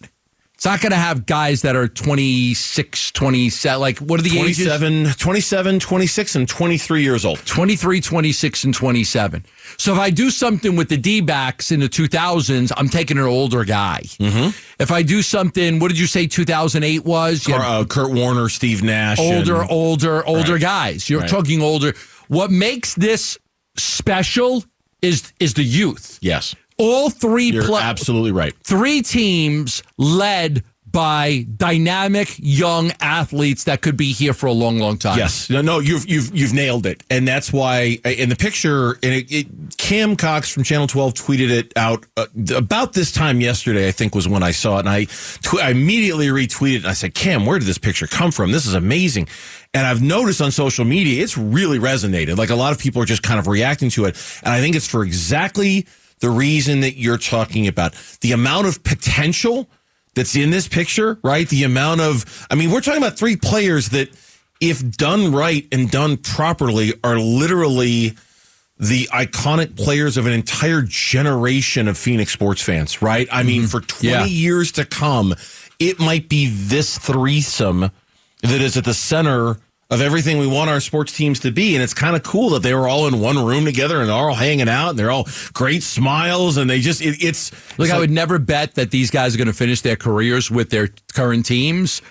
It's 0.54 0.66
not 0.66 0.82
going 0.82 0.90
to 0.92 0.96
have 0.98 1.24
guys 1.24 1.62
that 1.62 1.74
are 1.74 1.88
26, 1.88 3.12
27. 3.12 3.80
Like, 3.80 3.98
what 3.98 4.20
are 4.20 4.22
the 4.22 4.38
ages? 4.38 4.66
27, 4.66 5.12
27, 5.18 5.80
26, 5.80 6.36
and 6.36 6.46
23 6.48 7.02
years 7.02 7.24
old. 7.24 7.38
23, 7.46 8.00
26, 8.02 8.64
and 8.64 8.74
27. 8.74 9.46
So 9.78 9.94
if 9.94 9.98
I 9.98 10.10
do 10.10 10.30
something 10.30 10.76
with 10.76 10.90
the 10.90 10.98
D 10.98 11.22
backs 11.22 11.72
in 11.72 11.80
the 11.80 11.88
2000s, 11.88 12.72
I'm 12.76 12.90
taking 12.90 13.16
an 13.16 13.24
older 13.24 13.64
guy. 13.64 14.00
Mm-hmm. 14.04 14.50
If 14.78 14.90
I 14.92 15.02
do 15.02 15.22
something, 15.22 15.78
what 15.78 15.88
did 15.88 15.98
you 15.98 16.06
say 16.06 16.26
2008 16.26 17.04
was? 17.06 17.46
Kurt, 17.46 17.60
uh, 17.60 17.84
Kurt 17.86 18.12
Warner, 18.12 18.48
Steve 18.50 18.82
Nash. 18.82 19.18
older, 19.18 19.62
and- 19.62 19.70
older, 19.70 20.24
older 20.26 20.52
Right. 20.52 20.60
guys. 20.60 21.08
You're 21.08 21.20
Right. 21.22 21.30
talking 21.30 21.62
older. 21.62 21.94
What 22.28 22.50
makes 22.50 22.94
this 22.94 23.38
special 23.78 24.62
is 25.02 25.32
is 25.40 25.54
the 25.54 25.64
youth. 25.64 26.18
Yes. 26.20 26.54
All 26.78 27.10
3 27.10 27.50
You're 27.50 27.64
pla- 27.64 27.80
absolutely 27.80 28.32
right. 28.32 28.54
three 28.64 29.02
teams 29.02 29.82
led 29.98 30.64
by 30.92 31.46
dynamic 31.56 32.34
young 32.38 32.92
athletes 33.00 33.64
that 33.64 33.82
could 33.82 33.96
be 33.96 34.12
here 34.12 34.32
for 34.32 34.46
a 34.46 34.52
long, 34.52 34.78
long 34.78 34.98
time. 34.98 35.18
Yes, 35.18 35.50
no, 35.50 35.60
no, 35.60 35.78
you've 35.78 36.08
you've 36.08 36.34
you've 36.34 36.52
nailed 36.52 36.86
it, 36.86 37.02
and 37.10 37.26
that's 37.26 37.52
why 37.52 37.98
in 38.04 38.28
the 38.28 38.36
picture, 38.36 38.92
and 39.02 39.14
it, 39.14 39.30
it, 39.30 39.46
Cam 39.78 40.16
Cox 40.16 40.52
from 40.52 40.64
Channel 40.64 40.86
Twelve 40.86 41.14
tweeted 41.14 41.50
it 41.50 41.72
out 41.76 42.06
uh, 42.16 42.26
about 42.54 42.92
this 42.92 43.12
time 43.12 43.40
yesterday. 43.40 43.88
I 43.88 43.92
think 43.92 44.14
was 44.14 44.28
when 44.28 44.42
I 44.42 44.50
saw 44.50 44.76
it, 44.76 44.80
and 44.80 44.88
I, 44.88 45.04
tw- 45.04 45.62
I 45.62 45.70
immediately 45.70 46.28
retweeted. 46.28 46.78
And 46.78 46.86
I 46.86 46.94
said, 46.94 47.14
"Cam, 47.14 47.46
where 47.46 47.58
did 47.58 47.66
this 47.66 47.78
picture 47.78 48.06
come 48.06 48.30
from? 48.30 48.52
This 48.52 48.66
is 48.66 48.74
amazing." 48.74 49.28
And 49.72 49.86
I've 49.86 50.02
noticed 50.02 50.40
on 50.40 50.50
social 50.50 50.84
media, 50.84 51.22
it's 51.22 51.38
really 51.38 51.78
resonated. 51.78 52.36
Like 52.36 52.50
a 52.50 52.56
lot 52.56 52.72
of 52.72 52.78
people 52.80 53.00
are 53.02 53.06
just 53.06 53.22
kind 53.22 53.38
of 53.38 53.46
reacting 53.46 53.90
to 53.90 54.06
it, 54.06 54.16
and 54.42 54.52
I 54.52 54.60
think 54.60 54.74
it's 54.74 54.88
for 54.88 55.04
exactly 55.04 55.86
the 56.20 56.30
reason 56.30 56.80
that 56.80 56.96
you're 56.96 57.18
talking 57.18 57.66
about. 57.66 57.94
The 58.20 58.32
amount 58.32 58.66
of 58.66 58.82
potential 58.84 59.68
that's 60.14 60.34
in 60.36 60.50
this 60.50 60.68
picture, 60.68 61.18
right? 61.22 61.48
The 61.48 61.64
amount 61.64 62.00
of, 62.00 62.46
I 62.50 62.54
mean, 62.54 62.70
we're 62.70 62.80
talking 62.80 63.02
about 63.02 63.18
three 63.18 63.36
players 63.36 63.90
that, 63.90 64.08
if 64.60 64.86
done 64.96 65.32
right 65.32 65.66
and 65.72 65.90
done 65.90 66.18
properly, 66.18 66.92
are 67.02 67.18
literally 67.18 68.16
the 68.78 69.08
iconic 69.12 69.76
players 69.76 70.16
of 70.16 70.26
an 70.26 70.32
entire 70.32 70.82
generation 70.82 71.86
of 71.88 71.96
Phoenix 71.98 72.32
sports 72.32 72.62
fans, 72.62 73.02
right? 73.02 73.28
I 73.30 73.42
mean, 73.42 73.62
mm-hmm. 73.62 73.68
for 73.68 73.80
20 73.80 74.06
Yeah. 74.08 74.24
years 74.24 74.72
to 74.72 74.84
come, 74.84 75.34
it 75.78 75.98
might 75.98 76.28
be 76.28 76.48
this 76.50 76.98
threesome 76.98 77.90
that 78.42 78.60
is 78.60 78.76
at 78.76 78.84
the 78.84 78.94
center 78.94 79.58
of 79.90 80.00
everything 80.00 80.38
we 80.38 80.46
want 80.46 80.70
our 80.70 80.78
sports 80.80 81.12
teams 81.12 81.40
to 81.40 81.50
be. 81.50 81.74
And 81.74 81.82
it's 81.82 81.94
kind 81.94 82.14
of 82.14 82.22
cool 82.22 82.50
that 82.50 82.62
they 82.62 82.74
were 82.74 82.88
all 82.88 83.08
in 83.08 83.20
one 83.20 83.44
room 83.44 83.64
together 83.64 84.00
and 84.00 84.08
they're 84.08 84.14
all 84.16 84.34
hanging 84.34 84.68
out 84.68 84.90
and 84.90 84.98
they're 84.98 85.10
all 85.10 85.26
great 85.52 85.82
smiles 85.82 86.56
and 86.56 86.70
they 86.70 86.80
just, 86.80 87.00
it, 87.02 87.16
it's, 87.22 87.50
Look, 87.76 87.86
it's 87.86 87.90
I 87.90 87.94
like- 87.94 88.00
would 88.02 88.10
never 88.10 88.38
bet 88.38 88.76
that 88.76 88.92
these 88.92 89.10
guys 89.10 89.34
are 89.34 89.38
going 89.38 89.48
to 89.48 89.52
finish 89.52 89.80
their 89.80 89.96
careers 89.96 90.50
with 90.50 90.70
their 90.70 90.88
current 91.12 91.44
teams. 91.44 92.02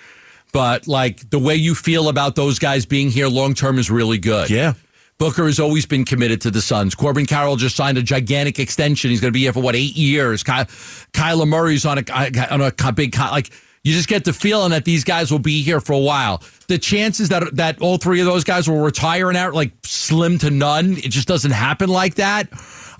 But 0.51 0.87
like 0.87 1.29
the 1.29 1.39
way 1.39 1.55
you 1.55 1.73
feel 1.75 2.09
about 2.09 2.35
those 2.35 2.59
guys 2.59 2.85
being 2.85 3.09
here 3.11 3.27
long 3.27 3.53
term 3.53 3.77
is 3.79 3.89
really 3.89 4.17
good. 4.17 4.49
Yeah. 4.49 4.73
Booker 5.17 5.45
has 5.45 5.59
always 5.59 5.85
been 5.85 6.05
committed 6.05 6.41
to 6.41 6.51
the 6.51 6.61
Suns. 6.61 6.95
Corbin 6.95 7.25
Carroll 7.25 7.55
just 7.57 7.75
signed 7.75 7.97
a 7.97 8.01
gigantic 8.01 8.57
extension. 8.57 9.09
He's 9.09 9.19
going 9.21 9.31
to 9.31 9.37
be 9.37 9.41
here 9.41 9.53
for 9.53 9.61
what 9.61 9.75
eight 9.75 9.95
years. 9.95 10.43
Ky- 10.43 10.65
Kyler 11.13 11.47
Murray's 11.47 11.85
on 11.85 11.97
a 11.99 12.51
on 12.53 12.61
a 12.61 12.91
big 12.93 13.17
like. 13.17 13.51
You 13.89 13.95
just 13.95 14.07
get 14.07 14.23
the 14.23 14.33
feeling 14.33 14.69
that 14.69 14.85
these 14.85 15.03
guys 15.03 15.31
will 15.31 15.39
be 15.39 15.63
here 15.63 15.81
for 15.81 15.93
a 15.93 15.99
while. 15.99 16.43
The 16.67 16.77
chances 16.77 17.29
that 17.29 17.55
that 17.55 17.81
all 17.81 17.97
three 17.97 18.19
of 18.19 18.27
those 18.27 18.43
guys 18.43 18.69
will 18.69 18.81
retire 18.81 19.29
and 19.29 19.37
out 19.37 19.55
like 19.55 19.71
slim 19.83 20.37
to 20.39 20.51
none. 20.51 20.93
It 20.97 21.09
just 21.09 21.27
doesn't 21.27 21.49
happen 21.49 21.89
like 21.89 22.13
that. 22.15 22.49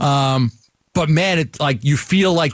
Um, 0.01 0.51
but 0.95 1.07
man, 1.07 1.37
it 1.37 1.59
like 1.59 1.83
you 1.83 1.95
feel 1.95 2.33
like 2.33 2.53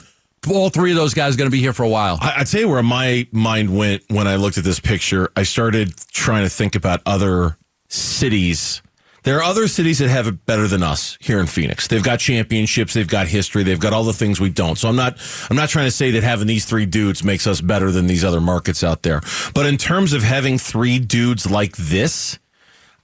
all 0.49 0.69
three 0.69 0.91
of 0.91 0.97
those 0.97 1.13
guys 1.13 1.35
are 1.35 1.37
going 1.37 1.49
to 1.49 1.51
be 1.51 1.61
here 1.61 1.71
for 1.71 1.83
a 1.83 1.87
while. 1.87 2.17
I, 2.19 2.33
I'd 2.39 2.49
say 2.49 2.65
where 2.65 2.83
my 2.83 3.25
mind 3.31 3.73
went 3.73 4.03
when 4.09 4.27
I 4.27 4.35
looked 4.35 4.57
at 4.57 4.65
this 4.65 4.81
picture, 4.81 5.31
I 5.37 5.43
started 5.43 5.95
trying 6.11 6.43
to 6.43 6.49
think 6.49 6.75
about 6.75 7.01
other 7.05 7.57
cities. 7.87 8.81
There 9.25 9.39
are 9.39 9.43
other 9.43 9.67
cities 9.67 9.97
that 9.97 10.09
have 10.09 10.27
it 10.27 10.45
better 10.45 10.67
than 10.67 10.83
us 10.83 11.17
here 11.19 11.39
in 11.39 11.47
Phoenix. 11.47 11.87
They've 11.87 12.03
got 12.03 12.19
championships, 12.19 12.93
they've 12.93 13.07
got 13.07 13.27
history, 13.27 13.63
they've 13.63 13.79
got 13.79 13.91
all 13.91 14.03
the 14.03 14.13
things 14.13 14.39
we 14.39 14.51
don't. 14.51 14.77
So 14.77 14.87
I'm 14.87 14.95
not 14.95 15.17
I'm 15.49 15.55
not 15.55 15.69
trying 15.69 15.85
to 15.85 15.91
say 15.91 16.11
that 16.11 16.21
having 16.21 16.45
these 16.45 16.65
three 16.65 16.85
dudes 16.85 17.23
makes 17.23 17.47
us 17.47 17.59
better 17.59 17.89
than 17.89 18.05
these 18.05 18.23
other 18.23 18.39
markets 18.39 18.83
out 18.83 19.01
there. 19.01 19.21
But 19.55 19.65
in 19.65 19.77
terms 19.77 20.13
of 20.13 20.21
having 20.21 20.59
three 20.59 20.99
dudes 20.99 21.49
like 21.49 21.75
this, 21.75 22.37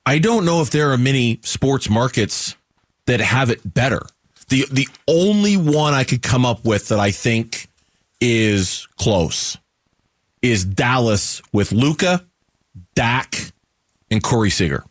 I 0.05 0.19
don't 0.19 0.45
know 0.45 0.61
if 0.61 0.69
there 0.69 0.91
are 0.91 0.97
many 0.97 1.39
sports 1.41 1.89
markets 1.89 2.55
that 3.07 3.19
have 3.19 3.49
it 3.49 3.73
better. 3.73 4.05
The 4.49 4.67
the 4.71 4.87
only 5.07 5.57
one 5.57 5.95
I 5.95 6.03
could 6.03 6.21
come 6.21 6.45
up 6.45 6.63
with 6.63 6.89
that 6.89 6.99
I 6.99 7.09
think 7.09 7.67
is 8.19 8.87
close 8.97 9.57
is 10.43 10.65
Dallas 10.65 11.41
with 11.51 11.71
Luka, 11.71 12.23
Dak, 12.93 13.51
and 14.11 14.21
Corey 14.21 14.51
Seager. 14.51 14.85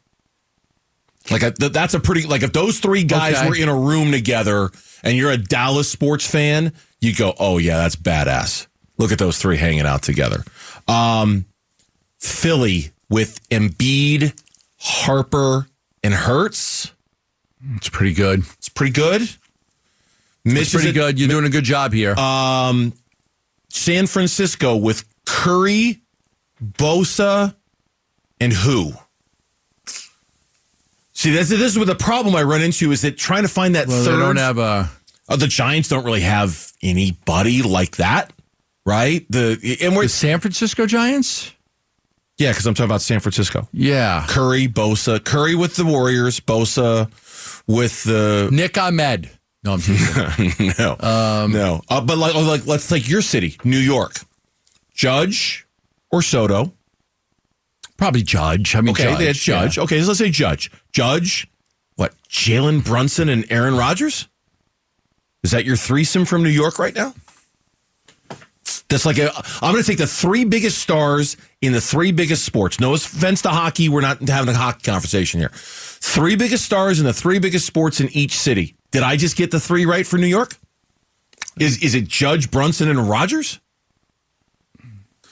Like 1.30 1.42
a, 1.42 1.50
th- 1.52 1.72
that's 1.72 1.94
a 1.94 2.00
pretty 2.00 2.26
like 2.26 2.42
if 2.42 2.52
those 2.52 2.80
three 2.80 3.04
guys 3.04 3.36
Okay. 3.36 3.48
were 3.48 3.56
in 3.56 3.68
a 3.68 3.74
room 3.76 4.10
together 4.12 4.70
and 5.02 5.16
you're 5.16 5.30
a 5.30 5.36
Dallas 5.36 5.88
sports 5.90 6.26
fan, 6.26 6.72
you 7.00 7.14
go, 7.14 7.34
"Oh 7.38 7.58
yeah, 7.58 7.78
that's 7.78 7.96
badass." 7.96 8.66
Look 8.98 9.12
at 9.12 9.18
those 9.18 9.38
three 9.38 9.56
hanging 9.56 9.82
out 9.86 10.02
together. 10.02 10.44
Um, 10.88 11.46
Philly 12.18 12.90
with 13.08 13.40
Embiid, 13.50 14.38
Harper, 14.78 15.66
and 16.02 16.12
Hurts. 16.12 16.92
It's 17.76 17.88
pretty 17.88 18.14
good. 18.14 18.40
It's 18.58 18.68
pretty 18.68 18.92
good. 18.92 19.22
Mitch 20.44 20.62
It's 20.62 20.72
pretty 20.72 20.92
good. 20.92 21.18
You're 21.18 21.28
doing 21.28 21.44
a 21.44 21.50
good 21.50 21.64
job 21.64 21.92
here. 21.92 22.14
Um, 22.18 22.92
San 23.68 24.06
Francisco 24.06 24.76
with 24.76 25.04
Curry, 25.26 26.00
Bosa, 26.62 27.54
and 28.40 28.52
who? 28.52 28.92
See, 31.20 31.32
this, 31.32 31.50
this 31.50 31.60
is 31.60 31.76
where 31.76 31.84
the 31.84 31.94
problem 31.94 32.34
I 32.34 32.42
run 32.44 32.62
into 32.62 32.92
is 32.92 33.02
that 33.02 33.18
trying 33.18 33.42
to 33.42 33.48
find 33.48 33.74
that 33.74 33.88
well, 33.88 34.02
third. 34.02 34.16
they 34.16 34.20
don't 34.20 34.36
have 34.36 34.56
a. 34.56 34.90
Oh, 35.28 35.36
the 35.36 35.48
Giants 35.48 35.90
don't 35.90 36.02
really 36.02 36.22
have 36.22 36.72
anybody 36.82 37.60
like 37.60 37.96
that, 37.96 38.32
right? 38.86 39.26
The 39.28 39.76
and 39.82 39.94
we're 39.94 40.04
The 40.04 40.08
San 40.08 40.40
Francisco 40.40 40.86
Giants? 40.86 41.52
yeah, 42.38 42.52
because 42.52 42.64
I'm 42.66 42.72
talking 42.72 42.88
about 42.88 43.02
San 43.02 43.20
Francisco. 43.20 43.68
Yeah. 43.70 44.24
Curry, 44.30 44.66
Bosa, 44.66 45.22
Curry 45.22 45.54
with 45.54 45.76
the 45.76 45.84
Warriors, 45.84 46.40
Bosa 46.40 47.10
with 47.66 48.02
the 48.04 48.48
Nick 48.50 48.78
Ahmed. 48.78 49.28
No, 49.62 49.74
I'm 49.74 49.80
teasing. 49.82 50.72
no, 50.78 51.46
no. 51.48 51.82
Uh, 51.90 52.00
but 52.00 52.16
like, 52.16 52.34
like, 52.34 52.66
let's 52.66 52.88
take 52.88 53.06
your 53.06 53.20
city, 53.20 53.58
New 53.62 53.76
York. 53.76 54.14
Judge 54.94 55.66
or 56.10 56.22
Soto. 56.22 56.72
Probably 58.00 58.22
Judge. 58.22 58.74
I 58.74 58.80
mean, 58.80 58.92
Okay, 58.92 59.02
Judge. 59.04 59.18
they 59.18 59.32
Judge. 59.34 59.76
yeah. 59.76 59.82
Okay, 59.82 60.00
so 60.00 60.06
let's 60.06 60.18
say 60.18 60.30
Judge. 60.30 60.70
Judge, 60.90 61.46
what? 61.96 62.14
Jalen 62.30 62.82
Brunson 62.82 63.28
and 63.28 63.44
Aaron 63.52 63.76
Rodgers? 63.76 64.26
Is 65.42 65.50
that 65.50 65.66
your 65.66 65.76
threesome 65.76 66.24
from 66.24 66.42
New 66.42 66.48
York 66.48 66.78
right 66.78 66.94
now? 66.94 67.12
That's 68.88 69.04
like 69.04 69.18
a. 69.18 69.30
I'm 69.60 69.72
going 69.72 69.82
to 69.84 69.86
take 69.86 69.98
the 69.98 70.06
three 70.06 70.44
biggest 70.46 70.78
stars 70.78 71.36
in 71.60 71.74
the 71.74 71.80
three 71.80 72.10
biggest 72.10 72.42
sports. 72.46 72.80
No 72.80 72.94
offense 72.94 73.42
to 73.42 73.50
hockey. 73.50 73.90
We're 73.90 74.00
not 74.00 74.26
having 74.26 74.54
a 74.54 74.56
hockey 74.56 74.82
conversation 74.90 75.38
here. 75.38 75.50
Three 75.52 76.36
biggest 76.36 76.64
stars 76.64 77.00
in 77.00 77.04
the 77.06 77.12
three 77.12 77.38
biggest 77.38 77.66
sports 77.66 78.00
in 78.00 78.08
each 78.16 78.32
city. 78.32 78.76
Did 78.92 79.02
I 79.02 79.16
just 79.16 79.36
get 79.36 79.50
the 79.50 79.60
three 79.60 79.84
right 79.84 80.06
for 80.06 80.16
New 80.16 80.26
York? 80.26 80.56
Is 81.58 81.82
is 81.82 81.94
it 81.94 82.08
Judge 82.08 82.50
Brunson 82.50 82.88
and 82.88 83.08
Rodgers? 83.10 83.60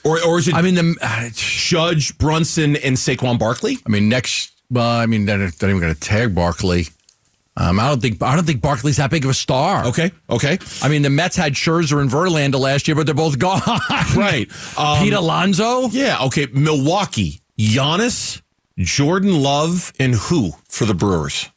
Or 0.09 0.25
or 0.25 0.38
is 0.38 0.49
it 0.49 0.55
I 0.55 0.62
mean, 0.62 0.75
the. 0.75 0.97
uh, 1.03 1.29
Judge 1.35 2.16
Brunson 2.18 2.77
and 2.77 2.97
Saquon 2.97 3.38
Barkley? 3.38 3.79
I 3.85 3.90
mean, 3.90 4.09
next. 4.09 4.53
Well, 4.71 4.88
I 4.88 5.07
mean, 5.07 5.27
they're 5.27 5.38
not 5.38 5.62
even 5.62 5.81
going 5.81 5.94
to 5.94 6.01
tag 6.01 6.35
Barkley. 6.35 6.88
Um, 7.57 7.81
I 7.81 7.88
don't 7.88 8.01
think. 8.01 8.23
I 8.23 8.37
don't 8.37 8.44
think 8.44 8.61
Barkley's 8.61 8.99
that 8.99 9.11
big 9.11 9.25
of 9.25 9.31
a 9.31 9.35
star. 9.35 9.85
Okay, 9.87 10.12
okay. 10.31 10.59
I 10.81 10.88
mean, 10.88 11.03
the 11.03 11.11
Mets 11.11 11.35
had 11.37 11.55
Scherzer 11.55 12.01
and 12.01 12.09
Verlander 12.09 12.61
last 12.61 12.87
year, 12.87 12.94
but 12.94 13.05
they're 13.07 13.14
both 13.14 13.38
gone. 13.38 13.61
Right. 14.16 14.49
Um, 14.79 15.03
Pete 15.03 15.12
Alonso. 15.12 15.88
Yeah, 15.88 16.18
okay. 16.27 16.47
Milwaukee, 16.53 17.40
Giannis, 17.59 18.40
Jordan 18.79 19.42
Love, 19.42 19.92
and 19.99 20.14
who 20.14 20.53
for 20.68 20.85
the 20.87 20.94
Brewers? 20.94 21.51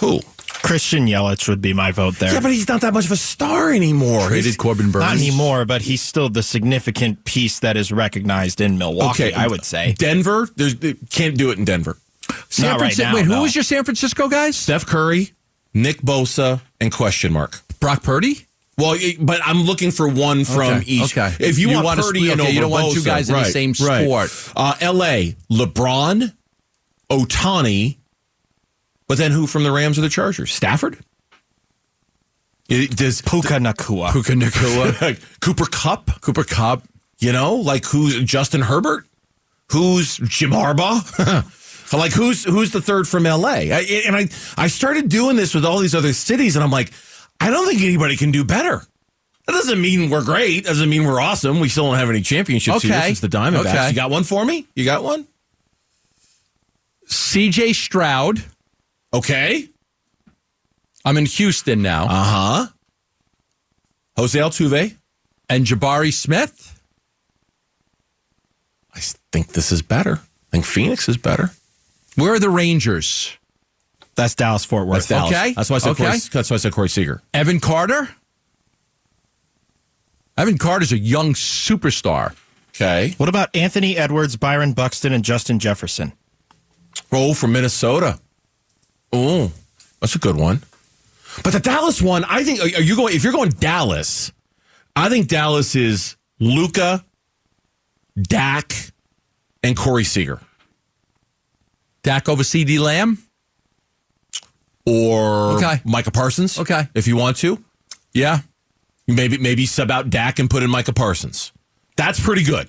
Who? 0.00 0.20
Christian 0.62 1.06
Yelich 1.06 1.48
would 1.48 1.60
be 1.60 1.72
my 1.72 1.90
vote 1.92 2.16
there. 2.18 2.32
Yeah, 2.32 2.40
but 2.40 2.52
he's 2.52 2.68
not 2.68 2.80
that 2.82 2.92
much 2.94 3.06
of 3.06 3.12
a 3.12 3.16
star 3.16 3.72
anymore. 3.72 4.26
Traded 4.28 4.44
He's- 4.44 4.56
Corbin 4.56 4.90
Burnes. 4.90 5.04
Not 5.04 5.16
anymore, 5.16 5.64
but 5.64 5.82
he's 5.82 6.02
still 6.02 6.28
the 6.28 6.42
significant 6.42 7.24
piece 7.24 7.58
that 7.60 7.76
is 7.76 7.90
recognized 7.92 8.60
in 8.60 8.78
Milwaukee, 8.78 9.24
Okay, 9.26 9.32
I 9.34 9.46
would 9.46 9.64
say. 9.64 9.94
Denver. 9.98 10.48
There's 10.56 10.74
can't 11.10 11.36
do 11.36 11.50
it 11.50 11.58
in 11.58 11.64
Denver. 11.64 11.96
San 12.48 12.66
Not 12.66 12.72
right 12.72 12.78
Francisco. 12.94 13.04
now, 13.08 13.14
Wait, 13.14 13.24
who 13.26 13.40
was 13.42 13.54
your 13.54 13.64
San 13.64 13.84
Francisco 13.84 14.28
guys? 14.28 14.56
Steph 14.56 14.86
Curry, 14.86 15.32
Nick 15.74 16.00
Bosa, 16.02 16.60
and 16.80 16.92
question 16.92 17.32
mark. 17.32 17.60
Brock 17.80 18.02
Purdy. 18.02 18.46
Well, 18.78 18.96
but 19.20 19.40
I'm 19.44 19.62
looking 19.64 19.90
for 19.90 20.08
one 20.08 20.44
from 20.44 20.74
Okay, 20.78 20.84
each. 20.86 21.16
okay. 21.16 21.34
If 21.38 21.58
you, 21.58 21.68
You 21.68 21.74
want, 21.74 21.84
want 21.84 22.00
a 22.00 22.02
Purdy 22.04 22.20
split- 22.20 22.32
and 22.32 22.40
okay, 22.42 22.50
you 22.52 22.60
don't 22.60 22.70
want 22.70 22.94
two 22.94 23.00
Bosa, 23.00 23.04
guys 23.04 23.28
in 23.28 23.34
the 23.34 23.42
right, 23.42 23.52
same 23.52 23.74
right. 23.82 24.04
sport. 24.30 24.52
Uh, 24.56 24.74
L.A. 24.80 25.36
LeBron, 25.50 26.32
Ohtani, 27.10 27.96
but 29.10 29.18
then 29.18 29.32
who 29.32 29.48
from 29.48 29.64
the 29.64 29.72
Rams 29.72 29.98
or 29.98 30.02
the 30.02 30.08
Chargers? 30.08 30.52
Stafford. 30.52 30.96
It- 32.68 32.96
does 32.96 33.20
Puka 33.22 33.54
Nacua. 33.54 34.12
Puka 34.12 34.34
Nacua. 34.34 35.18
Cooper 35.40 35.66
Kupp? 35.66 36.20
Cooper 36.20 36.44
Kupp. 36.44 36.84
You 37.18 37.32
know, 37.32 37.56
like 37.56 37.84
who's 37.86 38.22
Justin 38.22 38.60
Herbert? 38.60 39.04
Who's 39.72 40.16
Jim 40.18 40.52
Harbaugh? 40.52 41.92
like 41.92 42.12
who's 42.12 42.44
who's 42.44 42.70
the 42.70 42.80
third 42.80 43.08
from 43.08 43.24
LA? 43.24 43.48
I, 43.74 44.02
and 44.06 44.14
I 44.14 44.28
I 44.56 44.68
started 44.68 45.08
doing 45.08 45.34
this 45.34 45.56
with 45.56 45.64
all 45.64 45.80
these 45.80 45.96
other 45.96 46.12
cities, 46.12 46.54
and 46.54 46.62
I'm 46.62 46.70
like, 46.70 46.92
I 47.40 47.50
don't 47.50 47.66
think 47.66 47.82
anybody 47.82 48.16
can 48.16 48.30
do 48.30 48.44
better. 48.44 48.80
That 49.46 49.52
doesn't 49.54 49.80
mean 49.80 50.08
we're 50.08 50.24
great. 50.24 50.66
Doesn't 50.66 50.88
mean 50.88 51.02
we're 51.04 51.20
awesome. 51.20 51.58
We 51.58 51.68
still 51.68 51.86
don't 51.90 51.98
have 51.98 52.10
any 52.10 52.20
championships 52.20 52.82
here 52.82 52.94
Okay. 52.94 53.06
since 53.08 53.18
the 53.20 53.28
Diamondbacks. 53.28 53.66
Okay. 53.74 53.88
You 53.88 53.94
got 53.96 54.10
one 54.10 54.22
for 54.22 54.44
me? 54.44 54.68
You 54.76 54.84
got 54.84 55.02
one? 55.02 55.26
C.J. 57.06 57.72
Stroud. 57.72 58.44
Okay. 59.12 59.68
I'm 61.04 61.16
in 61.16 61.26
Houston 61.26 61.82
now. 61.82 62.04
Uh 62.04 62.08
huh. 62.24 62.66
Jose 64.16 64.38
Altuve. 64.38 64.96
and 65.48 65.64
Jabari 65.64 66.12
Smith. 66.12 66.80
I 68.94 69.00
think 69.32 69.48
this 69.48 69.72
is 69.72 69.82
better. 69.82 70.14
I 70.14 70.50
think 70.50 70.64
Phoenix 70.64 71.08
is 71.08 71.16
better. 71.16 71.50
Where 72.16 72.34
are 72.34 72.38
the 72.38 72.50
Rangers? 72.50 73.36
That's 74.16 74.34
Dallas 74.34 74.64
Fort 74.64 74.86
Worth. 74.86 75.06
That's 75.06 75.30
Dallas. 75.30 75.32
Okay. 75.32 75.52
That's 75.54 75.70
why 75.70 75.76
I 75.76 75.78
said 75.78 75.90
Okay. 75.90 76.04
Corey, 76.06 76.18
that's 76.32 76.50
why 76.50 76.54
I 76.54 76.58
said 76.58 76.72
Corey 76.72 76.88
Seager. 76.88 77.22
Evan 77.32 77.60
Carter. 77.60 78.10
Evan 80.36 80.58
Carter's 80.58 80.92
a 80.92 80.98
young 80.98 81.34
superstar. 81.34 82.34
Okay. 82.70 83.14
What 83.16 83.28
about 83.28 83.54
Anthony 83.54 83.96
Edwards, 83.96 84.36
Byron 84.36 84.72
Buxton, 84.72 85.12
and 85.12 85.24
Justin 85.24 85.58
Jefferson? 85.58 86.12
Oh, 87.12 87.32
from 87.34 87.52
Minnesota. 87.52 88.18
Oh, 89.12 89.52
that's 90.00 90.14
a 90.14 90.18
good 90.18 90.36
one. 90.36 90.62
But 91.42 91.52
the 91.52 91.60
Dallas 91.60 92.02
one, 92.02 92.24
I 92.24 92.42
think, 92.44 92.60
are 92.60 92.82
you 92.82 92.96
going, 92.96 93.14
if 93.14 93.22
you're 93.24 93.32
going 93.32 93.50
Dallas, 93.50 94.32
I 94.96 95.08
think 95.08 95.28
Dallas 95.28 95.76
is 95.76 96.16
Luka, 96.38 97.04
Dak, 98.20 98.72
and 99.62 99.76
Corey 99.76 100.04
Seager. 100.04 100.40
Dak 102.02 102.28
over 102.28 102.42
CeeDee 102.42 102.80
Lamb. 102.80 103.18
Or 104.86 105.52
Okay. 105.56 105.80
Micah 105.84 106.10
Parsons. 106.10 106.58
Okay. 106.58 106.88
If 106.94 107.06
you 107.06 107.16
want 107.16 107.36
to. 107.38 107.62
Yeah. 108.12 108.40
Maybe 109.06 109.38
maybe 109.38 109.66
sub 109.66 109.90
out 109.90 110.08
Dak 110.08 110.38
and 110.38 110.48
put 110.48 110.62
in 110.62 110.70
Micah 110.70 110.92
Parsons. 110.92 111.52
That's 111.96 112.18
pretty 112.18 112.42
good. 112.44 112.68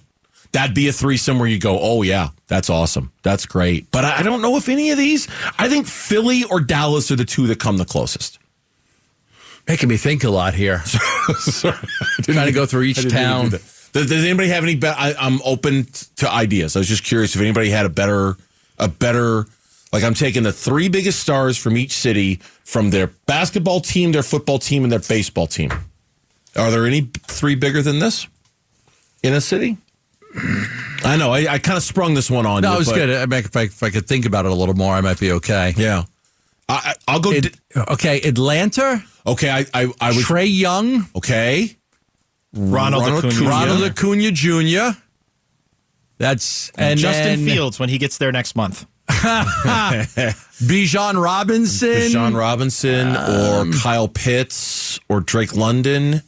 That'd 0.54 0.76
be 0.76 0.88
a 0.90 0.92
threesome 0.94 1.40
where 1.40 1.48
you 1.48 1.60
go, 1.60 1.80
oh 1.80 2.02
yeah, 2.02 2.30
that's 2.48 2.70
awesome, 2.70 3.12
that's 3.24 3.46
great. 3.46 3.90
But 3.92 4.04
I 4.04 4.22
don't 4.22 4.42
know 4.42 4.58
if 4.58 4.68
any 4.68 4.92
of 4.92 4.98
these. 4.98 5.28
I 5.58 5.70
think 5.70 5.88
Philly 5.88 6.44
or 6.44 6.60
Dallas 6.60 7.10
are 7.12 7.16
the 7.16 7.24
two 7.26 7.48
that 7.48 7.60
come 7.60 7.78
the 7.78 7.86
closest. 7.86 8.38
Making 9.68 9.90
me 9.90 9.98
think 9.98 10.24
a 10.24 10.30
lot 10.30 10.54
here. 10.54 10.80
Sorry, 11.40 11.78
Trying 12.24 12.48
to 12.48 12.52
go 12.52 12.66
through 12.66 12.84
each 12.84 13.00
I 13.00 13.04
didn't 13.04 13.14
mean 13.16 13.24
to 13.24 13.28
town. 13.30 13.50
do. 13.52 13.58
Does, 13.94 14.10
does 14.10 14.26
anybody 14.26 14.50
have 14.50 14.64
any? 14.64 14.76
Be- 14.76 14.88
I, 14.88 15.14
I'm 15.20 15.40
open 15.46 15.86
to 16.18 16.30
ideas. 16.30 16.76
I 16.76 16.80
was 16.80 16.88
just 16.88 17.04
curious 17.04 17.36
if 17.36 17.42
anybody 17.42 17.70
had 17.70 17.86
a 17.86 17.90
better, 17.90 18.36
a 18.78 18.88
better. 18.88 19.46
Like 19.94 20.04
I'm 20.04 20.14
taking 20.14 20.44
the 20.44 20.54
three 20.54 20.90
biggest 20.90 21.20
stars 21.20 21.58
from 21.58 21.78
each 21.78 21.92
city, 21.94 22.38
from 22.64 22.90
their 22.90 23.08
basketball 23.28 23.82
team, 23.82 24.12
their 24.14 24.24
football 24.24 24.58
team, 24.60 24.84
and 24.84 24.92
their 24.92 25.00
baseball 25.00 25.48
team. 25.48 25.72
Are 26.56 26.72
there 26.72 26.86
any 26.86 27.10
three 27.28 27.56
bigger 27.56 27.82
than 27.82 28.00
this 28.00 28.28
in 29.24 29.34
a 29.34 29.42
city? 29.42 29.78
I 31.04 31.18
know. 31.18 31.32
I, 31.32 31.54
I 31.54 31.58
kind 31.60 31.78
of 31.78 31.84
sprung 31.84 32.14
this 32.14 32.30
one 32.30 32.46
on 32.46 32.62
No, 32.62 32.70
you. 32.70 32.76
it 32.76 32.80
was 32.80 32.88
but- 32.90 32.96
good. 32.96 33.10
I 33.10 33.26
mean, 33.26 33.40
if, 33.40 33.56
I, 33.56 33.62
if 33.64 33.84
I 33.84 33.90
could 33.90 34.08
think 34.08 34.26
about 34.26 34.46
it 34.46 34.52
a 34.52 34.56
little 34.56 34.76
more, 34.76 34.94
I 34.94 35.02
might 35.02 35.20
be 35.20 35.32
okay. 35.34 35.74
Yeah. 35.78 36.04
I, 36.70 36.74
I- 36.86 36.96
I'll 37.14 37.20
go. 37.20 37.32
It- 37.32 37.56
okay, 37.76 38.22
Atlanta. 38.22 39.04
okay. 39.26 39.50
I, 39.50 39.66
I, 39.74 39.88
I 40.00 40.08
was. 40.10 40.24
Trae 40.26 40.48
Young, 40.50 41.08
okay. 41.16 41.76
Ronald, 42.54 43.04
Ronald 43.04 43.26
Acuna. 43.26 43.34
Acuna. 43.34 43.50
Ronald 43.50 43.84
Acuna 43.84 44.32
Jr. 44.32 44.98
That's 46.18 46.70
and 46.72 47.00
Justin 47.00 47.46
then 47.46 47.54
Fields 47.56 47.80
when 47.80 47.90
he 47.90 47.98
gets 47.98 48.18
there 48.20 48.32
next 48.32 48.56
month. 48.56 48.86
Bijan 50.62 51.22
Robinson. 51.22 52.10
Sean 52.10 52.34
Robinson 52.34 53.10
or 53.16 53.62
um, 53.62 53.74
Kyle 53.74 54.08
Pitts 54.08 55.00
or 55.10 55.20
Drake 55.22 55.56
London. 55.56 56.22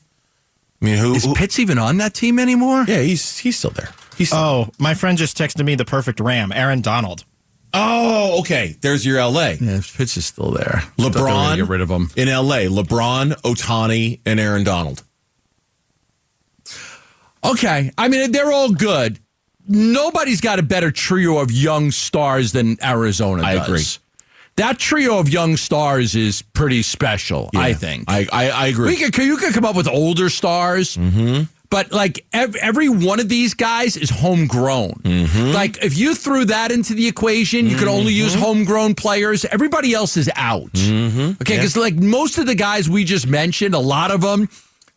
I 0.83 0.85
mean, 0.85 0.97
who? 0.97 1.15
Is 1.15 1.23
who- 1.23 1.33
Pitts 1.33 1.59
even 1.59 1.77
on 1.79 1.95
that 1.97 2.13
team 2.13 2.37
anymore? 2.37 2.83
yeah, 2.87 2.99
he's 3.01 3.37
he's 3.37 3.57
still 3.57 3.71
there. 3.71 3.89
He's 4.17 4.33
Oh, 4.33 4.69
my 4.77 4.93
friend 4.93 5.17
just 5.17 5.37
texted 5.37 5.63
me 5.65 5.75
the 5.75 5.85
perfect 5.85 6.19
Ram, 6.19 6.51
Aaron 6.51 6.81
Donald. 6.81 7.23
oh, 7.73 8.41
okay. 8.41 8.75
There's 8.81 9.05
your 9.05 9.19
LA. 9.19 9.55
Yeah, 9.61 9.79
Pitts 9.95 10.17
is 10.17 10.25
still 10.25 10.51
there. 10.51 10.83
Thought 10.97 11.13
they 11.13 11.21
were 11.21 11.27
gonna 11.27 11.53
LeBron 11.53 11.55
get 11.55 11.67
rid 11.69 11.81
of 11.81 11.89
him. 11.89 12.11
in 12.17 12.27
LA. 12.27 12.67
LeBron, 12.67 13.31
Ohtani, 13.43 14.19
and 14.25 14.39
Aaron 14.41 14.63
Donald. 14.65 15.01
Okay, 17.43 17.91
I 17.97 18.07
mean 18.07 18.31
they're 18.31 18.51
all 18.51 18.69
good. 18.71 19.19
Nobody's 19.67 20.41
got 20.41 20.59
a 20.59 20.63
better 20.63 20.91
trio 20.91 21.37
of 21.39 21.51
young 21.51 21.91
stars 21.91 22.51
than 22.51 22.77
Arizona. 22.83 23.43
I 23.43 23.55
does. 23.55 23.67
agree. 23.67 23.83
That 24.55 24.77
trio 24.77 25.19
of 25.19 25.29
young 25.29 25.57
stars 25.57 26.15
is 26.15 26.41
pretty 26.41 26.81
special. 26.81 27.49
I 27.55 27.73
think. 27.73 28.05
I, 28.07 28.27
I, 28.31 28.49
I 28.49 28.67
agree. 28.67 28.87
we 28.89 28.95
could 28.97 29.17
you 29.17 29.37
could 29.37 29.53
come 29.53 29.65
up 29.65 29.75
with 29.75 29.87
older 29.87 30.29
stars. 30.29 30.95
Mm-hmm. 30.95 31.43
But 31.69 31.91
like 31.91 32.23
ev- 32.33 32.55
every 32.57 32.87
one 32.87 33.19
of 33.19 33.29
these 33.29 33.55
guys 33.55 33.97
is 33.97 34.11
homegrown. 34.11 34.91
Mm-hmm. 35.01 35.53
Like 35.53 35.83
if 35.83 35.97
you 35.97 36.13
threw 36.13 36.45
that 36.45 36.71
into 36.71 36.93
the 36.93 37.07
equation, 37.07 37.65
you 37.65 37.77
could 37.77 37.87
only 37.87 38.13
use 38.13 38.35
homegrown 38.35 38.93
players. 38.93 39.43
Everybody 39.45 39.91
else 39.91 40.15
is 40.15 40.29
out. 40.35 40.71
Mm-hmm. 40.73 41.41
Okay, 41.41 41.55
because 41.55 41.75
like 41.75 41.95
most 41.95 42.37
of 42.37 42.45
the 42.45 42.53
guys 42.53 42.87
we 42.87 43.03
just 43.03 43.25
mentioned, 43.25 43.73
a 43.73 43.79
lot 43.79 44.11
of 44.11 44.21
them, 44.21 44.49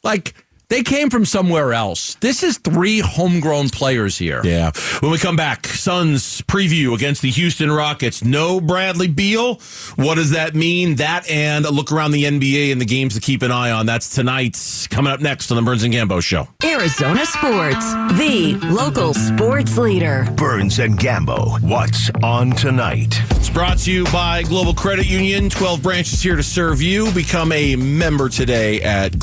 like 0.02 0.34
they 0.68 0.82
came 0.82 1.10
from 1.10 1.24
somewhere 1.24 1.72
else. 1.72 2.16
This 2.16 2.42
is 2.42 2.58
three 2.58 2.98
homegrown 2.98 3.68
players 3.68 4.18
here. 4.18 4.40
Yeah. 4.44 4.72
When 5.00 5.12
we 5.12 5.18
come 5.18 5.36
back, 5.36 5.66
Suns 5.68 6.42
preview 6.42 6.94
against 6.94 7.22
the 7.22 7.30
Houston 7.30 7.70
Rockets. 7.70 8.24
No 8.24 8.60
Bradley 8.60 9.06
Beal. 9.06 9.60
What 9.94 10.16
does 10.16 10.30
that 10.30 10.54
mean? 10.56 10.96
That 10.96 11.28
and 11.30 11.64
a 11.66 11.70
look 11.70 11.92
around 11.92 12.10
the 12.10 12.24
NBA 12.24 12.72
and 12.72 12.80
the 12.80 12.84
games 12.84 13.14
to 13.14 13.20
keep 13.20 13.42
an 13.42 13.52
eye 13.52 13.70
on. 13.70 13.86
That's 13.86 14.08
tonight. 14.12 14.56
Coming 14.90 15.12
up 15.12 15.20
next 15.20 15.52
on 15.52 15.56
the 15.56 15.62
Burns 15.62 15.84
and 15.84 15.94
Gambo 15.94 16.20
Show. 16.20 16.48
Arizona 16.64 17.24
Sports, 17.26 17.92
the 18.18 18.58
local 18.64 19.14
sports 19.14 19.78
leader. 19.78 20.26
Burns 20.34 20.80
and 20.80 20.98
Gambo. 20.98 21.60
What's 21.62 22.10
on 22.24 22.50
tonight? 22.50 23.14
It's 23.32 23.50
brought 23.50 23.78
to 23.78 23.92
you 23.92 24.04
by 24.06 24.42
Global 24.42 24.74
Credit 24.74 25.06
Union. 25.06 25.48
12 25.48 25.80
branches 25.82 26.20
here 26.20 26.34
to 26.34 26.42
serve 26.42 26.82
you. 26.82 27.12
Become 27.12 27.52
a 27.52 27.76
member 27.76 28.28
today 28.28 28.82
at 28.82 29.16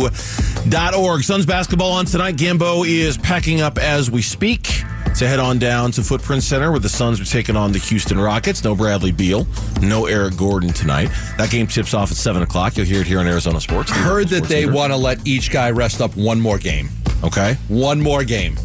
globalcu.org. 0.00 1.22
Suns 1.22 1.46
basketball 1.46 1.92
on 1.92 2.04
tonight. 2.04 2.36
Gambo 2.36 2.86
is 2.86 3.16
packing 3.16 3.60
up 3.60 3.78
as 3.78 4.10
we 4.10 4.22
speak 4.22 4.82
to 5.16 5.28
head 5.28 5.38
on 5.38 5.58
down 5.58 5.92
to 5.92 6.02
Footprint 6.02 6.42
Center 6.42 6.70
where 6.70 6.80
the 6.80 6.88
Suns 6.88 7.20
are 7.20 7.24
taking 7.24 7.56
on 7.56 7.72
the 7.72 7.78
Houston 7.78 8.18
Rockets. 8.18 8.64
No 8.64 8.74
Bradley 8.74 9.12
Beal, 9.12 9.46
no 9.80 10.06
Eric 10.06 10.36
Gordon 10.36 10.72
tonight. 10.72 11.10
That 11.38 11.50
game 11.50 11.66
tips 11.66 11.94
off 11.94 12.10
at 12.10 12.16
7 12.16 12.42
o'clock. 12.42 12.76
You'll 12.76 12.86
hear 12.86 13.00
it 13.00 13.06
here 13.06 13.20
on 13.20 13.26
Arizona 13.26 13.60
Sports. 13.60 13.90
the 13.90 13.98
Heard 13.98 14.28
that 14.28 14.36
Sports 14.36 14.48
they 14.48 14.66
want 14.66 14.92
to 14.92 14.96
let 14.96 15.26
each 15.26 15.50
guy 15.50 15.70
rest 15.70 16.00
up 16.00 16.16
one 16.16 16.40
more 16.40 16.58
game. 16.58 16.88
Okay. 17.22 17.56
One 17.68 18.00
more 18.00 18.24
game. 18.24 18.56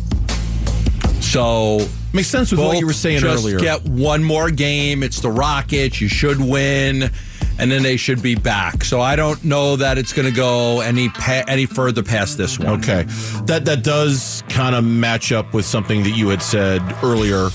So 1.21 1.87
Makes 2.11 2.27
sense 2.29 2.51
with 2.51 2.59
what 2.59 2.79
you 2.79 2.87
were 2.87 2.93
saying 2.93 3.19
just 3.19 3.43
earlier. 3.43 3.59
Get 3.59 3.85
one 3.85 4.23
more 4.23 4.49
game. 4.49 5.03
It's 5.03 5.21
the 5.21 5.29
Rockets. 5.29 6.01
You 6.01 6.07
should 6.07 6.41
win, 6.41 7.11
and 7.59 7.71
then 7.71 7.83
they 7.83 7.97
should 7.97 8.21
be 8.21 8.35
back. 8.35 8.83
So 8.83 9.01
I 9.01 9.15
don't 9.15 9.43
know 9.43 9.75
that 9.75 9.97
it's 9.97 10.13
going 10.13 10.27
to 10.27 10.35
go 10.35 10.81
any 10.81 11.09
pa- 11.09 11.43
any 11.47 11.65
further 11.65 12.03
past 12.03 12.37
this 12.37 12.57
one. 12.57 12.79
Okay, 12.79 13.03
that 13.45 13.65
that 13.65 13.83
does 13.83 14.43
kind 14.49 14.75
of 14.75 14.83
match 14.83 15.31
up 15.31 15.53
with 15.53 15.65
something 15.65 16.03
that 16.03 16.11
you 16.11 16.29
had 16.29 16.41
said 16.41 16.81
earlier 17.03 17.49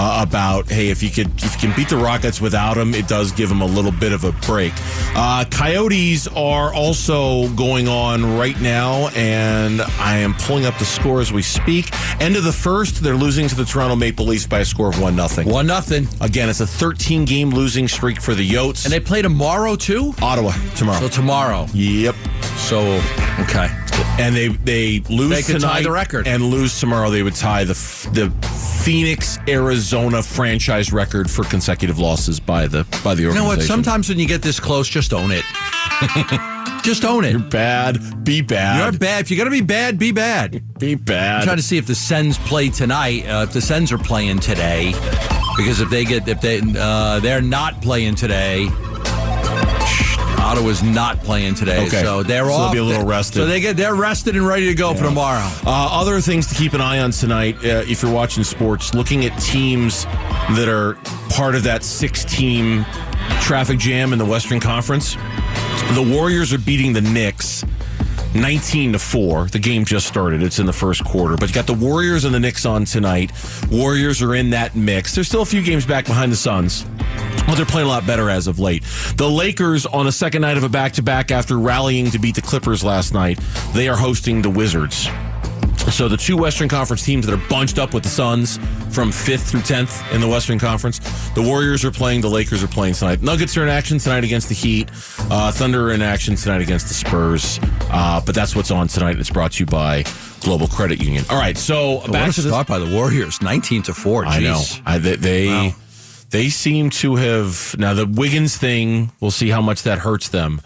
uh, 0.00 0.24
about 0.26 0.66
hey, 0.70 0.88
if 0.88 1.02
you 1.02 1.10
could 1.10 1.26
if 1.42 1.54
you 1.54 1.68
can 1.68 1.76
beat 1.76 1.90
the 1.90 1.96
Rockets 1.96 2.40
without 2.40 2.78
him, 2.78 2.94
it 2.94 3.06
does 3.06 3.32
give 3.32 3.50
them 3.50 3.60
a 3.60 3.66
little 3.66 3.92
bit 3.92 4.12
of 4.12 4.24
a 4.24 4.32
break. 4.46 4.72
Uh, 5.14 5.44
Coyotes 5.50 6.26
are 6.28 6.72
also 6.72 7.48
going 7.50 7.86
on 7.86 8.38
right 8.38 8.58
now, 8.62 9.08
and 9.08 9.82
I 9.82 10.16
am 10.16 10.32
pulling 10.34 10.64
up 10.64 10.78
the 10.78 10.86
score 10.86 11.20
as 11.20 11.32
we 11.32 11.42
speak. 11.42 11.90
End 12.18 12.36
of 12.36 12.44
the 12.44 12.52
first, 12.52 13.02
they're 13.02 13.14
losing 13.14 13.46
to 13.48 13.54
the 13.54 13.64
Toronto 13.64 13.94
Maple 13.94 14.24
Leafs 14.24 14.46
by 14.46 14.60
a 14.60 14.64
score 14.64 14.88
of 14.88 14.98
one 15.00 15.14
nothing. 15.14 15.46
One 15.46 15.66
nothing. 15.66 16.08
Again, 16.22 16.48
it's 16.48 16.60
a 16.60 16.66
13 16.66 17.26
game 17.26 17.50
losing 17.50 17.86
streak 17.86 18.22
for 18.22 18.34
the 18.34 18.48
Yotes. 18.48 18.84
And 18.84 18.92
they 18.92 19.00
play 19.00 19.20
tomorrow 19.20 19.76
too. 19.76 20.14
Ottawa 20.22 20.52
tomorrow. 20.76 21.00
So 21.00 21.08
tomorrow. 21.08 21.66
Yep. 21.74 22.14
So 22.56 22.80
okay. 23.40 23.68
And 24.18 24.34
they 24.34 24.48
they 24.48 25.00
lose 25.08 25.30
They 25.30 25.42
could 25.42 25.60
tie 25.60 25.68
tonight 25.68 25.82
the 25.82 25.90
record. 25.90 26.26
and 26.26 26.44
lose 26.44 26.78
tomorrow. 26.78 27.10
They 27.10 27.22
would 27.22 27.34
tie 27.36 27.64
the 27.64 27.74
the 28.12 28.30
Phoenix 28.84 29.38
Arizona 29.48 30.22
franchise 30.22 30.92
record 30.92 31.30
for 31.30 31.44
consecutive 31.44 31.98
losses 31.98 32.40
by 32.40 32.66
the 32.66 32.84
by 33.04 33.14
the 33.14 33.26
organization. 33.26 33.34
You 33.34 33.40
know 33.40 33.44
what? 33.46 33.62
Sometimes 33.62 34.08
when 34.08 34.18
you 34.18 34.26
get 34.26 34.42
this 34.42 34.58
close, 34.60 34.88
just 34.88 35.12
own 35.12 35.30
it. 35.32 35.44
just 36.82 37.04
own 37.04 37.24
it. 37.24 37.32
you're 37.32 37.40
bad. 37.40 38.24
Be 38.24 38.40
bad. 38.40 38.82
You're 38.92 38.98
bad. 38.98 39.22
If 39.22 39.30
you're 39.30 39.38
gonna 39.38 39.50
be 39.50 39.60
bad, 39.60 39.98
be 39.98 40.12
bad. 40.12 40.78
Be 40.78 40.94
bad. 40.94 41.40
I'm 41.40 41.44
trying 41.44 41.56
to 41.58 41.62
see 41.62 41.76
if 41.78 41.86
the 41.86 41.94
Sens 41.94 42.38
play 42.38 42.68
tonight. 42.70 43.26
Uh, 43.26 43.42
if 43.46 43.52
the 43.52 43.60
Sens 43.60 43.92
are 43.92 43.98
playing 43.98 44.38
today, 44.38 44.92
because 45.56 45.80
if 45.80 45.90
they 45.90 46.04
get 46.04 46.26
if 46.28 46.40
they 46.40 46.60
uh, 46.78 47.20
they're 47.20 47.42
not 47.42 47.82
playing 47.82 48.14
today. 48.14 48.68
Ottawa's 50.50 50.82
not 50.82 51.20
playing 51.22 51.54
today, 51.54 51.86
Okay. 51.86 52.02
so 52.02 52.24
they're 52.24 52.44
So 52.44 52.58
they'll 52.58 52.72
be 52.72 52.78
a 52.78 52.84
little 52.84 53.06
rested. 53.06 53.38
So 53.38 53.46
they 53.46 53.60
get 53.60 53.76
they're 53.76 53.94
rested 53.94 54.34
and 54.34 54.44
ready 54.46 54.66
to 54.66 54.74
go 54.74 54.94
for 54.94 55.04
tomorrow. 55.04 55.46
Uh, 55.64 55.88
other 55.92 56.20
things 56.20 56.48
to 56.48 56.54
keep 56.56 56.72
an 56.72 56.80
eye 56.80 56.98
on 56.98 57.12
tonight, 57.12 57.54
uh, 57.64 57.84
if 57.86 58.02
you're 58.02 58.12
watching 58.12 58.42
sports, 58.42 58.92
looking 58.92 59.24
at 59.24 59.38
teams 59.40 60.06
that 60.56 60.68
are 60.68 60.94
part 61.28 61.54
of 61.54 61.62
that 61.62 61.84
six-team 61.84 62.84
traffic 63.40 63.78
jam 63.78 64.12
in 64.12 64.18
the 64.18 64.24
Western 64.24 64.58
Conference. 64.58 65.14
The 65.94 66.14
Warriors 66.16 66.52
are 66.52 66.58
beating 66.58 66.92
the 66.92 67.00
Knicks. 67.00 67.64
19 68.34 68.92
to 68.92 68.98
4. 69.00 69.46
The 69.46 69.58
game 69.58 69.84
just 69.84 70.06
started. 70.06 70.40
It's 70.40 70.60
in 70.60 70.66
the 70.66 70.72
first 70.72 71.04
quarter. 71.04 71.36
But 71.36 71.48
you 71.48 71.54
got 71.54 71.66
the 71.66 71.74
Warriors 71.74 72.24
and 72.24 72.32
the 72.32 72.38
Knicks 72.38 72.64
on 72.64 72.84
tonight. 72.84 73.32
Warriors 73.72 74.22
are 74.22 74.36
in 74.36 74.50
that 74.50 74.76
mix. 74.76 75.14
There's 75.16 75.26
still 75.26 75.42
a 75.42 75.46
few 75.46 75.62
games 75.62 75.84
back 75.84 76.04
behind 76.06 76.30
the 76.30 76.36
Suns. 76.36 76.86
Well, 77.50 77.56
they're 77.56 77.66
playing 77.66 77.88
a 77.88 77.90
lot 77.90 78.06
better 78.06 78.30
as 78.30 78.46
of 78.46 78.60
late. 78.60 78.84
The 79.16 79.28
Lakers 79.28 79.84
on 79.84 80.06
a 80.06 80.12
second 80.12 80.42
night 80.42 80.56
of 80.56 80.62
a 80.62 80.68
back 80.68 80.92
to 80.92 81.02
back 81.02 81.32
after 81.32 81.58
rallying 81.58 82.08
to 82.12 82.18
beat 82.20 82.36
the 82.36 82.42
Clippers 82.42 82.84
last 82.84 83.12
night. 83.12 83.40
They 83.74 83.88
are 83.88 83.96
hosting 83.96 84.40
the 84.40 84.48
Wizards. 84.50 85.08
So 85.90 86.06
the 86.06 86.16
two 86.16 86.36
Western 86.36 86.68
Conference 86.68 87.04
teams 87.04 87.26
that 87.26 87.32
are 87.34 87.48
bunched 87.48 87.80
up 87.80 87.92
with 87.92 88.04
the 88.04 88.08
Suns 88.08 88.60
from 88.90 89.10
fifth 89.10 89.50
through 89.50 89.62
tenth 89.62 90.00
in 90.12 90.20
the 90.20 90.28
Western 90.28 90.60
Conference. 90.60 91.00
The 91.30 91.42
Warriors 91.42 91.84
are 91.84 91.90
playing. 91.90 92.20
The 92.20 92.30
Lakers 92.30 92.62
are 92.62 92.68
playing 92.68 92.94
tonight. 92.94 93.20
Nuggets 93.20 93.56
are 93.56 93.64
in 93.64 93.68
action 93.68 93.98
tonight 93.98 94.22
against 94.22 94.48
the 94.48 94.54
Heat. 94.54 94.88
Uh, 95.28 95.50
Thunder 95.50 95.88
are 95.88 95.92
in 95.92 96.02
action 96.02 96.36
tonight 96.36 96.62
against 96.62 96.86
the 96.86 96.94
Spurs. 96.94 97.58
Uh, 97.90 98.20
but 98.24 98.32
that's 98.32 98.54
what's 98.54 98.70
on 98.70 98.86
tonight. 98.86 99.18
It's 99.18 99.30
brought 99.30 99.50
to 99.54 99.60
you 99.64 99.66
by 99.66 100.04
Global 100.42 100.68
Credit 100.68 101.02
Union. 101.02 101.24
All 101.28 101.38
right, 101.40 101.58
so 101.58 101.96
What 101.96 102.12
back 102.12 102.28
a 102.28 102.32
to 102.34 102.42
the 102.42 102.48
start 102.50 102.68
by 102.68 102.78
the 102.78 102.94
Warriors, 102.94 103.42
nineteen 103.42 103.82
to 103.82 103.92
four. 103.94 104.24
I 104.24 104.38
know. 104.38 104.62
I, 104.86 104.98
they 104.98 105.16
they, 105.16 105.46
Wow. 105.48 105.74
They 106.30 106.48
seem 106.48 106.90
to 106.90 107.16
have 107.16 107.74
now 107.78 107.94
the 107.94 108.06
Wiggins 108.06 108.56
thing. 108.56 109.12
We'll 109.20 109.30
see 109.30 109.48
how 109.50 109.60
much 109.60 109.82
that 109.82 109.98
hurts 109.98 110.28
them, 110.28 110.60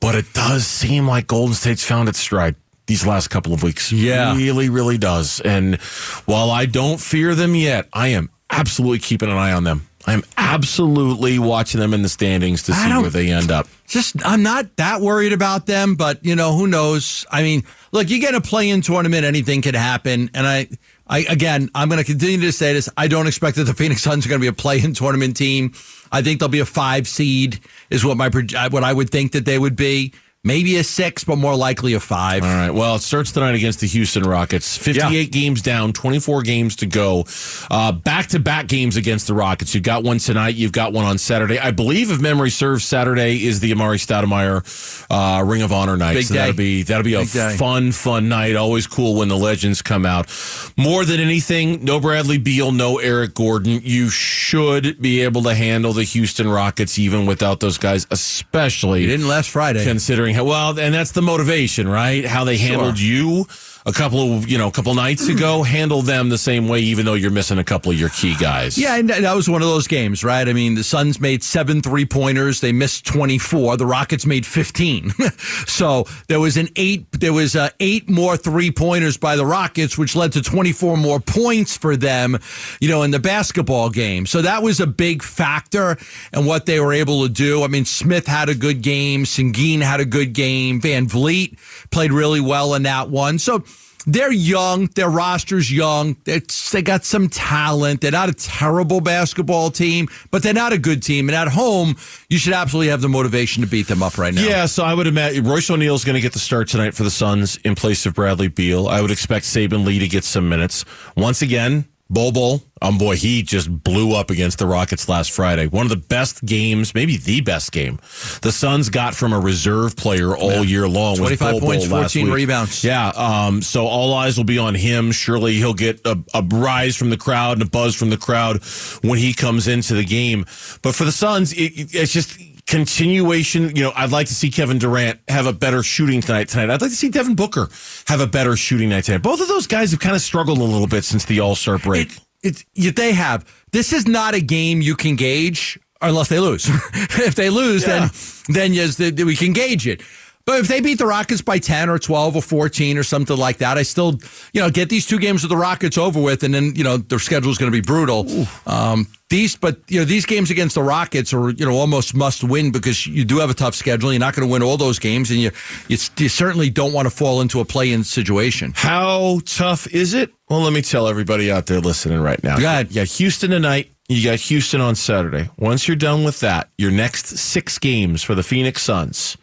but 0.00 0.14
it 0.14 0.32
does 0.32 0.66
seem 0.66 1.06
like 1.06 1.26
Golden 1.26 1.54
State's 1.54 1.84
found 1.84 2.08
its 2.08 2.18
stride 2.18 2.54
these 2.86 3.06
last 3.06 3.28
couple 3.28 3.52
of 3.52 3.62
weeks. 3.62 3.92
Yeah. 3.92 4.36
really, 4.36 4.68
really 4.68 4.98
does. 4.98 5.40
And 5.40 5.76
while 6.24 6.50
I 6.50 6.66
don't 6.66 7.00
fear 7.00 7.34
them 7.34 7.54
yet, 7.54 7.88
I 7.92 8.08
am 8.08 8.30
absolutely 8.50 9.00
keeping 9.00 9.28
an 9.28 9.36
eye 9.36 9.52
on 9.52 9.64
them. 9.64 9.87
I 10.08 10.14
am 10.14 10.22
absolutely 10.38 11.38
watching 11.38 11.80
them 11.80 11.92
in 11.92 12.00
the 12.00 12.08
standings 12.08 12.62
to 12.62 12.72
see 12.72 12.88
where 12.88 13.10
they 13.10 13.30
end 13.30 13.50
up. 13.50 13.68
just 13.86 14.16
I'm 14.24 14.42
not 14.42 14.74
that 14.76 15.02
worried 15.02 15.34
about 15.34 15.66
them, 15.66 15.96
but 15.96 16.24
you 16.24 16.34
know 16.34 16.56
who 16.56 16.66
knows? 16.66 17.26
I 17.30 17.42
mean, 17.42 17.64
look, 17.92 18.08
you 18.08 18.18
get 18.18 18.34
a 18.34 18.40
play-in 18.40 18.80
tournament, 18.80 19.26
anything 19.26 19.60
could 19.60 19.74
happen, 19.74 20.30
and 20.32 20.46
I, 20.46 20.68
I 21.06 21.26
again, 21.28 21.68
I'm 21.74 21.90
going 21.90 21.98
to 21.98 22.06
continue 22.06 22.40
to 22.40 22.52
say 22.52 22.72
this. 22.72 22.88
I 22.96 23.06
don't 23.06 23.26
expect 23.26 23.58
that 23.58 23.64
the 23.64 23.74
Phoenix 23.74 24.00
Suns 24.00 24.24
are 24.24 24.30
going 24.30 24.40
to 24.40 24.44
be 24.44 24.48
a 24.48 24.52
play-in 24.54 24.94
tournament 24.94 25.36
team. 25.36 25.74
I 26.10 26.22
think 26.22 26.40
they'll 26.40 26.48
be 26.48 26.60
a 26.60 26.64
five 26.64 27.06
seed, 27.06 27.60
is 27.90 28.02
what 28.02 28.16
my 28.16 28.30
what 28.70 28.84
I 28.84 28.94
would 28.94 29.10
think 29.10 29.32
that 29.32 29.44
they 29.44 29.58
would 29.58 29.76
be. 29.76 30.14
Maybe 30.48 30.76
a 30.78 30.82
six, 30.84 31.24
but 31.24 31.36
more 31.36 31.54
likely 31.54 31.92
a 31.92 32.00
five. 32.00 32.42
All 32.42 32.48
right. 32.48 32.70
Well, 32.70 32.94
it 32.94 33.02
starts 33.02 33.32
tonight 33.32 33.54
against 33.54 33.80
the 33.80 33.86
Houston 33.86 34.22
Rockets. 34.22 34.78
58 34.78 35.30
games 35.30 35.60
down, 35.60 35.92
24 35.92 36.40
games 36.42 36.74
to 36.76 36.86
go. 36.86 37.24
Back 37.68 38.28
to 38.28 38.38
back 38.40 38.66
games 38.66 38.96
against 38.96 39.26
the 39.26 39.34
Rockets. 39.34 39.74
You've 39.74 39.84
got 39.84 40.04
one 40.04 40.18
tonight. 40.18 40.54
You've 40.54 40.72
got 40.72 40.94
one 40.94 41.04
on 41.04 41.18
Saturday. 41.18 41.58
I 41.58 41.70
believe, 41.70 42.10
if 42.10 42.18
memory 42.18 42.48
serves, 42.48 42.84
Saturday 42.86 43.44
is 43.44 43.60
the 43.60 43.72
Amar'e 43.72 43.98
Stoudemire 43.98 45.06
uh, 45.10 45.42
Ring 45.44 45.60
of 45.60 45.70
Honor 45.70 45.98
night. 45.98 46.14
Big 46.14 46.24
so 46.24 46.34
that'll 46.34 46.54
be 46.54 46.82
that'll 46.82 47.04
be 47.04 47.14
a 47.14 47.26
day. 47.26 47.56
fun, 47.58 47.92
fun 47.92 48.30
night. 48.30 48.56
Always 48.56 48.86
cool 48.86 49.16
when 49.18 49.28
the 49.28 49.36
legends 49.36 49.82
come 49.82 50.06
out. 50.06 50.30
More 50.78 51.04
than 51.04 51.20
anything, 51.20 51.84
no 51.84 52.00
Bradley 52.00 52.38
Beal, 52.38 52.72
no 52.72 52.98
Eric 52.98 53.34
Gordon. 53.34 53.80
You 53.82 54.08
should 54.08 55.00
be 55.00 55.20
able 55.20 55.42
to 55.42 55.54
handle 55.54 55.92
the 55.92 56.04
Houston 56.04 56.48
Rockets 56.48 56.98
even 56.98 57.26
without 57.26 57.60
those 57.60 57.76
guys, 57.76 58.06
especially 58.10 59.02
He 59.02 59.06
didn't 59.08 59.28
last 59.28 59.50
Friday. 59.50 59.84
considering 59.84 60.34
how 60.34 60.37
well 60.44 60.78
and 60.78 60.94
that's 60.94 61.12
the 61.12 61.22
motivation 61.22 61.88
right? 61.88 62.24
How 62.24 62.44
they 62.44 62.56
handled 62.58 62.98
you 62.98 63.46
a 63.88 63.92
couple 63.92 64.36
of 64.36 64.48
you 64.48 64.58
know 64.58 64.68
a 64.68 64.72
couple 64.72 64.94
nights 64.94 65.28
ago 65.34 65.62
handle 65.62 66.02
them 66.02 66.28
the 66.28 66.38
same 66.38 66.68
way 66.68 66.80
even 66.80 67.04
though 67.06 67.14
you're 67.14 67.30
missing 67.30 67.58
a 67.58 67.64
couple 67.64 67.90
of 67.90 67.98
your 67.98 68.10
key 68.10 68.34
guys 68.36 68.68
Yeah, 68.78 68.96
and 68.96 69.08
that 69.08 69.34
was 69.34 69.48
one 69.48 69.62
of 69.62 69.68
those 69.68 69.86
games, 69.86 70.22
right? 70.22 70.48
I 70.48 70.52
mean, 70.52 70.74
the 70.74 70.84
Suns 70.84 71.20
made 71.20 71.42
seven 71.42 71.82
three 71.82 72.04
pointers. 72.06 72.60
They 72.60 72.72
missed 72.72 73.06
24. 73.06 73.76
The 73.76 73.86
Rockets 73.86 74.26
made 74.26 74.46
15. 74.46 75.10
so 75.66 76.04
there 76.28 76.40
was 76.40 76.56
an 76.56 76.68
eight, 76.76 77.10
there 77.12 77.32
was 77.32 77.56
uh, 77.56 77.70
eight 77.80 78.08
more 78.08 78.36
three 78.36 78.70
pointers 78.70 79.16
by 79.16 79.36
the 79.36 79.46
Rockets, 79.46 79.96
which 79.96 80.14
led 80.14 80.32
to 80.32 80.42
24 80.42 80.96
more 80.96 81.20
points 81.20 81.76
for 81.76 81.96
them, 81.96 82.38
you 82.80 82.88
know, 82.88 83.02
in 83.02 83.10
the 83.10 83.18
basketball 83.18 83.90
game. 83.90 84.26
So 84.26 84.42
that 84.42 84.62
was 84.62 84.80
a 84.80 84.86
big 84.86 85.22
factor 85.22 85.96
in 86.32 86.44
what 86.44 86.66
they 86.66 86.80
were 86.80 86.92
able 86.92 87.22
to 87.22 87.28
do. 87.28 87.64
I 87.64 87.68
mean, 87.68 87.84
Smith 87.84 88.26
had 88.26 88.48
a 88.48 88.54
good 88.54 88.82
game. 88.82 89.24
Sengun 89.24 89.80
had 89.80 90.00
a 90.00 90.04
good 90.04 90.32
game. 90.32 90.80
VanVleet 90.80 91.58
played 91.90 92.12
really 92.12 92.40
well 92.40 92.74
in 92.74 92.82
that 92.84 93.10
one. 93.10 93.38
So, 93.38 93.64
they're 94.08 94.32
young. 94.32 94.86
Their 94.94 95.10
roster's 95.10 95.70
young. 95.70 96.16
They're, 96.24 96.40
they 96.72 96.82
got 96.82 97.04
some 97.04 97.28
talent. 97.28 98.00
They're 98.00 98.10
not 98.10 98.30
a 98.30 98.32
terrible 98.32 99.00
basketball 99.00 99.70
team, 99.70 100.08
but 100.30 100.42
they're 100.42 100.54
not 100.54 100.72
a 100.72 100.78
good 100.78 101.02
team. 101.02 101.28
And 101.28 101.36
at 101.36 101.48
home, 101.48 101.96
you 102.28 102.38
should 102.38 102.54
absolutely 102.54 102.88
have 102.88 103.02
the 103.02 103.08
motivation 103.08 103.62
to 103.62 103.68
beat 103.68 103.86
them 103.86 104.02
up 104.02 104.16
right 104.16 104.32
now. 104.32 104.42
Yeah, 104.42 104.66
so 104.66 104.82
I 104.82 104.94
would 104.94 105.06
imagine 105.06 105.44
Royce 105.44 105.70
O'Neale's 105.70 106.04
going 106.04 106.14
to 106.14 106.20
get 106.20 106.32
the 106.32 106.38
start 106.38 106.68
tonight 106.68 106.94
for 106.94 107.02
the 107.02 107.10
Suns 107.10 107.58
in 107.58 107.74
place 107.74 108.06
of 108.06 108.14
Bradley 108.14 108.48
Beal. 108.48 108.88
I 108.88 109.02
would 109.02 109.10
expect 109.10 109.44
Saben 109.44 109.84
Lee 109.84 109.98
to 109.98 110.08
get 110.08 110.24
some 110.24 110.48
minutes. 110.48 110.86
Once 111.16 111.42
again, 111.42 111.86
Bol, 112.10 112.62
um, 112.80 112.96
boy, 112.96 113.16
he 113.16 113.42
just 113.42 113.70
blew 113.84 114.14
up 114.14 114.30
against 114.30 114.58
the 114.58 114.66
Rockets 114.66 115.10
last 115.10 115.30
Friday. 115.30 115.66
One 115.66 115.84
of 115.84 115.90
the 115.90 115.96
best 115.96 116.42
games, 116.42 116.94
maybe 116.94 117.18
the 117.18 117.42
best 117.42 117.70
game, 117.70 117.98
the 118.40 118.50
Suns 118.50 118.88
got 118.88 119.14
from 119.14 119.34
a 119.34 119.38
reserve 119.38 119.94
player 119.94 120.34
all 120.34 120.50
yeah. 120.50 120.62
year 120.62 120.88
long. 120.88 121.16
25 121.16 121.52
Bol 121.52 121.60
points, 121.60 121.86
Bol 121.86 122.00
14 122.00 122.30
rebounds. 122.30 122.82
Yeah, 122.82 123.08
um, 123.08 123.60
so 123.60 123.86
all 123.86 124.14
eyes 124.14 124.38
will 124.38 124.44
be 124.44 124.56
on 124.56 124.74
him. 124.74 125.12
Surely 125.12 125.56
he'll 125.56 125.74
get 125.74 126.00
a, 126.06 126.18
a 126.32 126.42
rise 126.42 126.96
from 126.96 127.10
the 127.10 127.18
crowd 127.18 127.58
and 127.58 127.62
a 127.66 127.70
buzz 127.70 127.94
from 127.94 128.08
the 128.08 128.16
crowd 128.16 128.62
when 129.02 129.18
he 129.18 129.34
comes 129.34 129.68
into 129.68 129.92
the 129.92 130.04
game. 130.04 130.46
But 130.80 130.94
for 130.94 131.04
the 131.04 131.12
Suns, 131.12 131.52
it, 131.52 131.94
it's 131.94 132.12
just 132.12 132.38
continuation. 132.68 133.74
You 133.74 133.84
know, 133.84 133.92
I'd 133.96 134.12
like 134.12 134.28
to 134.28 134.34
see 134.34 134.50
Kevin 134.50 134.78
Durant 134.78 135.18
have 135.28 135.46
a 135.46 135.52
better 135.52 135.82
shooting 135.82 136.20
tonight. 136.20 136.48
Tonight, 136.48 136.70
I'd 136.70 136.80
like 136.80 136.90
to 136.90 136.96
see 136.96 137.08
Devin 137.08 137.34
Booker 137.34 137.68
have 138.06 138.20
a 138.20 138.26
better 138.26 138.54
shooting 138.54 138.90
night 138.90 139.04
tonight. 139.04 139.22
Both 139.22 139.40
of 139.40 139.48
those 139.48 139.66
guys 139.66 139.90
have 139.90 140.00
kind 140.00 140.14
of 140.14 140.22
struggled 140.22 140.58
a 140.58 140.62
little 140.62 140.86
bit 140.86 141.04
since 141.04 141.24
the 141.24 141.40
All 141.40 141.56
Star 141.56 141.78
break. 141.78 142.12
It, 142.42 142.64
it, 142.74 142.94
they 142.94 143.12
have. 143.12 143.44
This 143.72 143.92
is 143.92 144.06
not 144.06 144.34
a 144.34 144.40
game 144.40 144.80
you 144.80 144.94
can 144.94 145.16
gauge 145.16 145.78
unless 146.00 146.28
they 146.28 146.38
lose. 146.38 146.68
if 146.94 147.34
they 147.34 147.50
lose, 147.50 147.82
yeah. 147.82 148.08
then 148.08 148.10
then 148.48 148.72
yes, 148.72 148.98
we 148.98 149.34
can 149.34 149.52
gauge 149.52 149.86
it. 149.88 150.02
But 150.48 150.60
if 150.60 150.68
they 150.68 150.80
beat 150.80 150.96
the 150.96 151.04
Rockets 151.04 151.42
by 151.42 151.58
10 151.58 151.90
or 151.90 151.98
12 151.98 152.36
or 152.36 152.40
14 152.40 152.96
or 152.96 153.02
something 153.02 153.36
like 153.36 153.58
that, 153.58 153.76
I 153.76 153.82
still, 153.82 154.18
you 154.54 154.62
know, 154.62 154.70
get 154.70 154.88
these 154.88 155.04
two 155.04 155.18
games 155.18 155.42
with 155.42 155.50
the 155.50 155.58
Rockets 155.58 155.98
over 155.98 156.18
with, 156.18 156.42
and 156.42 156.54
then, 156.54 156.72
you 156.74 156.82
know, 156.82 156.96
their 156.96 157.18
schedule 157.18 157.50
is 157.50 157.58
going 157.58 157.70
to 157.70 157.76
be 157.76 157.82
brutal. 157.82 158.26
Um, 158.66 159.08
these, 159.28 159.56
but, 159.56 159.78
you 159.88 159.98
know, 159.98 160.06
these 160.06 160.24
games 160.24 160.50
against 160.50 160.76
the 160.76 160.82
Rockets 160.82 161.34
are, 161.34 161.50
you 161.50 161.66
know, 161.66 161.74
almost 161.74 162.14
must 162.14 162.42
win 162.44 162.72
because 162.72 163.06
you 163.06 163.26
do 163.26 163.40
have 163.40 163.50
a 163.50 163.54
tough 163.54 163.74
schedule. 163.74 164.10
You're 164.10 164.20
not 164.20 164.34
going 164.34 164.48
to 164.48 164.50
win 164.50 164.62
all 164.62 164.78
those 164.78 164.98
games, 164.98 165.30
and 165.30 165.38
you, 165.38 165.50
you, 165.86 165.98
you 166.16 166.28
certainly 166.30 166.70
don't 166.70 166.94
want 166.94 167.04
to 167.04 167.14
fall 167.14 167.42
into 167.42 167.60
a 167.60 167.66
play 167.66 167.92
in 167.92 168.02
situation. 168.02 168.72
How 168.74 169.40
tough 169.44 169.86
is 169.88 170.14
it? 170.14 170.32
Well, 170.48 170.60
let 170.60 170.72
me 170.72 170.80
tell 170.80 171.08
everybody 171.08 171.52
out 171.52 171.66
there 171.66 171.80
listening 171.80 172.22
right 172.22 172.42
now. 172.42 172.56
Go 172.56 172.64
ahead. 172.64 172.88
You 172.88 172.94
got 173.02 173.08
Houston 173.08 173.50
tonight. 173.50 173.90
You 174.08 174.24
got 174.24 174.38
Houston 174.38 174.80
on 174.80 174.94
Saturday. 174.94 175.50
Once 175.58 175.86
you're 175.86 175.94
done 175.94 176.24
with 176.24 176.40
that, 176.40 176.70
your 176.78 176.90
next 176.90 177.36
six 177.36 177.78
games 177.78 178.22
for 178.22 178.34
the 178.34 178.42
Phoenix 178.42 178.80
Suns 178.80 179.36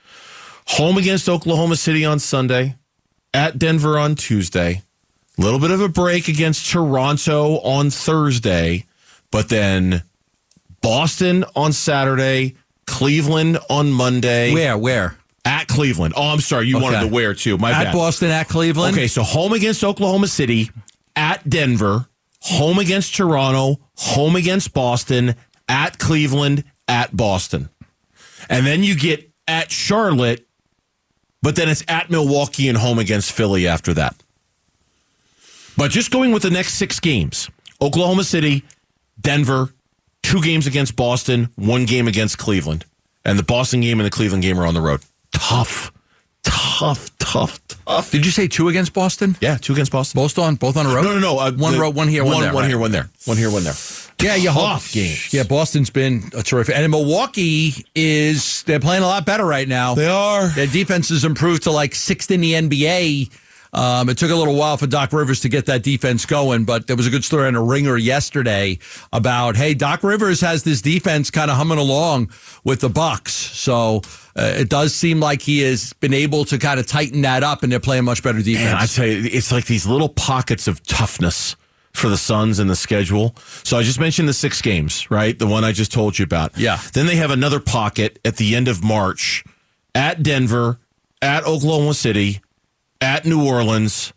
Home 0.68 0.98
against 0.98 1.30
Oklahoma 1.30 1.76
City 1.76 2.04
on 2.06 2.20
Sunday, 2.20 2.76
at 3.34 3.60
Denver 3.60 4.00
on 4.00 4.16
Tuesday, 4.16 4.82
a 5.38 5.42
little 5.42 5.60
bit 5.60 5.72
of 5.72 5.82
a 5.82 5.90
break 5.90 6.28
against 6.28 6.70
Toronto 6.72 7.60
on 7.60 7.90
Thursday, 7.90 8.86
but 9.32 9.50
then 9.50 10.04
Boston 10.82 11.46
on 11.56 11.74
Saturday, 11.74 12.56
Cleveland 12.88 13.58
on 13.70 13.92
Monday. 13.92 14.54
Where? 14.54 14.78
Where? 14.78 15.18
At 15.44 15.68
Cleveland. 15.68 16.14
Oh, 16.18 16.30
I'm 16.30 16.40
sorry. 16.40 16.68
You 16.68 16.78
okay. 16.78 16.84
wanted 16.84 17.10
the 17.10 17.14
where 17.14 17.34
too. 17.34 17.58
My 17.58 17.72
at 17.72 17.84
bad. 17.86 17.94
Boston, 17.94 18.32
at 18.32 18.48
Cleveland. 18.48 18.96
Okay, 18.96 19.08
so 19.08 19.22
home 19.24 19.54
against 19.54 19.84
Oklahoma 19.84 20.28
City, 20.28 20.72
at 21.16 21.48
Denver, 21.48 22.08
home 22.40 22.80
against 22.80 23.16
Toronto, 23.16 23.80
home 23.96 24.36
against 24.36 24.74
Boston, 24.74 25.36
at 25.68 26.00
Cleveland, 26.00 26.64
at 26.88 27.16
Boston. 27.16 27.70
And 28.50 28.66
then 28.66 28.84
you 28.84 28.96
get 28.96 29.32
at 29.48 29.72
Charlotte, 29.72 30.48
but 31.46 31.56
then 31.56 31.70
it's 31.70 31.84
at 31.88 32.10
Milwaukee 32.10 32.70
and 32.70 32.76
home 32.76 32.98
against 32.98 33.32
Philly 33.32 33.68
after 33.68 33.94
that. 33.94 34.16
But 35.78 35.92
just 35.92 36.10
going 36.10 36.32
with 36.32 36.42
the 36.42 36.50
next 36.50 36.74
six 36.74 37.00
games 37.00 37.52
Oklahoma 37.80 38.24
City, 38.24 38.64
Denver, 39.22 39.70
two 40.24 40.42
games 40.42 40.66
against 40.66 40.96
Boston, 40.96 41.50
one 41.56 41.86
game 41.86 42.08
against 42.08 42.40
Cleveland. 42.40 42.86
And 43.24 43.38
the 43.38 43.44
Boston 43.44 43.82
game 43.82 44.00
and 44.00 44.08
the 44.08 44.10
Cleveland 44.10 44.42
game 44.42 44.60
are 44.60 44.66
on 44.66 44.74
the 44.74 44.82
road. 44.82 45.02
Tough, 45.34 45.92
tough, 46.42 47.16
tough, 47.20 47.60
tough. 47.68 48.10
Did 48.10 48.26
you 48.26 48.32
say 48.32 48.48
two 48.48 48.68
against 48.68 48.96
Boston? 48.96 49.38
Yeah, 49.40 49.58
two 49.58 49.74
against 49.74 49.92
Boston. 49.92 50.20
Both 50.20 50.40
on 50.40 50.56
both 50.56 50.78
on 50.78 50.88
a 50.88 50.96
road. 50.96 51.04
No, 51.04 51.14
no, 51.14 51.20
no. 51.20 51.38
Uh, 51.38 51.52
one 51.52 51.74
the, 51.74 51.80
road, 51.80 51.94
one 51.94 52.08
here, 52.08 52.24
one, 52.24 52.34
one 52.34 52.42
there. 52.42 52.54
One 52.54 52.64
right? 52.64 52.70
here, 52.70 52.80
one 52.80 52.92
there. 52.92 53.10
One 53.26 53.38
here, 53.38 53.52
one 53.52 53.64
there. 53.64 53.76
Yeah, 54.22 54.36
you 54.36 54.50
tough 54.50 54.92
games. 54.92 55.34
Yeah, 55.34 55.44
Boston's 55.44 55.90
been 55.90 56.24
a 56.36 56.42
terrific. 56.42 56.76
And 56.76 56.90
Milwaukee 56.90 57.86
is 57.94 58.64
they're 58.64 58.80
playing 58.80 59.04
a 59.04 59.08
lot 59.08 59.26
better 59.26 59.46
right 59.46 59.68
now. 59.68 59.96
They 59.96 60.08
are. 60.08 60.48
Their 60.48 60.68
defense 60.68 61.10
has 61.10 61.26
improved 61.26 61.64
to 61.64 61.72
like 61.72 61.94
sixth 61.94 62.32
in 62.32 62.42
the 62.42 62.54
NBA. 62.54 63.32
Um, 63.74 64.08
it 64.08 64.18
took 64.18 64.32
a 64.32 64.36
little 64.36 64.56
while 64.56 64.78
for 64.78 64.88
Doc 64.88 65.12
Rivers 65.12 65.42
to 65.42 65.50
get 65.50 65.66
that 65.66 65.84
defense 65.84 66.26
going, 66.26 66.64
but 66.64 66.88
there 66.88 66.96
was 66.96 67.08
a 67.08 67.10
good 67.10 67.26
story 67.26 67.48
on 67.48 67.56
a 67.56 67.62
ringer 67.62 67.98
yesterday 67.98 68.80
about 69.12 69.58
hey, 69.58 69.74
Doc 69.74 70.02
Rivers 70.02 70.40
has 70.40 70.64
this 70.64 70.82
defense 70.82 71.30
kind 71.30 71.52
of 71.52 71.58
humming 71.58 71.78
along 71.78 72.32
with 72.64 72.80
the 72.80 72.90
Bucks. 72.90 73.34
So 73.34 74.02
uh, 74.38 74.54
it 74.56 74.70
does 74.70 74.96
seem 74.96 75.20
like 75.20 75.42
he 75.42 75.60
has 75.60 75.92
been 75.94 76.14
able 76.14 76.46
to 76.46 76.58
kind 76.58 76.80
of 76.80 76.88
tighten 76.88 77.22
that 77.24 77.44
up, 77.44 77.64
and 77.64 77.72
they're 77.72 77.82
playing 77.82 78.06
much 78.06 78.24
better 78.24 78.42
defense. 78.42 78.66
Man, 78.66 78.76
I 78.76 78.86
tell 78.86 79.06
you, 79.06 79.30
it's 79.30 79.52
like 79.52 79.66
these 79.66 79.86
little 79.86 80.10
pockets 80.10 80.70
of 80.70 80.82
toughness 80.84 81.58
for 81.98 82.10
the 82.10 82.18
Suns 82.18 82.60
in 82.60 82.68
the 82.68 82.76
schedule. 82.76 83.36
So 83.64 83.78
I 83.78 83.84
just 83.84 84.00
mentioned 84.00 84.30
the 84.30 84.34
six 84.34 84.62
games, 84.62 85.10
right? 85.10 85.38
The 85.38 85.48
one 85.48 85.64
I 85.64 85.72
just 85.72 85.92
told 85.92 86.18
you 86.20 86.24
about. 86.24 86.58
Yeah. 86.58 86.80
Then 86.94 87.06
they 87.06 87.16
have 87.16 87.32
another 87.32 87.60
pocket 87.60 88.20
at 88.26 88.38
the 88.38 88.56
end 88.56 88.68
of 88.68 88.84
March 88.84 89.44
at 89.94 90.22
Denver, 90.22 90.80
at 91.22 91.46
Oklahoma 91.46 91.94
City, 91.94 92.42
at 93.02 93.26
New 93.26 93.48
Orleans. 93.48 94.14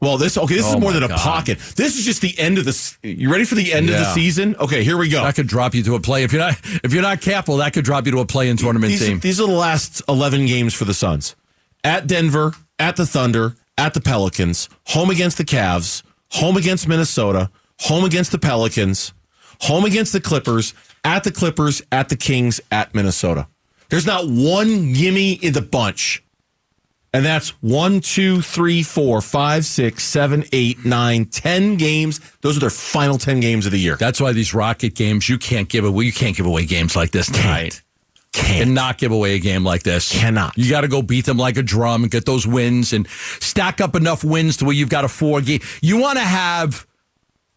Well, 0.00 0.16
this 0.16 0.38
okay. 0.38 0.54
This 0.54 0.66
oh 0.66 0.76
is 0.76 0.80
more 0.80 0.92
than 0.92 1.02
a 1.02 1.08
God. 1.08 1.18
pocket. 1.18 1.58
This 1.58 1.98
is 1.98 2.04
just 2.04 2.22
the 2.22 2.38
end 2.38 2.58
of 2.58 2.64
the. 2.64 2.96
You 3.02 3.32
ready 3.32 3.44
for 3.44 3.56
the 3.56 3.72
end 3.72 3.88
yeah. 3.88 3.94
of 3.94 4.00
the 4.00 4.12
season? 4.12 4.54
Okay, 4.60 4.84
here 4.84 4.96
we 4.96 5.08
go. 5.08 5.24
That 5.24 5.34
could 5.34 5.48
drop 5.48 5.74
you 5.74 5.82
to 5.82 5.96
a 5.96 6.00
play 6.00 6.22
if 6.22 6.32
you're 6.32 6.40
not 6.40 6.56
if 6.84 6.92
you're 6.92 7.02
not 7.02 7.20
careful. 7.20 7.56
That 7.56 7.72
could 7.72 7.84
drop 7.84 8.06
you 8.06 8.12
to 8.12 8.20
a 8.20 8.26
play 8.26 8.48
in 8.48 8.56
tournament 8.56 8.92
these, 8.92 9.04
team. 9.04 9.18
These 9.18 9.40
are 9.40 9.48
the 9.48 9.52
last 9.52 10.00
eleven 10.08 10.46
games 10.46 10.72
for 10.72 10.84
the 10.84 10.94
Suns: 10.94 11.34
at 11.82 12.06
Denver, 12.06 12.52
at 12.78 12.94
the 12.94 13.06
Thunder, 13.06 13.56
at 13.76 13.92
the 13.92 14.00
Pelicans, 14.00 14.68
home 14.86 15.10
against 15.10 15.36
the 15.36 15.44
Cavs, 15.44 16.04
home 16.30 16.56
against 16.56 16.88
Minnesota, 16.88 17.50
home 17.80 18.04
against 18.04 18.32
the 18.32 18.38
Pelicans, 18.38 19.12
home 19.60 19.84
against 19.84 20.12
the 20.12 20.20
Clippers, 20.20 20.74
at 21.04 21.24
the 21.24 21.32
Clippers, 21.32 21.82
at 21.92 22.08
the 22.08 22.16
Kings, 22.16 22.60
at 22.70 22.94
Minnesota. 22.94 23.46
There's 23.88 24.06
not 24.06 24.28
one 24.28 24.92
gimme 24.92 25.32
in 25.32 25.52
the 25.54 25.62
bunch. 25.62 26.22
And 27.14 27.24
that's 27.24 27.50
one, 27.62 28.00
two, 28.00 28.42
three, 28.42 28.82
four, 28.82 29.22
five, 29.22 29.64
six, 29.64 30.04
seven, 30.04 30.44
eight, 30.52 30.84
nine, 30.84 31.24
ten 31.24 31.76
games. 31.76 32.20
Those 32.42 32.58
are 32.58 32.60
their 32.60 32.70
final 32.70 33.16
ten 33.16 33.40
games 33.40 33.64
of 33.64 33.72
the 33.72 33.78
year. 33.78 33.96
That's 33.96 34.20
why 34.20 34.32
these 34.32 34.52
Rocket 34.52 34.94
games 34.94 35.26
you 35.26 35.38
can't 35.38 35.68
give 35.70 35.86
away. 35.86 36.04
You 36.04 36.12
can't 36.12 36.36
give 36.36 36.44
away 36.44 36.66
games 36.66 36.94
like 36.94 37.10
this 37.10 37.26
tonight. 37.30 37.82
Can't. 38.38 38.62
And 38.62 38.74
not 38.74 38.98
give 38.98 39.10
away 39.12 39.34
a 39.34 39.38
game 39.38 39.64
like 39.64 39.82
this. 39.82 40.12
Cannot. 40.12 40.56
You 40.56 40.70
got 40.70 40.82
to 40.82 40.88
go 40.88 41.02
beat 41.02 41.26
them 41.26 41.36
like 41.36 41.56
a 41.56 41.62
drum 41.62 42.04
and 42.04 42.10
get 42.10 42.24
those 42.24 42.46
wins 42.46 42.92
and 42.92 43.06
stack 43.40 43.80
up 43.80 43.96
enough 43.96 44.22
wins 44.22 44.58
to 44.58 44.64
where 44.64 44.74
you've 44.74 44.88
got 44.88 45.04
a 45.04 45.08
four 45.08 45.40
game. 45.40 45.60
You 45.82 45.98
want 45.98 46.18
to 46.18 46.24
have 46.24 46.86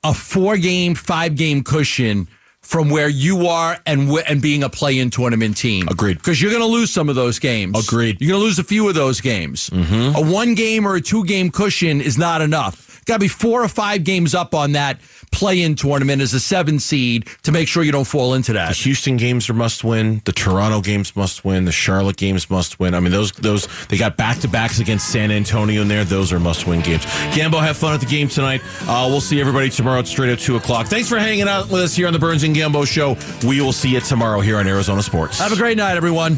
a 0.04 0.14
four 0.14 0.58
game, 0.58 0.96
five 0.96 1.36
game 1.36 1.64
cushion 1.64 2.28
from 2.62 2.90
where 2.90 3.10
you 3.10 3.48
are 3.48 3.78
and 3.86 4.10
and 4.28 4.42
being 4.42 4.64
a 4.64 4.70
play 4.70 4.98
in 4.98 5.10
tournament 5.10 5.58
team. 5.58 5.88
Agreed. 5.88 6.18
Because 6.18 6.42
you're 6.42 6.52
going 6.52 6.64
to 6.64 6.68
lose 6.68 6.92
some 6.92 7.10
of 7.10 7.16
those 7.16 7.40
games. 7.40 7.78
Agreed. 7.88 8.20
You're 8.20 8.32
going 8.32 8.42
to 8.42 8.46
lose 8.46 8.60
a 8.60 8.64
few 8.64 8.88
of 8.88 8.96
those 8.96 9.22
games. 9.22 9.70
Mm-hmm. 9.70 10.16
A 10.16 10.32
one 10.32 10.56
game 10.56 10.88
or 10.88 10.96
a 10.96 11.02
two 11.02 11.24
game 11.26 11.52
cushion 11.52 12.02
is 12.02 12.18
not 12.18 12.42
enough. 12.42 12.91
Got 13.06 13.16
to 13.16 13.20
be 13.20 13.28
four 13.28 13.64
or 13.64 13.68
five 13.68 14.04
games 14.04 14.36
up 14.36 14.54
on 14.54 14.74
that 14.74 15.00
play-in 15.32 15.76
tournament 15.76 16.22
as 16.22 16.34
a 16.34 16.40
seven 16.40 16.80
seed 16.80 17.26
to 17.44 17.52
make 17.52 17.68
sure 17.68 17.84
you 17.84 17.92
don't 17.92 18.06
fall 18.06 18.34
into 18.34 18.54
that. 18.54 18.70
The 18.70 18.76
Houston 18.76 19.18
games 19.18 19.50
are 19.50 19.54
must 19.54 19.84
win. 19.84 20.22
The 20.26 20.32
Toronto 20.32 20.82
games 20.82 21.16
must 21.16 21.46
win. 21.46 21.66
The 21.66 21.72
Charlotte 21.72 22.18
games 22.18 22.50
must 22.50 22.80
win. 22.80 22.94
I 22.94 23.00
mean, 23.00 23.12
those 23.12 23.32
those 23.32 23.68
they 23.88 23.98
got 23.98 24.18
back 24.18 24.40
to 24.40 24.48
backs 24.48 24.80
against 24.80 25.10
San 25.10 25.32
Antonio 25.32 25.82
in 25.82 25.88
there. 25.88 26.04
Those 26.04 26.32
are 26.32 26.40
must 26.40 26.68
win 26.68 26.82
games. 26.82 27.04
Gambo, 27.34 27.62
have 27.62 27.78
fun 27.78 27.94
at 27.94 28.00
the 28.02 28.06
game 28.06 28.28
tonight. 28.28 28.62
Uh, 28.82 29.08
we'll 29.10 29.22
see 29.22 29.40
everybody 29.40 29.70
tomorrow 29.70 30.00
at 30.00 30.08
straight 30.08 30.32
at 30.32 30.40
two 30.40 30.56
o'clock. 30.58 30.88
Thanks 30.88 31.10
for 31.10 31.18
hanging 31.18 31.48
out 31.48 31.70
with 31.70 31.82
us 31.82 31.96
here 31.96 32.08
on 32.08 32.14
the 32.14 32.20
Burns 32.20 32.44
and 32.44 32.56
Gambo 32.56 32.86
Show. 32.86 33.18
We 33.48 33.62
will 33.62 33.74
see 33.74 33.90
you 33.90 34.02
tomorrow 34.02 34.42
here 34.42 34.58
on 34.58 34.68
Arizona 34.68 35.02
Sports. 35.02 35.40
Have 35.40 35.54
a 35.54 35.58
great 35.58 35.78
night, 35.78 35.96
everyone. 35.98 36.38